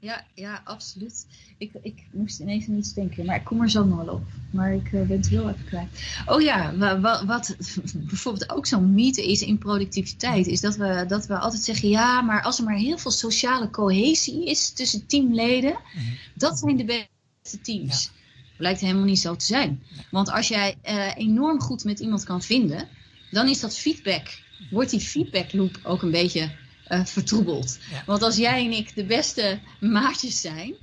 Ja, 0.00 0.24
ja, 0.34 0.60
absoluut. 0.64 1.26
Ik, 1.58 1.72
ik 1.82 2.02
moest 2.10 2.40
ineens 2.40 2.68
aan 2.68 2.76
iets 2.76 2.94
denken, 2.94 3.24
maar 3.24 3.36
ik 3.36 3.44
kom 3.44 3.62
er 3.62 3.70
zo 3.70 3.84
nog 3.84 4.04
wel 4.04 4.14
op. 4.14 4.22
Maar 4.50 4.74
ik 4.74 4.92
uh, 4.92 5.06
ben 5.06 5.16
het 5.16 5.28
heel 5.28 5.48
even 5.48 5.64
kwijt. 5.64 5.88
Oh 6.26 6.40
ja, 6.40 6.76
wat, 7.00 7.22
wat 7.22 7.56
bijvoorbeeld 7.94 8.50
ook 8.50 8.66
zo'n 8.66 8.94
mythe 8.94 9.26
is 9.26 9.42
in 9.42 9.58
productiviteit, 9.58 10.46
is 10.46 10.60
dat 10.60 10.76
we, 10.76 11.04
dat 11.08 11.26
we 11.26 11.38
altijd 11.38 11.62
zeggen, 11.62 11.88
ja, 11.88 12.20
maar 12.20 12.42
als 12.42 12.58
er 12.58 12.64
maar 12.64 12.76
heel 12.76 12.98
veel 12.98 13.10
sociale 13.10 13.70
cohesie 13.70 14.46
is 14.46 14.70
tussen 14.70 15.06
teamleden, 15.06 15.72
mhm. 15.94 16.04
dat 16.34 16.58
zijn 16.58 16.76
de 16.76 16.84
beste 16.84 17.60
teams. 17.62 18.10
Blijkt 18.56 18.80
helemaal 18.80 19.04
niet 19.04 19.20
zo 19.20 19.36
te 19.36 19.44
zijn. 19.46 19.82
Want 20.10 20.30
als 20.30 20.48
jij 20.48 20.76
uh, 20.84 21.16
enorm 21.16 21.60
goed 21.60 21.84
met 21.84 22.00
iemand 22.00 22.24
kan 22.24 22.42
vinden, 22.42 22.88
dan 23.30 23.48
is 23.48 23.60
dat 23.60 23.78
feedback, 23.78 24.42
wordt 24.70 24.90
die 24.90 25.00
feedback 25.00 25.52
loop 25.52 25.80
ook 25.82 26.02
een 26.02 26.10
beetje 26.10 26.50
uh, 26.90 27.04
vertroebeld. 27.04 27.78
Want 28.06 28.22
als 28.22 28.36
jij 28.36 28.64
en 28.64 28.72
ik 28.72 28.94
de 28.94 29.04
beste 29.04 29.60
maatjes 29.80 30.40
zijn, 30.40 30.74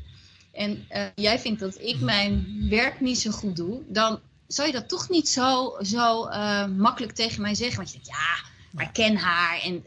en 0.52 0.86
uh, 0.92 1.06
jij 1.16 1.40
vindt 1.40 1.60
dat 1.60 1.82
ik 1.82 2.00
mijn 2.00 2.66
werk 2.70 3.00
niet 3.00 3.20
zo 3.20 3.32
goed 3.32 3.56
doe, 3.56 3.82
dan 3.88 4.20
zou 4.48 4.68
je 4.68 4.74
dat 4.74 4.90
toch 4.90 5.10
niet 5.10 5.30
zo, 5.30 5.76
zo 5.82 6.30
makkelijk 6.68 7.14
tegen 7.14 7.42
mij 7.42 7.56
zeggen. 7.56 7.78
Want 7.78 7.88
je 7.88 7.94
denkt, 7.94 8.10
ja, 8.10 8.50
maar 8.72 8.86
ik 8.86 8.94
ken 8.94 9.18
haar. 9.18 9.62
En, 9.64 9.84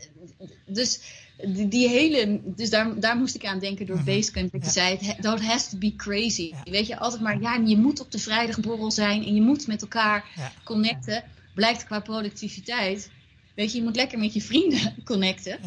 dus 0.67 1.01
die, 1.47 1.69
die, 1.69 1.89
hele, 1.89 2.41
dus 2.45 2.71
daar, 2.71 3.01
daar 3.01 3.17
moest 3.17 3.35
ik 3.35 3.47
aan 3.47 3.59
denken 3.59 3.87
door 3.87 3.99
mm 3.99 4.05
Basecamp. 4.05 4.53
Dat 4.53 4.65
je 4.65 4.71
zei, 4.71 4.99
it 5.19 5.25
has 5.25 5.71
to 5.71 5.79
be 5.79 5.97
crazy. 5.97 6.53
Weet 6.65 6.87
je, 6.87 6.99
altijd 6.99 7.23
maar, 7.23 7.41
ja, 7.41 7.55
je 7.55 7.77
moet 7.77 8.01
op 8.01 8.11
de 8.11 8.19
vrijdagborrel 8.19 8.91
zijn 8.91 9.25
en 9.25 9.35
je 9.35 9.43
moet 9.43 9.67
met 9.67 9.83
elkaar 9.83 10.25
connecten. 10.65 11.25
Blijkt 11.55 11.85
qua 11.85 12.01
productiviteit. 12.01 13.11
Weet 13.61 13.73
je, 13.73 13.79
je 13.79 13.85
moet 13.85 13.97
lekker 13.97 14.19
met 14.19 14.35
je 14.35 14.43
vrienden 14.43 14.95
connecten. 15.05 15.59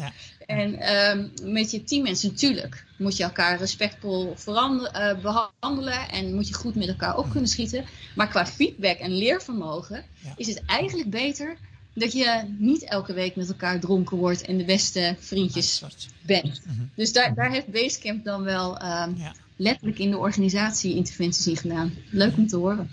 En 0.46 0.94
um, 0.94 1.32
met 1.52 1.70
je 1.70 1.84
teammensen 1.84 2.30
natuurlijk. 2.30 2.84
Moet 2.98 3.16
je 3.16 3.22
elkaar 3.22 3.58
respectvol 3.58 4.36
uh, 4.48 5.22
behandelen 5.22 6.08
en 6.08 6.34
moet 6.34 6.48
je 6.48 6.54
goed 6.54 6.74
met 6.74 6.88
elkaar 6.88 7.16
op 7.16 7.30
kunnen 7.30 7.48
schieten. 7.48 7.84
Maar 8.14 8.28
qua 8.28 8.46
feedback 8.46 8.98
en 8.98 9.16
leervermogen 9.16 10.04
is 10.36 10.46
het 10.46 10.62
eigenlijk 10.66 11.10
beter 11.10 11.56
dat 11.92 12.12
je 12.12 12.54
niet 12.58 12.84
elke 12.84 13.12
week 13.12 13.36
met 13.36 13.48
elkaar 13.48 13.80
dronken 13.80 14.16
wordt 14.16 14.42
en 14.42 14.58
de 14.58 14.64
beste 14.64 15.16
vriendjes 15.18 15.82
bent. 16.22 16.62
Mhm. 16.64 16.82
Dus 16.94 17.12
daar, 17.12 17.34
daar 17.34 17.50
heeft 17.50 17.66
Basecamp 17.66 18.24
dan 18.24 18.42
wel 18.42 18.82
um, 18.82 19.16
letterlijk 19.56 19.98
in 19.98 20.10
de 20.10 20.18
organisatie 20.18 20.94
interventies 20.94 21.46
in 21.46 21.56
gedaan. 21.56 21.94
Leuk 22.10 22.36
om 22.36 22.46
te 22.46 22.56
horen. 22.56 22.90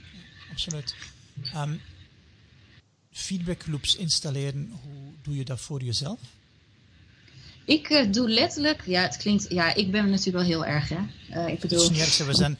Absoluut. 0.51 0.95
Um, 1.55 1.81
feedback 3.11 3.67
loops 3.67 3.95
installeren, 3.95 4.71
hoe 4.83 5.13
doe 5.21 5.35
je 5.35 5.45
dat 5.45 5.61
voor 5.61 5.83
jezelf? 5.83 6.19
Ik 7.65 7.89
uh, 7.89 8.11
doe 8.11 8.29
letterlijk, 8.29 8.81
ja, 8.85 9.01
het 9.01 9.17
klinkt, 9.17 9.45
ja, 9.49 9.75
ik 9.75 9.91
ben 9.91 10.09
natuurlijk 10.09 10.37
wel 10.37 10.45
heel 10.45 10.65
erg, 10.65 10.89
hè. 10.89 10.99
Uh, 11.29 11.47
ik 11.47 11.59
bedoel, 11.59 11.83
het 11.83 11.91
is 11.91 12.17
niet 12.17 12.27
we 12.27 12.35
zijn 12.35 12.57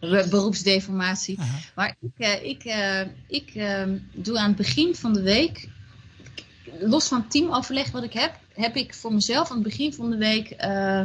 beroepsdeformatie. 0.30 1.38
Maar 1.74 1.96
ik, 2.00 2.10
uh, 2.16 2.44
ik, 2.44 2.64
ik 3.26 3.54
uh, 3.54 3.82
doe 4.14 4.38
aan 4.38 4.48
het 4.48 4.56
begin 4.56 4.94
van 4.94 5.12
de 5.12 5.22
week, 5.22 5.68
los 6.80 7.08
van 7.08 7.28
teamoverleg 7.28 7.90
wat 7.90 8.02
ik 8.02 8.12
heb, 8.12 8.38
heb 8.54 8.76
ik 8.76 8.94
voor 8.94 9.14
mezelf 9.14 9.50
aan 9.50 9.56
het 9.56 9.64
begin 9.64 9.94
van 9.94 10.10
de 10.10 10.16
week, 10.16 10.50
eh, 10.50 11.02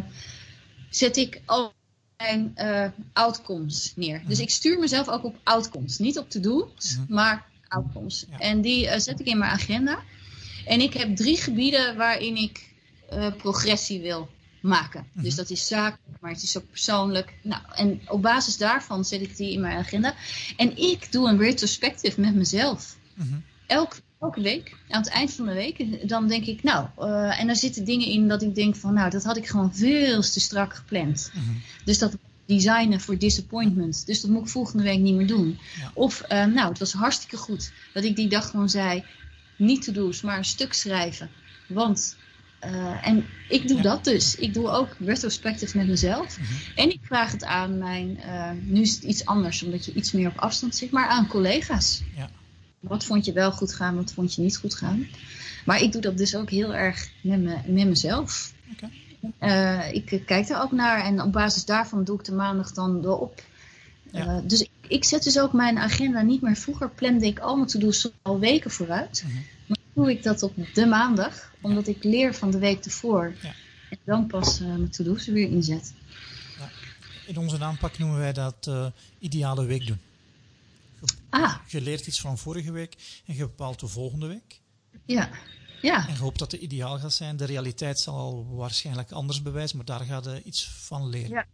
zet 0.89 1.18
ik 1.18 1.41
al 1.45 1.74
mijn 2.18 2.53
outcomes 3.14 3.93
neer. 3.95 4.24
Dus 4.28 4.39
ik 4.39 4.49
stuur 4.49 4.80
mezelf 4.80 5.09
ook 5.09 5.24
op 5.24 5.36
outcomes. 5.43 5.97
Niet 5.97 6.18
op 6.18 6.30
to-do's, 6.30 6.97
mhm. 6.97 7.14
En 8.38 8.62
die 8.62 9.00
zet 9.00 9.20
ik 9.20 9.26
in 9.26 9.38
mijn 9.38 9.52
agenda. 9.52 10.00
En 10.66 10.82
ik 10.82 10.94
heb 10.94 11.16
drie 11.16 11.38
gebieden 11.38 11.96
waarin 11.96 12.36
ik 12.36 12.70
progressie 13.38 14.02
wil 14.02 14.30
maken. 14.62 15.08
Dus 15.14 15.28
mhm. 15.28 15.36
dat 15.36 15.50
is 15.50 15.68
zakelijk, 15.68 16.22
maar 16.22 16.32
het 16.32 16.44
is 16.44 16.58
ook 16.58 16.70
persoonlijk. 16.70 17.34
Nou, 17.42 17.62
en 17.76 18.02
op 18.08 18.22
basis 18.22 18.58
daarvan 18.58 19.06
zet 19.06 19.22
ik 19.22 19.38
die 19.38 19.52
in 19.52 19.62
mijn 19.62 19.78
agenda. 19.78 20.14
En 20.58 20.78
ik 20.78 21.12
doe 21.12 21.30
een 21.30 21.38
retrospective 21.38 22.22
met 22.22 22.36
mezelf. 22.36 22.98
Mhm. 23.14 23.40
Elke, 23.68 23.96
elke 24.20 24.42
week, 24.42 24.78
aan 24.90 25.02
het 25.02 25.10
eind 25.10 25.34
van 25.34 25.46
de 25.46 25.54
week, 25.54 26.08
dan 26.10 26.28
denk 26.28 26.46
ik, 26.46 26.64
nou, 26.64 26.88
uh, 27.00 27.40
en 27.40 27.48
daar 27.48 27.56
zitten 27.56 27.86
dingen 27.86 28.08
in 28.08 28.28
dat 28.28 28.42
ik 28.42 28.56
denk 28.56 28.76
van, 28.76 28.94
nou, 28.94 29.10
dat 29.10 29.24
had 29.24 29.38
ik 29.38 29.48
gewoon 29.48 29.76
veel 29.76 30.22
te 30.22 30.40
strak 30.40 30.76
gepland. 30.76 31.32
Mhm. 31.34 31.52
Dus 31.86 32.00
dat 32.00 32.18
designen 32.52 33.02
voor 33.02 33.18
disappointment. 33.18 34.06
Dus 34.06 34.22
dat 34.22 34.32
moet 34.32 34.41
ik 34.41 34.47
volgende 34.47 34.84
week 34.84 34.99
niet 34.99 35.16
meer 35.16 35.28
doen. 35.28 35.60
Of, 35.93 36.22
uh, 36.24 36.45
nou, 36.45 36.70
het 36.70 36.80
was 36.80 36.93
hartstikke 36.93 37.38
goed 37.38 37.72
dat 37.93 38.04
ik 38.04 38.16
die 38.16 38.30
dag 38.30 38.49
gewoon 38.49 38.70
zei, 38.70 39.04
niet 39.58 39.84
to 39.84 39.91
do's, 39.91 40.22
maar 40.22 40.38
een 40.38 40.45
stuk 40.45 40.74
schrijven. 40.74 41.30
Want 41.68 42.16
uh, 42.66 43.08
en 43.08 43.26
ik 43.49 43.68
doe 43.68 43.82
dat 43.82 44.04
dus. 44.04 44.36
Ik 44.36 44.54
doe 44.54 44.70
ook 44.70 44.95
retrospective 44.99 45.78
met 45.78 45.88
mezelf. 45.88 46.39
Mhm. 46.39 46.54
En 46.76 46.89
ik 46.89 46.99
vraag 47.02 47.32
het 47.32 47.43
aan 47.43 47.78
mijn, 47.78 48.20
uh, 48.26 48.52
nu 48.64 48.82
is 48.82 48.93
het 48.93 49.04
iets 49.04 49.26
anders 49.26 49.64
omdat 49.64 49.86
je 49.86 49.93
iets 49.93 50.12
meer 50.12 50.28
op 50.28 50.38
afstand 50.38 50.76
zit, 50.76 50.91
maar 50.91 51.08
aan 51.08 51.28
collega's. 51.28 52.02
Ja. 52.16 52.30
Wat 52.80 53.06
vond 53.06 53.26
je 53.26 53.34
wel 53.34 53.52
goed 53.52 53.74
gaan, 53.74 53.95
wat 53.95 54.14
vond 54.14 54.34
je 54.34 54.41
niet 54.41 54.58
goed 54.58 54.76
gaan? 54.76 55.08
Maar 55.66 55.82
ik 55.82 55.91
doe 55.91 56.02
dat 56.02 56.18
dus 56.18 56.36
ook 56.36 56.49
heel 56.49 56.74
erg 56.74 57.10
met, 57.22 57.39
me, 57.39 57.58
met 57.66 57.88
mezelf. 57.88 58.54
Okay. 58.72 58.91
Uh, 59.40 59.94
ik 59.94 60.22
kijk 60.26 60.50
er 60.50 60.62
ook 60.62 60.72
naar 60.72 61.06
en 61.06 61.22
op 61.22 61.32
basis 61.32 61.66
daarvan 61.66 62.04
doe 62.04 62.20
ik 62.20 62.26
de 62.26 62.34
maandag 62.34 62.72
dan 62.72 63.04
erop. 63.04 63.44
Ja. 64.12 64.42
dus 64.44 64.62
ik, 64.62 64.70
ik, 64.88 65.06
zet 65.06 65.24
dus 65.24 65.40
ook 65.40 65.54
mijn 65.54 65.78
agenda 65.78 66.22
niet 66.22 66.42
meer. 66.42 66.56
Vroeger 66.56 66.90
plande 66.90 67.26
ik 67.26 67.40
allemaal 67.40 67.66
te 67.66 67.78
doen 67.78 67.94
al 68.22 68.40
weken 68.40 68.72
vooruit. 68.72 69.24
Mhm 69.28 69.38
doe 69.94 70.12
ik 70.12 70.24
dat 70.24 70.44
op 70.44 70.56
de 70.74 70.86
maandag, 70.86 71.54
omdat 71.62 71.88
ik 71.88 72.04
leer 72.04 72.36
van 72.36 72.52
de 72.52 72.60
week 72.60 72.86
ervoor. 72.86 73.36
Ja. 73.42 73.54
En 73.90 73.98
dan 74.04 74.28
pas 74.28 74.62
uh, 74.62 74.68
mijn 74.68 74.90
to-do's 74.90 75.26
weer 75.26 75.50
inzet. 75.50 75.94
Ja. 76.58 76.70
In 77.26 77.38
onze 77.38 77.60
aanpak 77.60 77.98
noemen 77.98 78.20
wij 78.20 78.34
dat 78.34 78.72
ideale 79.20 79.66
week 79.66 79.88
doen. 79.88 80.00
Je, 81.02 81.14
ah. 81.30 81.56
je 81.68 81.82
leert 81.82 82.08
iets 82.08 82.22
van 82.22 82.38
vorige 82.38 82.72
week 82.72 83.22
en 83.26 83.36
je 83.36 83.42
bepaalt 83.42 83.80
de 83.80 83.88
volgende 83.88 84.28
week. 84.28 84.60
Ja. 85.06 85.30
Ja. 85.82 86.08
En 86.08 86.14
je 86.14 86.20
hoopt 86.20 86.40
dat 86.40 86.52
het 86.52 86.62
ideaal 86.62 87.00
gaat 87.00 87.14
zijn. 87.14 87.38
De 87.38 87.46
realiteit 87.46 88.00
zal 88.00 88.48
waarschijnlijk 88.50 89.12
anders 89.12 89.42
bewijzen, 89.42 89.78
maar 89.78 89.86
daar 89.86 90.06
gaat 90.06 90.26
je 90.26 90.42
iets 90.44 90.70
van 90.70 91.10
leren. 91.10 91.30
Ja. 91.30 91.46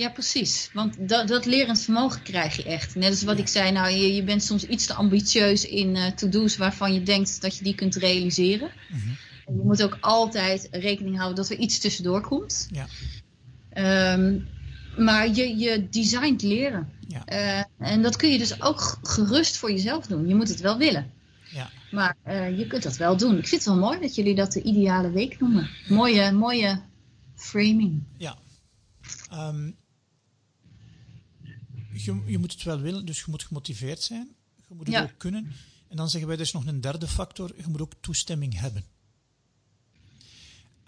Ja, 0.00 0.08
precies. 0.08 0.70
Want 0.72 1.08
dat, 1.08 1.28
dat 1.28 1.44
lerend 1.44 1.80
vermogen 1.80 2.22
krijg 2.22 2.56
je 2.56 2.62
echt. 2.62 2.94
Net 2.94 3.10
als 3.10 3.22
wat 3.22 3.38
ik 3.38 3.48
zei, 3.48 3.72
nou, 3.72 3.90
je, 3.90 4.14
je 4.14 4.22
bent 4.22 4.42
soms 4.42 4.66
iets 4.66 4.86
te 4.86 4.94
ambitieus 4.94 5.64
in 5.64 5.96
uh, 5.96 6.06
to-do's 6.06 6.56
waarvan 6.56 6.94
je 6.94 7.02
denkt 7.02 7.40
dat 7.40 7.56
je 7.56 7.64
die 7.64 7.74
kunt 7.74 7.94
realiseren. 7.94 8.70
Mhm. 8.88 9.08
en 9.46 9.56
je 9.56 9.62
moet 9.64 9.82
ook 9.82 9.98
altijd 10.00 10.68
rekening 10.70 11.16
houden 11.16 11.36
dat 11.36 11.50
er 11.50 11.56
iets 11.56 11.78
tussendoor 11.78 12.20
komt. 12.20 12.68
Ja. 12.70 12.86
Um, 14.14 14.48
maar 14.96 15.28
je, 15.28 15.56
je 15.58 15.88
designt 15.88 16.42
leren. 16.42 16.88
Ja. 17.08 17.22
Uh, 17.32 17.88
en 17.88 18.02
dat 18.02 18.16
kun 18.16 18.30
je 18.30 18.38
dus 18.38 18.62
ook 18.62 18.98
gerust 19.02 19.56
voor 19.56 19.70
jezelf 19.70 20.06
doen. 20.06 20.28
Je 20.28 20.34
moet 20.34 20.48
het 20.48 20.60
wel 20.60 20.78
willen. 20.78 21.10
Ja. 21.52 21.70
Maar 21.90 22.16
uh, 22.26 22.58
je 22.58 22.66
kunt 22.66 22.82
dat 22.82 22.96
wel 22.96 23.16
doen. 23.16 23.38
Ik 23.38 23.48
vind 23.48 23.64
het 23.64 23.74
wel 23.74 23.82
mooi 23.82 24.00
dat 24.00 24.14
jullie 24.14 24.34
dat 24.34 24.52
de 24.52 24.62
ideale 24.62 25.10
week 25.10 25.40
noemen. 25.40 25.70
Mooie, 25.88 26.32
mooie 26.32 26.82
framing. 27.34 28.02
Ja. 28.16 28.38
Um, 29.32 29.76
je, 31.92 32.22
je 32.26 32.38
moet 32.38 32.52
het 32.52 32.62
wel 32.62 32.80
willen, 32.80 33.06
dus 33.06 33.18
je 33.18 33.24
moet 33.26 33.42
gemotiveerd 33.42 34.02
zijn. 34.02 34.28
Je 34.68 34.74
moet 34.74 34.86
het 34.86 35.02
ook 35.02 35.18
kunnen. 35.18 35.52
En 35.88 35.96
dan 35.96 36.10
zeggen 36.10 36.28
wij 36.28 36.36
dus 36.36 36.52
nog 36.52 36.66
een 36.66 36.80
derde 36.80 37.08
factor, 37.08 37.52
je 37.56 37.68
moet 37.68 37.80
ook 37.80 37.94
toestemming 38.00 38.58
hebben. 38.58 38.84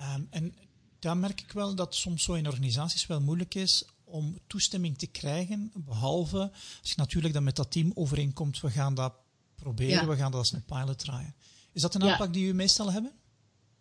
Um, 0.00 0.26
en 0.30 0.54
daar 0.98 1.16
merk 1.16 1.40
ik 1.40 1.52
wel 1.52 1.74
dat 1.74 1.94
soms 1.94 2.22
zo 2.22 2.32
in 2.32 2.46
organisaties 2.46 3.06
wel 3.06 3.20
moeilijk 3.20 3.54
is 3.54 3.84
om 4.04 4.38
toestemming 4.46 4.98
te 4.98 5.06
krijgen, 5.06 5.72
behalve 5.74 6.50
als 6.80 6.90
je 6.90 6.94
natuurlijk 6.96 7.34
dan 7.34 7.44
met 7.44 7.56
dat 7.56 7.70
team 7.70 7.92
overeenkomt, 7.94 8.60
we 8.60 8.70
gaan 8.70 8.94
dat 8.94 9.14
proberen, 9.62 10.08
we 10.08 10.16
gaan 10.16 10.30
dat 10.30 10.40
als 10.40 10.52
een 10.52 10.64
pilot 10.64 10.98
draaien. 10.98 11.34
Is 11.72 11.82
dat 11.82 11.94
een 11.94 12.02
aanpak 12.02 12.32
die 12.32 12.46
u 12.46 12.54
meestal 12.54 12.92
hebben? 12.92 13.12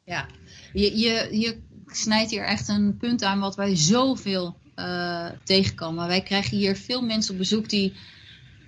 Ja, 0.06 0.28
je, 0.74 0.98
je, 0.98 1.28
je 1.40 1.62
snijdt 1.88 2.32
hier 2.32 2.46
echt 2.46 2.68
een 2.68 2.98
punt 2.98 3.24
aan 3.24 3.40
wat 3.40 3.56
wij 3.56 3.76
zoveel 3.76 4.58
uh, 4.76 5.30
tegenkomen. 5.44 6.08
Wij 6.08 6.22
krijgen 6.22 6.58
hier 6.58 6.76
veel 6.76 7.02
mensen 7.02 7.32
op 7.32 7.38
bezoek 7.38 7.70
die 7.70 7.94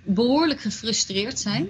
behoorlijk 0.04 0.60
gefrustreerd 0.60 1.38
zijn. 1.38 1.68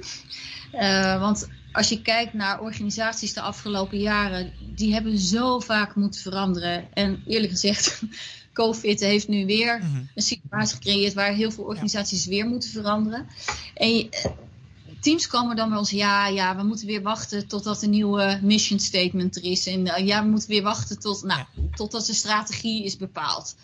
Uh, 0.73 1.21
want 1.21 1.49
als 1.73 1.89
je 1.89 2.03
kijkt 2.03 2.33
naar 2.33 2.61
organisaties 2.61 3.33
de 3.33 3.41
afgelopen 3.41 3.99
jaren, 3.99 4.53
die 4.75 4.93
hebben 4.93 5.19
zo 5.19 5.61
vaak 5.61 5.95
moeten 5.95 6.21
veranderen. 6.21 6.93
En 6.93 7.23
eerlijk 7.27 7.53
gezegd, 7.53 8.03
COVID 8.53 9.01
heeft 9.01 9.29
nu 9.29 9.47
weer 9.47 9.79
mhm. 9.79 10.03
een 10.15 10.23
situatie 10.23 10.75
gecreëerd 10.75 11.15
waar 11.15 11.33
heel 11.33 11.51
veel 11.51 11.65
organisaties 11.65 12.27
weer 12.27 12.47
moeten 12.47 12.71
veranderen. 12.71 13.27
En 13.75 14.09
teams 15.05 15.27
komen 15.27 15.57
dan 15.57 15.69
bij 15.69 15.79
ons, 15.79 15.91
ja, 15.91 16.27
ja, 16.27 16.57
we 16.57 16.63
moeten 16.63 16.87
weer 16.87 17.03
wachten 17.03 17.49
totdat 17.49 17.83
een 17.83 17.91
nieuwe 17.91 18.39
mission 18.43 18.79
statement 18.79 19.37
er 19.37 19.45
is. 19.45 19.67
En 19.67 19.87
uh, 19.87 20.07
ja, 20.07 20.23
we 20.23 20.29
moeten 20.29 20.49
weer 20.49 20.63
wachten 20.63 20.99
tot, 20.99 21.23
nou, 21.23 21.45
totdat 21.75 22.07
de 22.07 22.15
strategie 22.15 22.85
is 22.85 22.97
bepaald. 22.97 23.57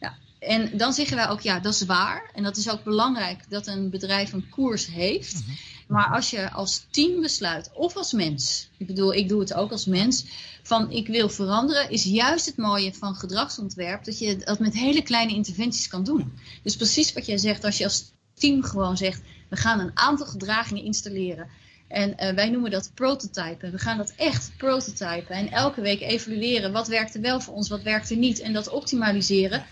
Ja, 0.00 0.16
en 0.38 0.76
dan 0.76 0.92
zeggen 0.92 1.16
wij 1.16 1.28
ook, 1.28 1.40
ja, 1.40 1.60
dat 1.60 1.74
is 1.74 1.84
waar. 1.84 2.30
En 2.34 2.42
dat 2.42 2.56
is 2.56 2.70
ook 2.70 2.84
belangrijk 2.84 3.44
dat 3.48 3.66
een 3.66 3.90
bedrijf 3.90 4.32
een 4.32 4.48
koers 4.48 4.86
heeft. 4.86 5.34
Mhm. 5.34 5.52
Maar 5.88 6.14
als 6.14 6.30
je 6.30 6.50
als 6.50 6.86
team 6.90 7.20
besluit, 7.20 7.70
of 7.74 7.96
als 7.96 8.12
mens, 8.12 8.68
ik 8.76 8.86
bedoel, 8.86 9.14
ik 9.14 9.28
doe 9.28 9.40
het 9.40 9.54
ook 9.54 9.70
als 9.70 9.86
mens, 9.86 10.24
van 10.62 10.90
ik 10.90 11.06
wil 11.06 11.28
veranderen, 11.28 11.90
is 11.90 12.04
juist 12.04 12.46
het 12.46 12.56
mooie 12.56 12.94
van 12.94 13.14
gedragsontwerp 13.14 14.04
dat 14.04 14.18
je 14.18 14.36
dat 14.36 14.58
met 14.58 14.74
hele 14.74 15.02
kleine 15.02 15.34
interventies 15.34 15.88
kan 15.88 16.04
doen. 16.04 16.32
Dus 16.62 16.76
precies 16.76 17.12
wat 17.12 17.26
jij 17.26 17.38
zegt, 17.38 17.64
als 17.64 17.78
je 17.78 17.84
als 17.84 18.12
team 18.34 18.62
gewoon 18.62 18.96
zegt, 18.96 19.20
we 19.48 19.56
gaan 19.56 19.80
een 19.80 19.90
aantal 19.94 20.26
gedragingen 20.26 20.84
installeren. 20.84 21.48
En 21.88 22.10
uh, 22.10 22.34
wij 22.34 22.50
noemen 22.50 22.70
dat 22.70 22.90
prototypen. 22.94 23.70
We 23.70 23.78
gaan 23.78 23.96
dat 23.96 24.12
echt 24.16 24.52
prototypen. 24.56 25.36
En 25.36 25.50
elke 25.50 25.80
week 25.80 26.00
evalueren. 26.00 26.72
Wat 26.72 26.88
werkte 26.88 27.20
wel 27.20 27.40
voor 27.40 27.54
ons, 27.54 27.68
wat 27.68 27.82
werkte 27.82 28.14
niet. 28.14 28.40
En 28.40 28.52
dat 28.52 28.68
optimaliseren. 28.68 29.64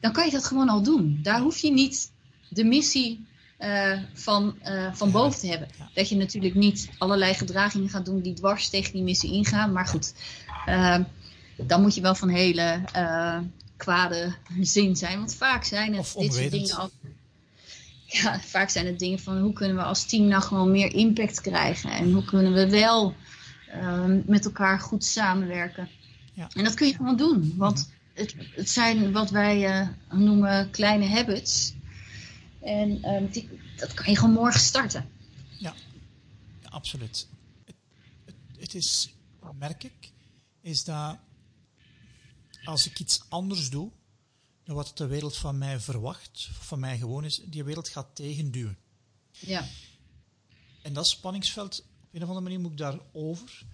Dan 0.00 0.12
kan 0.12 0.24
je 0.24 0.30
dat 0.30 0.44
gewoon 0.44 0.68
al 0.68 0.82
doen. 0.82 1.18
Daar 1.22 1.40
hoef 1.40 1.58
je 1.58 1.70
niet 1.70 2.10
de 2.48 2.64
missie 2.64 3.26
uh, 3.60 3.98
van, 4.12 4.58
uh, 4.64 4.94
van 4.94 5.10
boven 5.10 5.40
te 5.40 5.46
hebben. 5.46 5.68
Dat 5.94 6.08
je 6.08 6.16
natuurlijk 6.16 6.54
niet 6.54 6.90
allerlei 6.98 7.34
gedragingen 7.34 7.88
gaat 7.88 8.04
doen 8.04 8.20
die 8.20 8.34
dwars 8.34 8.68
tegen 8.68 8.92
die 8.92 9.02
missie 9.02 9.32
ingaan. 9.32 9.72
Maar 9.72 9.86
goed, 9.86 10.14
dan 11.56 11.82
moet 11.82 11.94
je 11.94 12.00
wel 12.00 12.14
van 12.14 12.28
hele 12.28 12.80
kwade 13.76 14.34
zin 14.60 14.96
zijn. 14.96 15.18
Want 15.18 15.34
vaak 15.34 15.64
zijn 15.64 15.94
het 15.94 16.14
dit 16.18 16.34
soort 16.34 16.50
dingen 16.50 16.76
al 16.76 16.90
ja, 18.22 18.40
vaak 18.40 18.68
zijn 18.68 18.86
het 18.86 18.98
dingen 18.98 19.18
van 19.18 19.38
hoe 19.40 19.52
kunnen 19.52 19.76
we 19.76 19.82
als 19.82 20.06
team 20.06 20.28
nou 20.28 20.42
gewoon 20.42 20.70
meer 20.70 20.92
impact 20.92 21.40
krijgen. 21.40 21.90
En 21.90 22.12
hoe 22.12 22.24
kunnen 22.24 22.52
we 22.52 22.70
wel 22.70 23.14
ehm, 23.68 24.20
met 24.26 24.44
elkaar 24.44 24.80
goed 24.80 25.04
samenwerken. 25.04 25.88
Ja. 26.32 26.48
En 26.54 26.64
dat 26.64 26.74
kun 26.74 26.86
je 26.86 26.94
gewoon 26.94 27.16
doen. 27.16 27.54
Want 27.56 27.92
het, 28.14 28.34
het 28.54 28.70
zijn 28.70 29.12
wat 29.12 29.30
wij 29.30 29.80
uh, 29.80 29.88
noemen 30.18 30.70
kleine 30.70 31.06
habits. 31.06 31.74
En 32.60 33.02
ehm, 33.02 33.26
die, 33.30 33.48
dat 33.76 33.94
kan 33.94 34.12
je 34.12 34.18
gewoon 34.18 34.34
morgen 34.34 34.60
starten. 34.60 35.08
Ja, 35.58 35.74
ja 36.62 36.68
absoluut. 36.68 37.28
Het, 37.64 37.74
het, 38.24 38.34
het 38.58 38.74
is, 38.74 39.14
merk 39.58 39.84
ik, 39.84 40.12
is 40.60 40.84
dat 40.84 41.18
als 42.64 42.86
ik 42.86 42.98
iets 42.98 43.20
anders 43.28 43.70
doe, 43.70 43.90
wat 44.64 44.92
de 44.94 45.06
wereld 45.06 45.36
van 45.36 45.58
mij 45.58 45.80
verwacht, 45.80 46.48
van 46.52 46.80
mij 46.80 46.98
gewoon 46.98 47.24
is, 47.24 47.40
die 47.44 47.64
wereld 47.64 47.88
gaat 47.88 48.14
tegenduwen. 48.14 48.78
Ja. 49.30 49.68
En 50.82 50.92
dat 50.92 51.06
spanningsveld, 51.06 51.84
op 52.02 52.14
een 52.14 52.22
of 52.22 52.28
andere 52.28 52.44
manier 52.44 52.60
moet 52.60 52.70
ik 52.70 52.76
daar 52.78 52.98
over. 53.12 53.66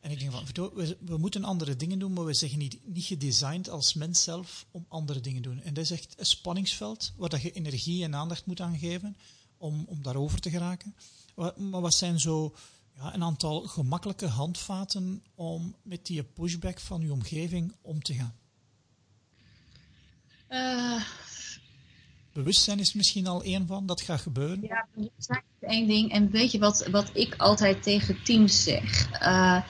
En 0.00 0.10
ik 0.10 0.18
denk 0.18 0.32
van, 0.32 0.44
we, 0.74 0.96
we, 1.00 1.16
moeten 1.16 1.44
andere 1.44 1.76
dingen 1.76 1.98
doen, 1.98 2.12
maar 2.12 2.24
we 2.24 2.34
zeggen 2.34 2.58
niet, 2.58 2.78
niet 2.86 3.04
gedesigned 3.04 3.68
als 3.68 3.94
mens 3.94 4.22
zelf 4.22 4.66
om 4.70 4.84
andere 4.88 5.20
dingen 5.20 5.42
te 5.42 5.48
doen. 5.48 5.62
En 5.62 5.74
dat 5.74 5.84
is 5.84 5.90
echt 5.90 6.14
een 6.18 6.26
spanningsveld 6.26 7.12
waar 7.16 7.28
dat 7.28 7.42
je 7.42 7.52
energie 7.52 8.04
en 8.04 8.14
aandacht 8.14 8.46
moet 8.46 8.60
aan 8.60 8.78
geven 8.78 9.16
om, 9.56 9.84
om 9.88 10.02
daarover 10.02 10.40
te 10.40 10.50
geraken. 10.50 10.94
Maar 11.56 11.80
wat 11.80 11.94
zijn 11.94 12.20
zo 12.20 12.54
ja, 12.96 13.14
een 13.14 13.22
aantal 13.22 13.60
gemakkelijke 13.60 14.26
handvaten 14.26 15.22
om 15.34 15.74
met 15.82 16.06
die 16.06 16.24
pushback 16.24 16.80
van 16.80 17.00
je 17.00 17.12
omgeving 17.12 17.74
om 17.80 18.02
te 18.02 18.14
gaan? 18.14 18.34
Uh, 20.50 21.02
bewustzijn 22.32 22.78
is 22.78 22.92
misschien 22.92 23.26
al 23.26 23.42
één 23.42 23.66
van, 23.66 23.86
dat 23.86 24.00
gaat 24.00 24.20
gebeuren. 24.20 24.62
Ja, 24.62 24.86
bewustzijn 24.94 25.42
is 25.60 25.68
één 25.68 25.86
ding. 25.86 26.12
En 26.12 26.30
weet 26.30 26.52
je 26.52 26.58
wat, 26.58 26.86
wat 26.90 27.10
ik 27.12 27.34
altijd 27.36 27.82
tegen 27.82 28.22
teams 28.22 28.62
zeg? 28.62 29.10
Uh, 29.22 29.62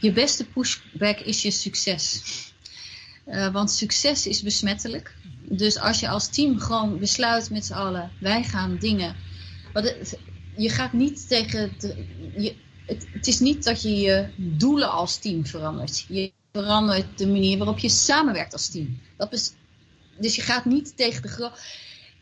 je 0.00 0.12
beste 0.12 0.44
pushback 0.44 1.18
is 1.18 1.42
je 1.42 1.50
succes. 1.50 2.22
Uh, 3.26 3.52
want 3.52 3.70
succes 3.70 4.26
is 4.26 4.42
besmettelijk. 4.42 5.14
Dus 5.42 5.78
als 5.78 6.00
je 6.00 6.08
als 6.08 6.28
team 6.28 6.58
gewoon 6.58 6.98
besluit 6.98 7.50
met 7.50 7.64
z'n 7.64 7.72
allen, 7.72 8.10
wij 8.20 8.42
gaan 8.42 8.76
dingen. 8.76 9.16
Het, 9.72 10.18
je 10.56 10.68
gaat 10.68 10.92
niet 10.92 11.28
tegen. 11.28 11.72
De, 11.78 12.06
je, 12.36 12.56
het, 12.86 13.06
het, 13.12 13.26
is 13.26 13.40
niet 13.40 13.64
dat 13.64 13.82
je 13.82 13.96
je 13.96 14.28
doelen 14.36 14.90
als 14.90 15.18
team 15.18 15.46
verandert. 15.46 16.04
Je 16.08 16.32
verandert 16.52 17.18
de 17.18 17.26
manier 17.26 17.58
waarop 17.58 17.78
je 17.78 17.88
samenwerkt 17.88 18.52
als 18.52 18.68
team. 18.68 18.98
Dat 19.16 19.32
is 19.32 19.52
dus 20.22 20.34
je 20.36 20.42
gaat 20.42 20.64
niet 20.64 20.96
tegen 20.96 21.22
de 21.22 21.28
groep. 21.28 21.58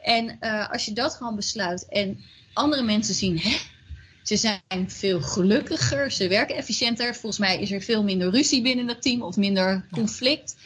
En 0.02 0.36
uh, 0.40 0.70
als 0.70 0.84
je 0.84 0.92
dat 0.92 1.14
gewoon 1.14 1.36
besluit 1.36 1.88
en 1.88 2.20
andere 2.52 2.82
mensen 2.82 3.14
zien, 3.14 3.38
hè, 3.38 3.56
ze 4.22 4.36
zijn 4.36 4.90
veel 4.90 5.20
gelukkiger, 5.20 6.10
ze 6.10 6.28
werken 6.28 6.56
efficiënter. 6.56 7.14
Volgens 7.14 7.38
mij 7.38 7.60
is 7.60 7.70
er 7.72 7.82
veel 7.82 8.02
minder 8.02 8.30
ruzie 8.30 8.62
binnen 8.62 8.88
het 8.88 9.02
team 9.02 9.22
of 9.22 9.36
minder 9.36 9.86
conflict. 9.90 10.56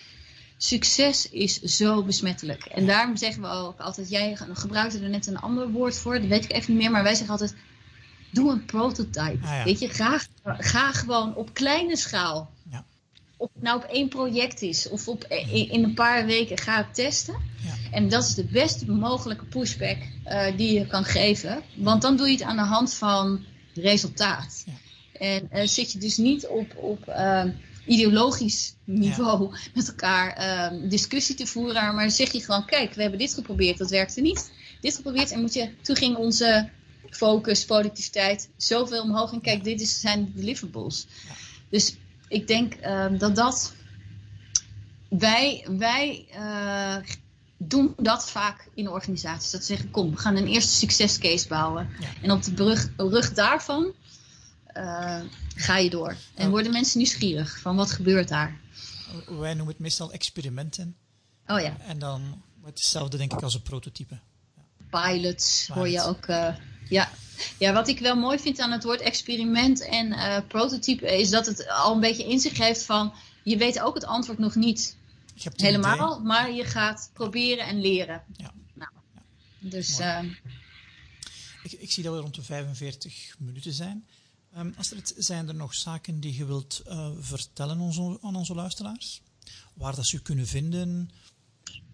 Succes 0.56 1.30
is 1.30 1.60
zo 1.60 2.02
besmettelijk. 2.02 2.64
En 2.64 2.86
daarom 2.86 3.16
zeggen 3.16 3.42
we 3.42 3.48
ook 3.48 3.80
altijd, 3.80 4.10
jij 4.10 4.36
gebruikte 4.52 4.98
er 4.98 5.08
net 5.08 5.26
een 5.26 5.38
ander 5.38 5.70
woord 5.70 5.98
voor, 5.98 6.20
dat 6.20 6.28
weet 6.28 6.44
ik 6.44 6.52
even 6.52 6.72
niet 6.72 6.82
meer, 6.82 6.90
maar 6.90 7.02
wij 7.02 7.14
zeggen 7.14 7.32
altijd, 7.32 7.54
doe 8.30 8.50
een 8.50 8.64
prototype. 8.64 9.38
Ah, 9.42 9.64
weet 9.64 9.78
je, 9.78 9.88
ga, 9.88 10.20
ga 10.44 10.92
gewoon 10.92 11.34
op 11.34 11.54
kleine 11.54 11.96
schaal 11.96 12.50
of 13.36 13.50
het 13.54 13.62
nou 13.62 13.76
op 13.76 13.84
één 13.84 14.08
project 14.08 14.62
is 14.62 14.88
of 14.88 15.08
op, 15.08 15.24
e- 15.28 15.68
in 15.70 15.84
een 15.84 15.94
paar 15.94 16.26
weken 16.26 16.58
ga 16.58 16.80
ik 16.80 16.92
testen. 16.92 17.34
Ja. 17.62 17.74
En 17.90 18.08
dat 18.08 18.24
is 18.24 18.34
de 18.34 18.44
best 18.44 18.86
mogelijke 18.86 19.44
pushback 19.44 19.96
uh, 20.26 20.56
die 20.56 20.78
je 20.78 20.86
kan 20.86 21.04
geven. 21.04 21.62
Want 21.76 22.02
dan 22.02 22.16
doe 22.16 22.26
je 22.26 22.32
het 22.32 22.42
aan 22.42 22.56
de 22.56 22.62
hand 22.62 22.94
van 22.94 23.44
resultaat. 23.74 24.64
Ja. 24.66 24.72
En 25.18 25.48
uh, 25.52 25.66
zit 25.66 25.92
je 25.92 25.98
dus 25.98 26.16
niet 26.16 26.46
op, 26.46 26.76
op 26.76 27.08
uh, 27.08 27.44
ideologisch 27.86 28.74
niveau 28.84 29.50
met 29.74 29.88
elkaar 29.88 30.32
ehm, 30.32 30.88
discussie 30.88 31.34
te 31.34 31.46
voeren. 31.46 31.94
Maar 31.94 32.10
zeg 32.10 32.32
je 32.32 32.40
gewoon, 32.40 32.66
kijk, 32.66 32.94
we 32.94 33.00
hebben 33.02 33.18
dit 33.18 33.34
geprobeerd, 33.34 33.78
dat 33.78 33.90
werkte 33.90 34.20
niet. 34.20 34.50
Dit 34.80 34.96
geprobeerd 34.96 35.30
en 35.30 35.40
moet 35.40 35.54
je, 35.54 35.70
toen 35.82 35.96
ging 35.96 36.16
onze 36.16 36.68
focus, 37.10 37.64
productiviteit 37.64 38.48
zoveel 38.56 39.02
omhoog. 39.02 39.32
En 39.32 39.40
kijk, 39.40 39.64
dit 39.64 39.80
is, 39.80 40.00
zijn 40.00 40.24
de 40.24 40.40
deliverables. 40.40 41.06
Dus 41.68 41.96
ik 42.28 42.46
denk 42.46 42.74
uh, 42.74 43.06
dat 43.18 43.36
dat. 43.36 43.74
Wij, 45.08 45.66
wij 45.70 46.26
uh, 46.36 46.96
doen 47.58 47.94
dat 47.96 48.30
vaak 48.30 48.68
in 48.74 48.88
organisaties. 48.88 49.50
Dat 49.50 49.60
ze 49.60 49.66
zeggen: 49.66 49.90
kom, 49.90 50.10
we 50.10 50.16
gaan 50.16 50.36
een 50.36 50.46
eerste 50.46 50.72
succescase 50.72 51.48
bouwen. 51.48 51.88
En 52.22 52.30
op 52.30 52.42
de 52.42 52.52
brug, 52.52 52.88
rug 52.96 53.32
daarvan 53.32 53.92
uh, 54.76 55.20
ga 55.54 55.76
je 55.76 55.90
door. 55.90 56.16
En 56.34 56.50
worden 56.50 56.72
mensen 56.72 56.98
nieuwsgierig 56.98 57.58
van 57.58 57.76
wat 57.76 57.90
gebeurt 57.90 58.28
daar. 58.28 58.60
Wij 59.26 59.54
noemen 59.54 59.72
het 59.72 59.78
meestal 59.78 60.12
experimenten. 60.12 60.96
Oh 61.46 61.60
ja. 61.60 61.76
En 61.80 61.98
dan 61.98 62.42
hetzelfde, 62.64 63.16
denk 63.16 63.32
ik, 63.32 63.42
als 63.42 63.54
een 63.54 63.62
prototype. 63.62 64.18
Pilots 64.90 65.68
hoor 65.72 65.88
je 65.88 66.02
ook. 66.02 66.26
Ja, 66.88 67.10
ja, 67.58 67.72
wat 67.72 67.88
ik 67.88 67.98
wel 67.98 68.16
mooi 68.16 68.38
vind 68.38 68.58
aan 68.58 68.72
het 68.72 68.84
woord 68.84 69.00
experiment 69.00 69.80
en 69.80 70.06
uh, 70.06 70.38
prototype 70.48 71.18
is 71.18 71.30
dat 71.30 71.46
het 71.46 71.68
al 71.68 71.94
een 71.94 72.00
beetje 72.00 72.28
in 72.28 72.40
zich 72.40 72.58
heeft 72.58 72.84
van 72.84 73.12
je 73.42 73.56
weet 73.56 73.80
ook 73.80 73.94
het 73.94 74.04
antwoord 74.04 74.38
nog 74.38 74.54
niet 74.54 74.96
helemaal, 75.56 76.20
maar 76.20 76.52
je 76.52 76.64
gaat 76.64 77.10
proberen 77.12 77.66
en 77.66 77.80
leren. 77.80 78.22
Ja. 78.36 78.52
Nou, 78.74 78.90
Dus. 79.58 80.00
Uh, 80.00 80.22
ik, 81.62 81.72
ik, 81.72 81.92
zie 81.92 82.02
dat 82.02 82.14
we 82.14 82.20
rond 82.20 82.34
de 82.34 82.42
45 82.42 83.36
minuten 83.38 83.72
zijn. 83.72 84.06
Um, 84.56 84.74
Astrid, 84.76 85.14
zijn 85.16 85.48
er 85.48 85.54
nog 85.54 85.74
zaken 85.74 86.20
die 86.20 86.36
je 86.36 86.44
wilt 86.44 86.82
uh, 86.88 87.10
vertellen 87.18 87.80
onze, 87.80 88.18
aan 88.22 88.36
onze 88.36 88.54
luisteraars? 88.54 89.22
Waar 89.74 89.94
dat 89.94 90.06
ze 90.06 90.22
kunnen 90.22 90.46
vinden? 90.46 91.10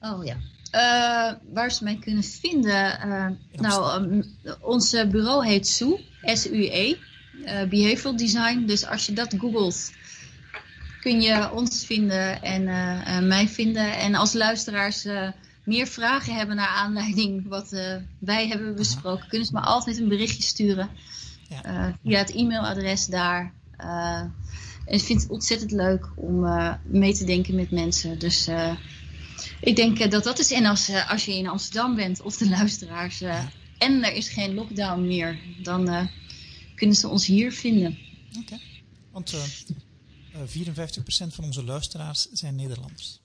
Oh 0.00 0.24
ja. 0.24 0.36
Uh, 0.74 1.38
waar 1.52 1.70
ze 1.72 1.84
mij 1.84 1.96
kunnen 1.96 2.22
vinden. 2.22 2.98
Uh, 3.06 3.26
nou, 3.52 4.02
um, 4.02 4.24
ons 4.60 4.90
bureau 4.90 5.46
heet 5.46 5.68
SUE, 5.68 6.04
S-U-E, 6.22 6.96
uh, 7.44 7.62
Behavioral 7.68 8.16
Design. 8.16 8.64
Dus 8.66 8.86
als 8.86 9.06
je 9.06 9.12
dat 9.12 9.34
googelt, 9.38 9.92
kun 11.00 11.20
je 11.20 11.50
ons 11.52 11.86
vinden 11.86 12.42
en 12.42 13.26
mij 13.26 13.48
vinden. 13.48 13.98
En 13.98 14.14
als 14.14 14.32
luisteraars 14.32 15.06
meer 15.64 15.86
vragen 15.86 16.34
hebben 16.34 16.56
naar 16.56 16.68
aanleiding 16.68 17.48
wat 17.48 17.70
wij 18.18 18.48
hebben 18.48 18.74
besproken, 18.76 19.28
kunnen 19.28 19.46
ze 19.46 19.52
me 19.52 19.60
altijd 19.60 19.98
een 19.98 20.08
berichtje 20.08 20.42
sturen. 20.42 20.88
Ja. 21.48 21.96
via 22.02 22.18
het 22.18 22.34
e-mailadres 22.34 23.06
daar. 23.06 23.52
en 23.76 24.34
ik 24.86 25.00
vind 25.00 25.22
het 25.22 25.30
ontzettend 25.30 25.70
leuk 25.70 26.08
om 26.16 26.46
mee 26.84 27.14
te 27.14 27.24
denken 27.24 27.54
met 27.54 27.70
mensen. 27.70 28.18
Dus 28.18 28.48
ik 29.60 29.76
denk 29.76 29.98
eh, 29.98 30.10
dat 30.10 30.24
dat 30.24 30.38
is. 30.38 30.52
En 30.52 30.66
als, 30.66 30.88
eh, 30.88 31.10
als 31.10 31.24
je 31.24 31.36
in 31.36 31.48
Amsterdam 31.48 31.94
bent 31.94 32.20
of 32.20 32.36
de 32.36 32.48
luisteraars 32.48 33.22
uh, 33.22 33.44
en 33.78 34.04
er 34.04 34.12
is 34.12 34.28
geen 34.28 34.54
lockdown 34.54 35.06
meer, 35.06 35.38
dan 35.62 35.88
uh, 35.88 36.06
kunnen 36.74 36.96
ze 36.96 37.08
ons 37.08 37.26
hier 37.26 37.52
vinden. 37.52 37.98
Oké, 38.28 38.38
okay. 38.40 38.60
want 39.10 39.34
54% 39.34 39.36
van 41.26 41.44
onze 41.44 41.64
luisteraars 41.64 42.28
zijn 42.32 42.54
Nederlanders. 42.54 43.20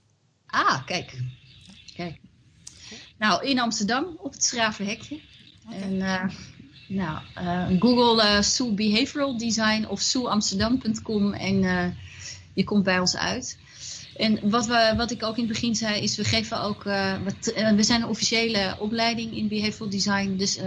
Ah, 0.46 0.86
kijk. 0.86 1.22
kijk. 1.94 2.20
Nou, 3.18 3.46
in 3.46 3.60
Amsterdam 3.60 4.16
op 4.18 4.32
het 4.32 4.44
Schravenhekje. 4.44 5.20
Okay. 5.66 5.80
En 5.80 6.30
nou, 6.88 7.22
Google 7.78 8.42
Sue 8.42 8.74
Behavioral 8.74 9.38
Design 9.38 9.84
of 9.84 10.00
sueamsterdam.com 10.00 11.32
en 11.32 11.60
je 12.54 12.64
komt 12.64 12.82
bij 12.82 12.98
ons 12.98 13.16
uit. 13.16 13.58
En 14.18 14.50
wat, 14.50 14.66
we, 14.66 14.94
wat 14.96 15.10
ik 15.10 15.22
ook 15.22 15.36
in 15.36 15.42
het 15.44 15.52
begin 15.52 15.74
zei, 15.74 16.02
is 16.02 16.16
we 16.16 16.24
geven 16.24 16.60
ook. 16.60 16.82
wat, 17.24 17.52
we 17.76 17.82
zijn 17.82 18.02
een 18.02 18.08
officiële 18.08 18.76
opleiding 18.78 19.36
in 19.36 19.48
Behavioral 19.48 19.90
Design. 19.90 20.36
Dus 20.36 20.58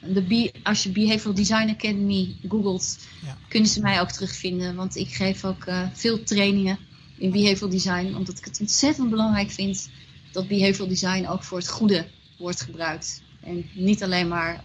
de 0.00 0.52
als 0.62 0.82
je 0.82 0.90
Behavioral 0.90 1.34
Design 1.34 1.68
Academy 1.68 2.36
googelt, 2.48 2.98
ja. 3.24 3.36
kunnen 3.48 3.68
ze 3.68 3.80
mij 3.80 4.00
ook 4.00 4.10
terugvinden. 4.10 4.74
Want 4.74 4.96
ik 4.96 5.14
geef 5.14 5.44
ook 5.44 5.64
veel 5.92 6.22
trainingen 6.22 6.78
in 7.18 7.30
behavioral 7.30 7.70
design, 7.70 8.14
omdat 8.14 8.38
ik 8.38 8.44
het 8.44 8.60
ontzettend 8.60 9.10
belangrijk 9.10 9.50
vind 9.50 9.88
dat 10.32 10.48
behavioral 10.48 10.88
design 10.88 11.26
ook 11.26 11.42
voor 11.42 11.58
het 11.58 11.68
goede 11.68 12.06
wordt 12.38 12.60
gebruikt. 12.60 13.22
En 13.42 13.70
niet 13.74 14.02
alleen 14.02 14.28
maar 14.28 14.60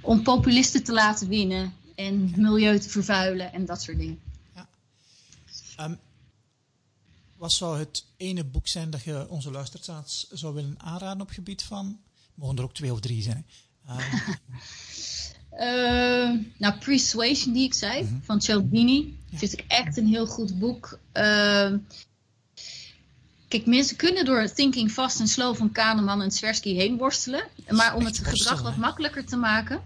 om 0.00 0.22
populisten 0.22 0.84
te 0.84 0.92
laten 0.92 1.28
winnen 1.28 1.72
en 1.94 2.32
milieu 2.36 2.78
te 2.78 2.88
vervuilen 2.88 3.52
en 3.52 3.64
dat 3.64 3.82
soort 3.82 3.98
dingen. 3.98 4.18
Ja. 4.54 4.66
Um, 5.84 5.98
wat 7.44 7.52
zou 7.52 7.78
het 7.78 8.04
ene 8.16 8.44
boek 8.44 8.68
zijn 8.68 8.90
dat 8.90 9.02
je 9.02 9.28
onze 9.28 9.50
luisteraars 9.50 10.26
zou 10.30 10.54
willen 10.54 10.74
aanraden 10.78 11.20
op 11.20 11.30
gebied 11.30 11.62
van? 11.62 11.98
Mogen 12.34 12.56
er 12.56 12.62
ook 12.62 12.74
twee 12.74 12.92
of 12.92 13.00
drie 13.00 13.22
zijn. 13.22 13.46
Uh, 13.88 13.96
nou, 16.62 16.78
Persuasion, 16.78 17.52
die 17.52 17.64
ik 17.64 17.74
zei, 17.74 18.04
-hmm. 18.04 18.22
van 18.24 18.40
Cialdini. 18.40 19.18
Ja. 19.30 19.38
Vind 19.38 19.52
ik 19.52 19.64
echt 19.68 19.96
een 19.96 20.06
heel 20.06 20.26
goed 20.26 20.58
boek. 20.58 20.98
Uh, 21.14 21.72
Kijk, 23.48 23.66
mensen 23.66 23.96
kunnen 23.96 24.24
door 24.24 24.52
Thinking 24.52 24.90
Fast 24.90 25.20
and 25.20 25.28
Slow 25.28 25.56
van 25.56 25.72
Kahneman 25.72 26.22
en 26.22 26.28
Tversky 26.28 26.74
heen 26.74 26.96
worstelen. 26.96 27.48
Maar 27.68 27.94
om 27.94 28.04
het 28.04 28.18
gedrag 28.18 28.62
wat 28.62 28.76
makkelijker 28.76 29.24
te 29.24 29.36
maken, 29.36 29.80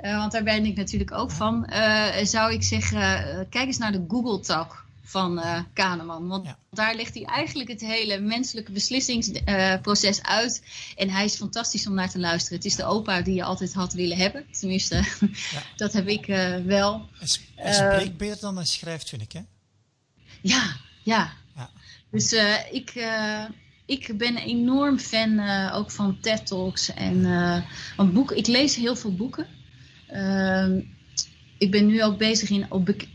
uh, 0.00 0.18
want 0.18 0.32
daar 0.32 0.42
ben 0.42 0.64
ik 0.64 0.76
natuurlijk 0.76 1.12
ook 1.12 1.30
van, 1.30 1.66
uh, 1.70 2.16
zou 2.22 2.52
ik 2.52 2.62
zeggen, 2.62 3.00
uh, 3.00 3.40
kijk 3.50 3.66
eens 3.66 3.78
naar 3.78 3.92
de 3.92 4.04
Google 4.08 4.40
Talk 4.40 4.86
van 5.08 5.42
Kahneman. 5.72 6.28
Want 6.28 6.46
ja. 6.46 6.58
daar 6.70 6.94
legt 6.94 7.14
hij 7.14 7.24
eigenlijk 7.24 7.68
het 7.68 7.80
hele 7.80 8.20
menselijke 8.20 8.72
beslissingsproces 8.72 10.22
uit. 10.22 10.62
En 10.96 11.10
hij 11.10 11.24
is 11.24 11.36
fantastisch 11.36 11.86
om 11.86 11.94
naar 11.94 12.10
te 12.10 12.18
luisteren. 12.18 12.56
Het 12.56 12.66
is 12.66 12.76
de 12.76 12.84
opa 12.84 13.22
die 13.22 13.34
je 13.34 13.44
altijd 13.44 13.74
had 13.74 13.92
willen 13.92 14.16
hebben. 14.16 14.46
Tenminste, 14.50 14.94
ja. 15.54 15.62
dat 15.76 15.92
heb 15.92 16.08
ik 16.08 16.26
wel. 16.64 17.08
Hij 17.54 17.72
spreekt 17.72 18.16
beter 18.16 18.40
dan 18.40 18.56
hij 18.56 18.64
schrijft, 18.64 19.08
vind 19.08 19.22
ik, 19.22 19.32
hè? 19.32 19.40
Ja, 20.42 20.76
ja. 21.02 21.32
Dus 22.10 22.32
uh, 22.32 22.72
ik, 22.72 22.94
uh, 22.94 23.44
ik 23.86 24.18
ben 24.18 24.36
enorm 24.36 24.98
fan 24.98 25.30
uh, 25.30 25.72
ook 25.74 25.90
van 25.90 26.20
TED 26.20 26.46
Talks. 26.46 26.94
En, 26.94 27.22
want 27.96 28.12
boeken, 28.12 28.36
ik 28.36 28.46
lees 28.46 28.76
heel 28.76 28.96
veel 28.96 29.14
boeken. 29.14 29.46
Ehm, 30.06 30.80
ik 31.58 31.70
ben 31.70 31.86
nu 31.86 32.02
ook 32.02 32.18
bezig 32.18 32.50
in 32.50 32.66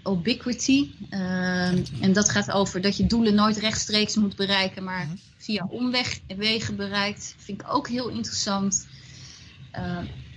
Ubiquity. 0.06 0.90
Ehm, 1.10 1.84
en 2.02 2.14
dat 2.14 2.30
gaat 2.30 2.52
over 2.52 2.82
dat 2.82 2.98
je 2.98 3.06
doelen 3.06 3.36
nooit 3.36 3.58
rechtstreeks 3.58 4.16
moet 4.16 4.36
bereiken, 4.36 4.84
maar 4.84 5.06
mhm. 5.06 5.16
via 5.38 5.68
omwegen 5.70 6.76
bereikt. 6.76 7.36
Vind 7.38 7.62
ik 7.62 7.74
ook 7.74 7.88
heel 7.88 8.10
interessant. 8.10 8.88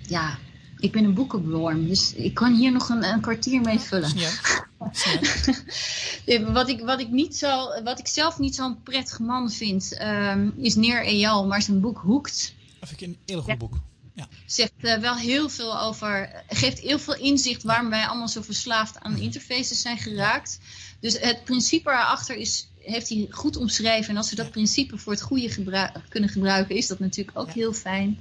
ja, 0.02 0.38
ik 0.78 0.92
ben 0.92 1.04
een 1.04 1.14
boekenworm, 1.14 1.88
dus 1.88 2.14
ik 2.14 2.34
kan 2.34 2.54
hier 2.54 2.72
nog 2.72 2.88
een, 2.88 3.04
een 3.04 3.20
kwartier 3.20 3.60
mee 3.60 3.78
vullen. 3.78 4.12
Ja. 4.16 4.30
wat, 6.52 6.68
ik, 6.68 6.80
wat, 6.80 7.00
ik 7.00 7.10
niet 7.10 7.36
zo, 7.36 7.82
wat 7.82 7.98
ik 7.98 8.06
zelf 8.06 8.38
niet 8.38 8.54
zo'n 8.54 8.82
prettig 8.82 9.18
man 9.18 9.50
vind, 9.50 9.98
um, 10.02 10.54
is 10.56 10.74
Neer 10.74 11.04
Eyal, 11.04 11.46
maar 11.46 11.62
zijn 11.62 11.80
boek 11.80 11.98
Hoekt. 11.98 12.54
Dat 12.80 12.88
vind 12.88 13.00
ik 13.00 13.06
een 13.06 13.16
heel 13.26 13.42
goed 13.42 13.58
boek. 13.58 13.74
Ja. 14.16 14.28
Zegt 14.46 14.72
uh, 14.80 14.98
wel 14.98 15.16
heel 15.16 15.48
veel 15.48 15.80
over, 15.80 16.42
geeft 16.48 16.78
heel 16.78 16.98
veel 16.98 17.16
inzicht 17.16 17.62
waarom 17.62 17.90
wij 17.90 18.06
allemaal 18.06 18.28
zo 18.28 18.42
verslaafd 18.42 18.98
aan 19.00 19.16
interfaces 19.16 19.80
zijn 19.80 19.98
geraakt. 19.98 20.58
Dus 21.00 21.20
het 21.20 21.44
principe 21.44 21.90
erachter 21.90 22.36
is, 22.36 22.68
heeft 22.78 23.08
hij 23.08 23.26
goed 23.30 23.56
omschreven. 23.56 24.10
En 24.10 24.16
als 24.16 24.30
we 24.30 24.36
dat 24.36 24.50
principe 24.50 24.98
voor 24.98 25.12
het 25.12 25.22
goede 25.22 25.50
gebru 25.50 25.86
kunnen 26.08 26.30
gebruiken, 26.30 26.76
is 26.76 26.86
dat 26.86 26.98
natuurlijk 26.98 27.38
ook 27.38 27.50
heel 27.50 27.72
fijn. 27.72 28.18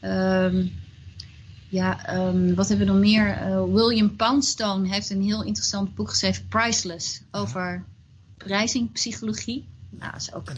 Um, 0.00 0.72
ja, 1.68 2.16
um, 2.16 2.54
wat 2.54 2.68
hebben 2.68 2.86
we 2.86 2.92
nog 2.92 3.00
meer? 3.00 3.48
Uh, 3.48 3.64
William 3.64 4.16
Poundstone 4.16 4.88
heeft 4.88 5.10
een 5.10 5.22
heel 5.22 5.44
interessant 5.44 5.94
boek 5.94 6.08
geschreven, 6.08 6.48
Priceless, 6.48 7.20
over 7.30 7.84
prijzingpsychologie. 8.36 9.68
Nou, 9.90 10.12
dat 10.12 10.20
is 10.20 10.32
ook 10.32 10.52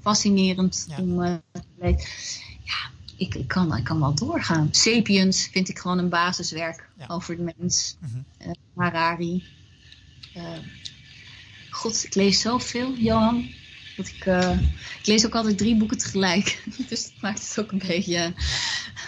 fascinerend 0.00 0.86
om 0.98 1.22
uh, 1.22 1.34
te 1.52 1.62
weten. 1.78 2.08
Ja, 2.64 2.90
ik, 3.20 3.34
ik, 3.34 3.48
kan, 3.48 3.76
ik 3.76 3.84
kan 3.84 4.00
wel 4.00 4.14
doorgaan. 4.14 4.68
Sapiens 4.70 5.48
vind 5.52 5.68
ik 5.68 5.78
gewoon 5.78 5.98
een 5.98 6.08
basiswerk 6.08 6.88
ja. 6.98 7.06
over 7.06 7.36
de 7.36 7.52
mens. 7.56 7.96
Mm 8.00 8.08
-hmm. 8.08 8.48
uh, 8.48 8.52
Harari. 8.74 9.44
God, 11.70 12.04
ik 12.04 12.14
lees 12.14 12.40
zoveel, 12.40 12.94
Johan. 12.94 13.48
Dat 13.96 14.08
ik, 14.08 14.24
ik 14.98 15.06
lees 15.06 15.26
ook 15.26 15.34
altijd 15.34 15.58
drie 15.58 15.76
boeken 15.76 15.98
tegelijk. 15.98 16.62
dus 16.88 17.04
dat 17.04 17.20
maakt 17.20 17.48
het 17.48 17.58
ook 17.58 17.72
een 17.72 17.82
beetje 17.86 18.18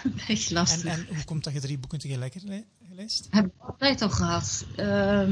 een 0.05 0.21
beetje 0.27 0.55
lastig. 0.55 0.85
En, 0.85 1.07
en, 1.09 1.15
hoe 1.15 1.25
komt 1.25 1.45
dat 1.45 1.53
je 1.53 1.61
drie 1.61 1.79
boeken 1.79 1.99
tegelijk 1.99 2.35
geleest? 2.89 3.27
Heb 3.31 3.45
ik 3.45 3.53
altijd 3.59 4.03
al 4.03 4.11
gehad. 4.11 4.67
Uh, 4.77 5.29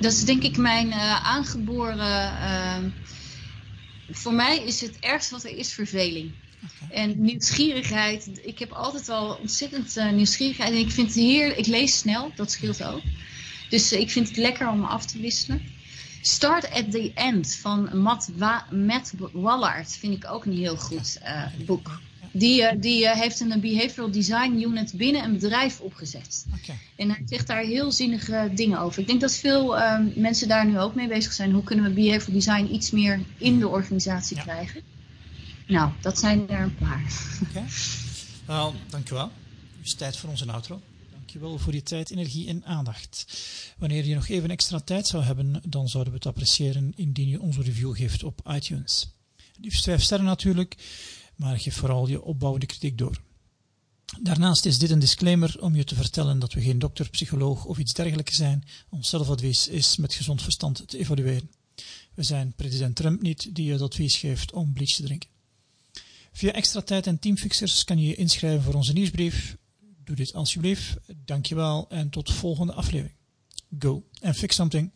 dat 0.00 0.12
is 0.12 0.24
denk 0.24 0.42
ik 0.42 0.56
mijn 0.56 0.92
aangeboren... 0.92 1.98
Uh, 1.98 2.84
voor 4.10 4.34
mij 4.34 4.58
is 4.58 4.80
het 4.80 4.98
ergste 4.98 5.34
wat 5.34 5.44
er 5.44 5.56
is 5.56 5.72
verveling. 5.72 6.32
Okay. 6.82 7.04
En 7.04 7.22
nieuwsgierigheid. 7.22 8.40
Ik 8.42 8.58
heb 8.58 8.72
altijd 8.72 9.08
al 9.08 9.38
ontzettend 9.40 9.96
uh, 9.96 10.10
nieuwsgierigheid. 10.10 10.70
En 10.70 10.78
ik 10.78 10.90
vind 10.90 11.06
het 11.06 11.16
heerlijk. 11.16 11.58
Ik 11.58 11.66
lees 11.66 11.98
snel, 11.98 12.32
dat 12.36 12.50
scheelt 12.50 12.84
ook. 12.84 13.02
Dus 13.68 13.92
ik 13.92 14.10
vind 14.10 14.28
het 14.28 14.36
lekker 14.36 14.68
om 14.68 14.84
af 14.84 15.06
te 15.06 15.20
wisselen. 15.20 15.62
Start 16.20 16.70
at 16.70 16.90
the 16.90 17.12
End 17.14 17.54
van 17.54 17.98
Matt, 17.98 18.30
Wa 18.36 18.66
Matt 18.70 19.12
Wallard 19.32 19.96
vind 19.96 20.14
ik 20.14 20.30
ook 20.30 20.44
een 20.44 20.56
heel 20.56 20.76
goed 20.76 21.20
boek. 21.66 22.00
Die, 22.32 22.78
die 22.78 23.08
heeft 23.08 23.40
een 23.40 23.60
behavioral 23.60 24.10
design 24.10 24.62
unit 24.62 24.92
binnen 24.96 25.24
een 25.24 25.32
bedrijf 25.32 25.80
opgezet. 25.80 26.46
Okay. 26.62 26.78
En 26.96 27.10
hij 27.10 27.22
zegt 27.26 27.46
daar 27.46 27.62
heel 27.62 27.92
zinnige 27.92 28.50
dingen 28.54 28.78
over. 28.78 29.00
Ik 29.00 29.06
denk 29.06 29.20
dat 29.20 29.34
veel 29.34 29.78
uh, 29.78 29.98
mensen 30.14 30.48
daar 30.48 30.66
nu 30.66 30.78
ook 30.78 30.94
mee 30.94 31.08
bezig 31.08 31.32
zijn. 31.32 31.52
Hoe 31.52 31.64
kunnen 31.64 31.84
we 31.84 31.90
behavioral 31.90 32.34
design 32.34 32.74
iets 32.74 32.90
meer 32.90 33.20
in 33.38 33.58
de 33.58 33.68
organisatie 33.68 34.36
ja. 34.36 34.42
krijgen? 34.42 34.82
Nou, 35.66 35.92
dat 36.00 36.18
zijn 36.18 36.48
er 36.48 36.60
een 36.60 36.74
paar. 36.74 37.12
Oké. 37.48 37.64
Okay. 38.46 38.72
Dankjewel. 38.90 39.30
Het 39.76 39.86
is 39.86 39.94
tijd 39.94 40.16
voor 40.16 40.30
onze 40.30 40.52
outro. 40.52 40.80
Dankjewel 41.10 41.58
voor 41.58 41.74
je 41.74 41.82
tijd, 41.82 42.10
energie 42.10 42.48
en 42.48 42.64
aandacht. 42.64 43.26
Wanneer 43.78 44.04
je 44.04 44.14
nog 44.14 44.28
even 44.28 44.50
extra 44.50 44.80
tijd 44.80 45.06
zou 45.06 45.22
hebben, 45.22 45.62
dan 45.68 45.88
zouden 45.88 46.12
we 46.12 46.18
het 46.18 46.28
appreciëren 46.28 46.92
indien 46.96 47.28
je 47.28 47.40
onze 47.40 47.62
review 47.62 47.96
geeft 47.96 48.24
op 48.24 48.40
iTunes. 48.48 49.08
Liefst 49.60 49.84
vijf 49.84 50.02
sterren 50.02 50.26
natuurlijk 50.26 50.76
maar 51.36 51.58
geef 51.58 51.76
vooral 51.76 52.08
je 52.08 52.22
opbouwende 52.22 52.66
kritiek 52.66 52.98
door. 52.98 53.20
Daarnaast 54.20 54.64
is 54.64 54.78
dit 54.78 54.90
een 54.90 54.98
disclaimer 54.98 55.56
om 55.60 55.74
je 55.74 55.84
te 55.84 55.94
vertellen 55.94 56.38
dat 56.38 56.52
we 56.52 56.60
geen 56.60 56.78
dokter, 56.78 57.10
psycholoog 57.10 57.64
of 57.64 57.78
iets 57.78 57.92
dergelijks 57.92 58.36
zijn. 58.36 58.64
Ons 58.90 59.08
zelfadvies 59.08 59.68
is 59.68 59.96
met 59.96 60.14
gezond 60.14 60.42
verstand 60.42 60.88
te 60.88 60.98
evalueren. 60.98 61.50
We 62.14 62.22
zijn 62.22 62.52
president 62.56 62.96
Trump 62.96 63.22
niet 63.22 63.54
die 63.54 63.64
je 63.64 63.72
het 63.72 63.82
advies 63.82 64.16
geeft 64.16 64.52
om 64.52 64.72
bleach 64.72 64.94
te 64.94 65.02
drinken. 65.02 65.28
Via 66.36 66.52
extra 66.52 66.80
tijd 66.80 67.06
en 67.06 67.18
teamfixers 67.18 67.84
kan 67.84 67.98
je 67.98 68.06
je 68.06 68.14
inschrijven 68.14 68.62
voor 68.62 68.74
onze 68.74 68.92
nieuwsbrief. 68.92 69.56
Doe 70.04 70.16
dit 70.16 70.32
alsjeblieft. 70.32 70.96
Dankjewel 71.24 71.86
en 71.88 72.10
tot 72.10 72.32
volgende 72.32 72.72
aflevering. 72.72 73.16
Go 73.78 74.04
and 74.20 74.36
fix 74.36 74.54
something. 74.54 74.90